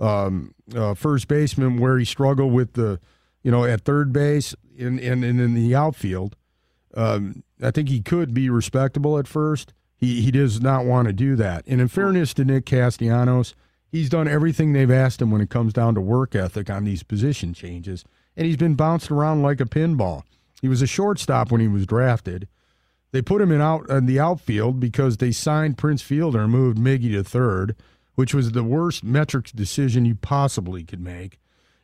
um, 0.00 0.52
uh, 0.74 0.94
first 0.94 1.28
baseman 1.28 1.78
where 1.78 1.96
he 1.96 2.04
struggled 2.04 2.52
with 2.52 2.72
the 2.72 2.98
you 3.44 3.52
know 3.52 3.64
at 3.64 3.82
third 3.82 4.12
base 4.12 4.54
and 4.76 4.98
in, 4.98 5.22
in, 5.22 5.38
in, 5.38 5.54
the 5.54 5.76
outfield. 5.76 6.34
Um, 6.94 7.42
I 7.62 7.70
think 7.70 7.88
he 7.88 8.00
could 8.00 8.32
be 8.32 8.50
respectable 8.50 9.18
at 9.18 9.28
first. 9.28 9.74
He 9.96 10.22
he 10.22 10.30
does 10.30 10.60
not 10.60 10.84
want 10.84 11.08
to 11.08 11.12
do 11.12 11.36
that. 11.36 11.64
And 11.66 11.80
in 11.80 11.88
fairness 11.88 12.32
to 12.34 12.44
Nick 12.44 12.66
Castellanos, 12.66 13.54
he's 13.90 14.08
done 14.08 14.28
everything 14.28 14.72
they've 14.72 14.90
asked 14.90 15.20
him 15.20 15.30
when 15.30 15.40
it 15.40 15.50
comes 15.50 15.72
down 15.72 15.94
to 15.96 16.00
work 16.00 16.34
ethic 16.34 16.70
on 16.70 16.84
these 16.84 17.02
position 17.02 17.52
changes, 17.52 18.04
and 18.36 18.46
he's 18.46 18.56
been 18.56 18.74
bounced 18.74 19.10
around 19.10 19.42
like 19.42 19.60
a 19.60 19.64
pinball. 19.64 20.22
He 20.60 20.68
was 20.68 20.82
a 20.82 20.86
shortstop 20.86 21.50
when 21.50 21.60
he 21.60 21.68
was 21.68 21.86
drafted. 21.86 22.48
They 23.10 23.22
put 23.22 23.40
him 23.40 23.50
in 23.50 23.60
out 23.60 23.88
in 23.90 24.06
the 24.06 24.20
outfield 24.20 24.80
because 24.80 25.16
they 25.16 25.32
signed 25.32 25.78
Prince 25.78 26.02
Fielder 26.02 26.40
and 26.40 26.52
moved 26.52 26.78
Miggy 26.78 27.12
to 27.12 27.24
third, 27.24 27.74
which 28.14 28.34
was 28.34 28.52
the 28.52 28.64
worst 28.64 29.02
metrics 29.02 29.52
decision 29.52 30.04
you 30.04 30.14
possibly 30.14 30.84
could 30.84 31.00
make. 31.00 31.38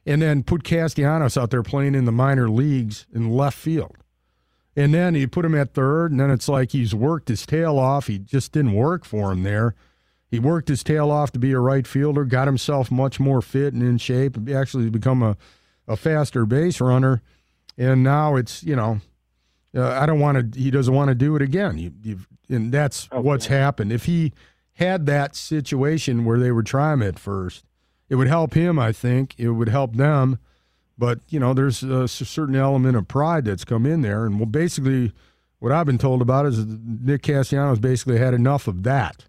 And 0.07 0.21
then 0.21 0.43
put 0.43 0.65
Castellanos 0.65 1.39
out 1.39 1.51
there 1.51 1.63
playing 1.63 1.95
in 1.95 2.05
the 2.05 2.13
minor 2.13 2.51
leagues 2.51 3.07
in 3.13 3.31
left 3.31 3.57
field. 3.57 3.97
And 4.77 4.93
then 4.93 5.14
you 5.14 5.29
put 5.29 5.45
him 5.45 5.55
at 5.55 5.72
third, 5.72 6.11
and 6.11 6.18
then 6.18 6.31
it's 6.31 6.49
like 6.49 6.72
he's 6.72 6.95
worked 6.95 7.29
his 7.29 7.47
tail 7.47 7.79
off. 7.79 8.09
He 8.09 8.18
just 8.18 8.53
didn't 8.53 8.75
work 8.75 9.05
for 9.05 9.31
him 9.31 9.43
there. 9.45 9.75
He 10.31 10.41
worked 10.41 10.68
his 10.68 10.83
tail 10.83 11.12
off 11.12 11.31
to 11.33 11.39
be 11.39 11.53
a 11.53 11.61
right 11.61 11.87
fielder, 11.87 12.25
got 12.25 12.49
himself 12.49 12.91
much 12.91 13.20
more 13.20 13.41
fit 13.41 13.72
and 13.72 13.83
in 13.83 13.99
shape, 13.99 14.37
actually 14.49 14.91
become 14.91 15.22
a, 15.22 15.37
a 15.87 15.97
faster 15.97 16.45
base 16.45 16.81
runner. 16.81 17.22
And 17.79 18.03
now 18.03 18.35
it's, 18.35 18.64
you 18.64 18.75
know, 18.75 19.01
uh, 19.77 19.91
I 19.91 20.07
don't 20.07 20.20
want 20.20 20.53
to. 20.53 20.61
He 20.61 20.70
doesn't 20.70 20.95
want 20.95 21.09
to 21.09 21.14
do 21.14 21.37
it 21.37 21.43
again. 21.43 21.79
You, 22.03 22.18
and 22.49 22.72
that's 22.72 23.09
okay. 23.12 23.20
what's 23.20 23.47
happened. 23.47 23.93
If 23.93 24.07
he 24.07 24.33
had 24.75 25.07
that 25.07 25.37
situation 25.37 26.25
where 26.25 26.39
they 26.39 26.53
would 26.53 26.66
try 26.66 26.93
him 26.93 27.03
at 27.03 27.18
first, 27.18 27.64
it 28.09 28.16
would 28.16 28.29
help 28.29 28.55
him. 28.55 28.79
I 28.79 28.93
think 28.93 29.35
it 29.39 29.51
would 29.51 29.68
help 29.68 29.97
them. 29.97 30.39
But 30.97 31.21
you 31.29 31.41
know, 31.41 31.55
there's 31.55 31.83
a 31.83 32.07
certain 32.07 32.57
element 32.57 32.97
of 32.97 33.09
pride 33.09 33.45
that's 33.45 33.65
come 33.65 33.85
in 33.87 34.03
there, 34.03 34.27
and 34.27 34.39
well, 34.39 34.47
basically, 34.47 35.13
what 35.59 35.73
I've 35.73 35.87
been 35.87 35.99
told 35.99 36.23
about 36.23 36.47
is 36.47 36.65
Nick 36.67 37.23
Castellanos 37.23 37.81
basically 37.81 38.19
had 38.19 38.35
enough 38.35 38.69
of 38.69 38.85
that. 38.85 39.25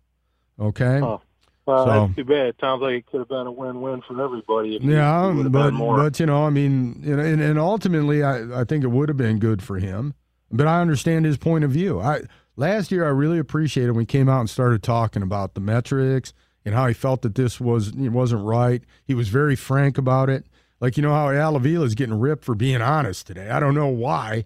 Okay. 0.59 1.01
Oh. 1.01 1.21
Well, 1.65 1.85
so, 1.85 1.91
that's 1.91 2.15
too 2.15 2.25
bad. 2.25 2.47
It 2.47 2.55
sounds 2.59 2.83
like 2.83 2.93
it 2.93 3.05
could 3.07 3.21
have 3.21 3.27
been 3.27 3.47
a 3.47 3.51
win-win 3.51 4.03
for 4.07 4.23
everybody. 4.23 4.77
yeah, 4.81 5.33
but 5.49 5.71
but 5.71 6.19
you 6.19 6.27
know, 6.27 6.45
I 6.45 6.51
mean, 6.51 7.01
you 7.03 7.15
know, 7.15 7.23
and, 7.23 7.41
and 7.41 7.57
ultimately, 7.57 8.23
I 8.23 8.61
I 8.61 8.63
think 8.65 8.83
it 8.83 8.89
would 8.89 9.09
have 9.09 9.17
been 9.17 9.39
good 9.39 9.63
for 9.63 9.79
him. 9.79 10.13
But 10.51 10.67
I 10.67 10.79
understand 10.79 11.25
his 11.25 11.37
point 11.37 11.63
of 11.63 11.71
view. 11.71 11.99
I 11.99 12.21
last 12.55 12.91
year 12.91 13.03
I 13.03 13.09
really 13.09 13.39
appreciated 13.39 13.93
when 13.93 14.03
he 14.03 14.05
came 14.05 14.29
out 14.29 14.41
and 14.41 14.49
started 14.49 14.83
talking 14.83 15.23
about 15.23 15.55
the 15.55 15.59
metrics 15.59 16.33
and 16.63 16.75
how 16.75 16.87
he 16.87 16.93
felt 16.93 17.23
that 17.23 17.35
this 17.35 17.59
was 17.59 17.89
it 17.89 18.09
wasn't 18.09 18.45
right. 18.45 18.83
He 19.03 19.15
was 19.15 19.29
very 19.29 19.55
frank 19.55 19.97
about 19.97 20.29
it. 20.29 20.45
Like 20.85 20.97
you 20.97 21.01
know 21.01 21.15
how 21.15 21.31
Al 21.31 21.55
Avila 21.55 21.83
is 21.83 21.95
getting 21.95 22.19
ripped 22.19 22.45
for 22.45 22.53
being 22.53 22.79
honest 22.79 23.25
today. 23.25 23.49
I 23.49 23.59
don't 23.59 23.73
know 23.73 23.87
why. 23.87 24.45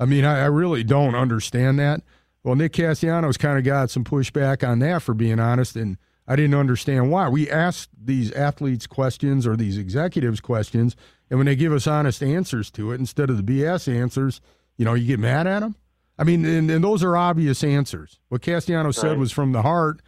I 0.00 0.04
mean, 0.04 0.24
I, 0.24 0.40
I 0.40 0.46
really 0.46 0.82
don't 0.82 1.14
understand 1.14 1.78
that. 1.78 2.02
Well, 2.42 2.56
Nick 2.56 2.72
Castellanos 2.72 3.36
kind 3.36 3.56
of 3.56 3.62
got 3.62 3.88
some 3.88 4.02
pushback 4.02 4.68
on 4.68 4.80
that 4.80 5.00
for 5.00 5.14
being 5.14 5.38
honest, 5.38 5.76
and 5.76 5.96
I 6.26 6.34
didn't 6.34 6.56
understand 6.56 7.12
why. 7.12 7.28
We 7.28 7.48
asked 7.48 7.90
these 7.96 8.32
athletes 8.32 8.88
questions 8.88 9.46
or 9.46 9.54
these 9.54 9.78
executives 9.78 10.40
questions, 10.40 10.96
and 11.30 11.38
when 11.38 11.46
they 11.46 11.54
give 11.54 11.72
us 11.72 11.86
honest 11.86 12.20
answers 12.20 12.72
to 12.72 12.90
it 12.90 12.98
instead 12.98 13.30
of 13.30 13.36
the 13.36 13.44
BS 13.44 13.86
answers, 13.86 14.40
you 14.76 14.84
know, 14.84 14.94
you 14.94 15.06
get 15.06 15.20
mad 15.20 15.46
at 15.46 15.60
them. 15.60 15.76
I 16.18 16.24
mean, 16.24 16.44
and, 16.44 16.68
and 16.68 16.82
those 16.82 17.04
are 17.04 17.16
obvious 17.16 17.62
answers. 17.62 18.18
What 18.28 18.42
Castellanos 18.42 18.96
right. 18.98 19.10
said 19.10 19.18
was 19.18 19.30
from 19.30 19.52
the 19.52 19.62
heart. 19.62 20.02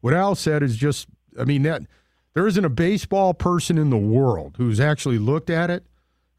What 0.00 0.14
Al 0.14 0.36
said 0.36 0.62
is 0.62 0.76
just, 0.76 1.08
I 1.36 1.42
mean, 1.42 1.64
that 1.64 1.82
there 2.38 2.46
isn't 2.46 2.64
a 2.64 2.68
baseball 2.68 3.34
person 3.34 3.76
in 3.76 3.90
the 3.90 3.98
world 3.98 4.54
who's 4.58 4.78
actually 4.78 5.18
looked 5.18 5.50
at 5.50 5.70
it 5.70 5.84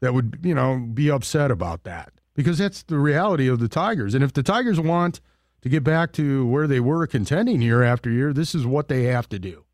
that 0.00 0.14
would, 0.14 0.38
you 0.42 0.54
know, 0.54 0.78
be 0.78 1.10
upset 1.10 1.50
about 1.50 1.84
that 1.84 2.10
because 2.34 2.56
that's 2.56 2.82
the 2.84 2.98
reality 2.98 3.46
of 3.46 3.58
the 3.58 3.68
Tigers. 3.68 4.14
And 4.14 4.24
if 4.24 4.32
the 4.32 4.42
Tigers 4.42 4.80
want 4.80 5.20
to 5.60 5.68
get 5.68 5.84
back 5.84 6.12
to 6.12 6.46
where 6.46 6.66
they 6.66 6.80
were 6.80 7.06
contending 7.06 7.60
year 7.60 7.82
after 7.82 8.08
year, 8.08 8.32
this 8.32 8.54
is 8.54 8.64
what 8.64 8.88
they 8.88 9.02
have 9.02 9.28
to 9.28 9.38
do. 9.38 9.66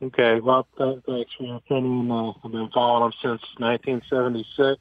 Okay. 0.00 0.38
Well, 0.38 0.68
thanks 0.78 1.32
for 1.36 1.42
your 1.42 1.56
opinion. 1.56 2.12
Uh, 2.12 2.30
I've 2.44 2.52
been 2.52 2.70
following 2.72 3.10
them 3.10 3.12
since 3.20 3.42
1976. 3.58 4.80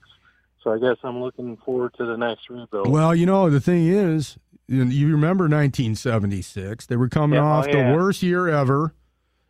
So 0.63 0.71
I 0.71 0.77
guess 0.77 0.97
I'm 1.01 1.19
looking 1.19 1.57
forward 1.65 1.95
to 1.95 2.05
the 2.05 2.15
next 2.15 2.47
rebuild. 2.51 2.91
Well, 2.91 3.15
you 3.15 3.25
know, 3.25 3.49
the 3.49 3.59
thing 3.59 3.87
is, 3.87 4.37
you 4.67 5.11
remember 5.11 5.45
1976. 5.45 6.85
They 6.85 6.95
were 6.95 7.09
coming 7.09 7.39
yeah, 7.39 7.43
oh, 7.43 7.53
off 7.53 7.65
oh, 7.69 7.75
yeah. 7.75 7.89
the 7.89 7.97
worst 7.97 8.21
year 8.21 8.47
ever, 8.47 8.93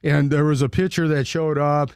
and 0.03 0.29
there 0.29 0.45
was 0.45 0.61
a 0.61 0.69
pitcher 0.69 1.07
that 1.07 1.27
showed 1.27 1.57
up 1.57 1.91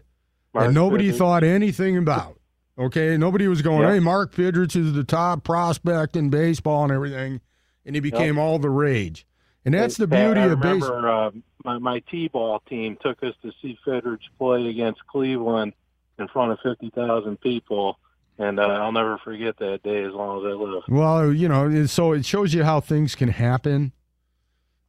Mark 0.54 0.66
and 0.66 0.76
nobody 0.76 1.12
thought 1.12 1.44
anything 1.44 1.98
about. 1.98 2.38
Okay, 2.78 3.18
nobody 3.18 3.48
was 3.48 3.62
going, 3.62 3.88
"Hey, 3.88 4.00
Mark 4.00 4.34
Fidrych 4.34 4.76
is 4.76 4.94
the 4.94 5.04
top 5.04 5.44
prospect 5.44 6.16
in 6.16 6.30
baseball 6.30 6.84
and 6.84 6.92
everything," 6.92 7.42
and 7.86 7.96
he 7.96 8.00
became 8.00 8.36
yep. 8.36 8.44
all 8.44 8.60
the 8.60 8.70
rage. 8.70 9.26
And 9.64 9.74
that's 9.74 9.98
the 9.98 10.08
beauty 10.08 10.40
I 10.40 10.46
of 10.46 10.60
baseball. 10.60 10.96
remember 10.96 11.10
uh, 11.10 11.32
my, 11.64 11.78
my 11.78 12.00
T-ball 12.10 12.62
team 12.68 12.98
took 13.02 13.22
us 13.24 13.36
to 13.44 13.52
see 13.62 13.78
Fidrych 13.86 14.20
play 14.40 14.68
against 14.68 15.06
Cleveland 15.06 15.74
in 16.18 16.28
front 16.30 16.52
of 16.52 16.60
50,000 16.64 17.40
people, 17.40 18.00
and 18.40 18.60
uh, 18.60 18.64
I'll 18.64 18.92
never 18.92 19.20
forget 19.20 19.58
that 19.60 19.84
day 19.84 20.04
as 20.04 20.14
long 20.14 20.40
as 20.40 20.52
I 20.52 20.56
live. 20.56 20.84
Well, 20.88 21.32
you 21.32 21.48
know, 21.48 21.86
so 21.86 22.14
it 22.14 22.26
shows 22.26 22.54
you 22.54 22.64
how 22.64 22.80
things 22.80 23.14
can 23.16 23.30
happen 23.30 23.92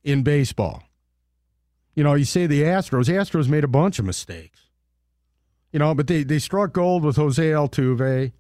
in 0.03 0.23
baseball. 0.23 0.83
You 1.95 2.05
know, 2.05 2.15
you 2.15 2.25
say 2.25 2.47
the 2.47 2.63
Astros, 2.63 3.09
Astros 3.09 3.49
made 3.49 3.65
a 3.65 3.69
bunch 3.69 3.99
of 3.99 4.05
mistakes. 4.05 4.69
You 5.73 5.79
know, 5.79 5.95
but 5.95 6.07
they, 6.07 6.23
they 6.23 6.39
struck 6.39 6.73
gold 6.73 7.05
with 7.05 7.17
Jose 7.17 7.43
Altuve 7.43 8.33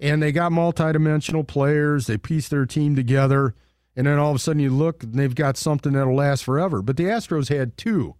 and 0.00 0.22
they 0.22 0.32
got 0.32 0.52
multidimensional 0.52 1.46
players. 1.46 2.06
They 2.06 2.16
pieced 2.16 2.50
their 2.50 2.66
team 2.66 2.96
together. 2.96 3.54
And 3.96 4.06
then 4.06 4.18
all 4.18 4.30
of 4.30 4.36
a 4.36 4.38
sudden 4.38 4.60
you 4.60 4.70
look 4.70 5.02
and 5.02 5.14
they've 5.14 5.34
got 5.34 5.56
something 5.56 5.92
that'll 5.92 6.14
last 6.14 6.44
forever. 6.44 6.82
But 6.82 6.96
the 6.96 7.04
Astros 7.04 7.48
had 7.48 7.76
two, 7.76 8.14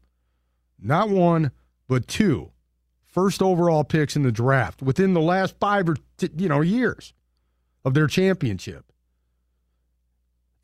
not 0.79 1.09
one, 1.09 1.53
but 1.87 2.09
two 2.09 2.51
first 3.19 3.43
overall 3.43 3.85
picks 3.85 4.17
in 4.17 4.23
the 4.23 4.31
draft 4.31 4.83
within 4.83 5.15
the 5.15 5.21
last 5.21 5.57
five 5.59 5.89
or 5.89 5.97
t- 6.19 6.31
you 6.37 6.49
know 6.49 6.61
years 6.61 7.13
of 7.85 7.95
their 7.95 8.07
championship. 8.07 8.88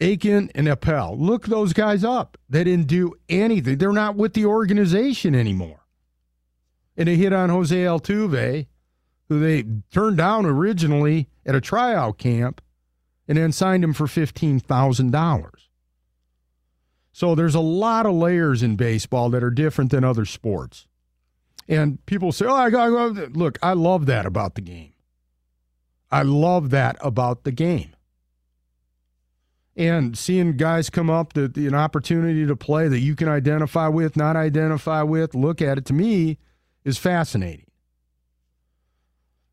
Aiken 0.01 0.51
and 0.55 0.69
Appel. 0.69 1.17
Look 1.17 1.47
those 1.47 1.73
guys 1.73 2.05
up. 2.05 2.37
They 2.49 2.65
didn't 2.65 2.89
do 2.89 3.15
anything. 3.29 3.79
They're 3.79 3.93
not 3.93 4.17
with 4.17 4.35
the 4.35 4.47
organization 4.47 5.35
anymore. 5.35 5.81
And 6.97 7.09
they 7.09 7.17
hit 7.17 7.33
on 7.33 7.49
Jose 7.49 7.77
Altuve, 7.77 8.67
who 9.29 9.41
they 9.41 9.65
turned 9.93 10.17
down 10.17 10.47
originally 10.47 11.29
at 11.47 11.55
a 11.55 11.61
tryout 11.61 12.19
camp, 12.19 12.61
and 13.27 13.39
then 13.39 13.53
signed 13.53 13.83
him 13.83 13.95
for 13.95 14.07
fifteen 14.07 14.61
thousand 14.61 15.11
dollars. 15.11 15.69
So 17.13 17.35
there's 17.35 17.55
a 17.55 17.61
lot 17.61 18.07
of 18.07 18.15
layers 18.15 18.63
in 18.63 18.77
baseball 18.77 19.31
that 19.31 19.43
are 19.43 19.51
different 19.51 19.93
than 19.93 20.05
other 20.05 20.25
sports. 20.25 20.87
And 21.69 22.05
people 22.07 22.33
say, 22.33 22.47
"Oh, 22.47 22.55
I 22.55 22.71
got 22.71 22.91
look." 23.37 23.59
I 23.63 23.73
love 23.73 24.07
that 24.07 24.27
about 24.27 24.57
the 24.57 24.61
game. 24.61 24.93
I 26.11 26.23
love 26.23 26.71
that 26.71 26.97
about 27.01 27.45
the 27.45 27.53
game. 27.53 27.94
And 29.77 30.17
seeing 30.17 30.57
guys 30.57 30.89
come 30.89 31.11
up 31.11 31.33
that 31.33 31.57
an 31.57 31.75
opportunity 31.75 32.47
to 32.47 32.55
play 32.55 32.87
that 32.87 33.01
you 33.01 33.17
can 33.17 33.29
identify 33.29 33.89
with, 33.89 34.17
not 34.17 34.37
identify 34.37 35.03
with, 35.03 35.35
look 35.35 35.61
at 35.61 35.79
it 35.79 35.85
to 35.87 35.93
me 35.93 36.39
is 36.85 36.97
fascinating. 36.97 37.67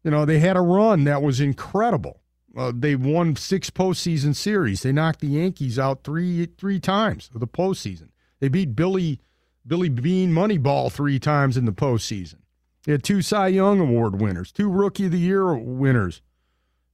You 0.04 0.12
know, 0.12 0.26
they 0.26 0.40
had 0.40 0.58
a 0.58 0.62
run 0.62 1.06
that 1.06 1.22
was 1.22 1.40
incredible. 1.40 2.22
Uh, 2.56 2.72
they 2.76 2.96
won 2.96 3.36
six 3.36 3.70
postseason 3.70 4.36
series. 4.36 4.84
They 4.84 4.92
knocked 4.92 5.22
the 5.22 5.28
Yankees 5.28 5.80
out 5.80 6.04
three 6.04 6.48
three 6.58 6.80
times 6.80 7.30
of 7.34 7.40
the 7.40 7.48
postseason. 7.48 8.10
They 8.40 8.50
beat 8.50 8.76
Billy 8.76 9.22
Billy 9.66 9.90
Beane 9.90 10.32
Moneyball 10.32 10.92
three 10.92 11.20
times 11.20 11.56
in 11.56 11.66
the 11.66 11.72
postseason. 11.72 12.40
They 12.84 12.94
had 12.94 13.04
two 13.04 13.22
Cy 13.22 13.50
Young 13.50 13.80
Award 13.80 14.20
winners, 14.20 14.52
two 14.52 14.70
Rookie 14.70 15.06
of 15.06 15.12
the 15.12 15.20
Year 15.20 15.54
winners, 15.54 16.22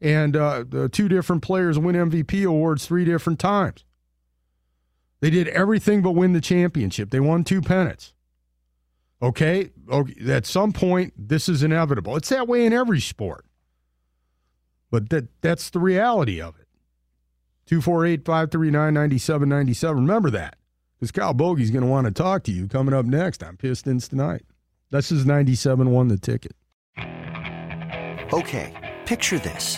and 0.02 0.36
uh, 0.36 0.64
the 0.68 0.90
two 0.90 1.08
different 1.08 1.42
players 1.42 1.80
win 1.80 1.96
MVP 1.96 2.46
awards 2.46 2.86
three 2.86 3.06
different 3.06 3.40
times. 3.40 3.84
They 5.20 5.30
did 5.30 5.48
everything 5.48 6.02
but 6.02 6.12
win 6.12 6.34
the 6.34 6.42
championship. 6.42 7.10
They 7.10 7.20
one 7.20 7.44
two 7.44 7.62
pennants. 7.62 8.14
Okay, 9.22 9.72
okay. 9.90 10.32
At 10.32 10.46
some 10.46 10.74
point, 10.74 11.14
this 11.18 11.50
is 11.50 11.64
inevitable. 11.64 12.16
It's 12.16 12.30
that 12.30 12.48
way 12.48 12.66
in 12.66 12.74
every 12.74 13.00
sport. 13.00 13.46
But 14.92 15.10
that 15.10 15.28
that's 15.42 15.70
the 15.70 15.80
reality 15.80 16.40
of 16.40 16.56
it. 16.60 16.68
248 17.66 18.26
539 18.26 18.94
9797. 18.94 19.96
Remember 19.98 20.30
that. 20.30 20.56
Because 21.00 21.12
Kyle 21.12 21.34
Bogey's 21.34 21.70
going 21.70 21.84
to 21.84 21.90
want 21.90 22.06
to 22.06 22.12
talk 22.12 22.44
to 22.44 22.52
you 22.52 22.68
coming 22.68 22.94
up 22.94 23.06
next 23.06 23.44
on 23.44 23.58
Pistons 23.58 24.08
Tonight. 24.08 24.44
This 24.90 25.12
is 25.12 25.26
97 25.26 25.92
won 25.92 26.08
the 26.08 26.18
ticket. 26.18 26.56
Okay, 28.34 28.96
picture 29.06 29.38
this. 29.40 29.78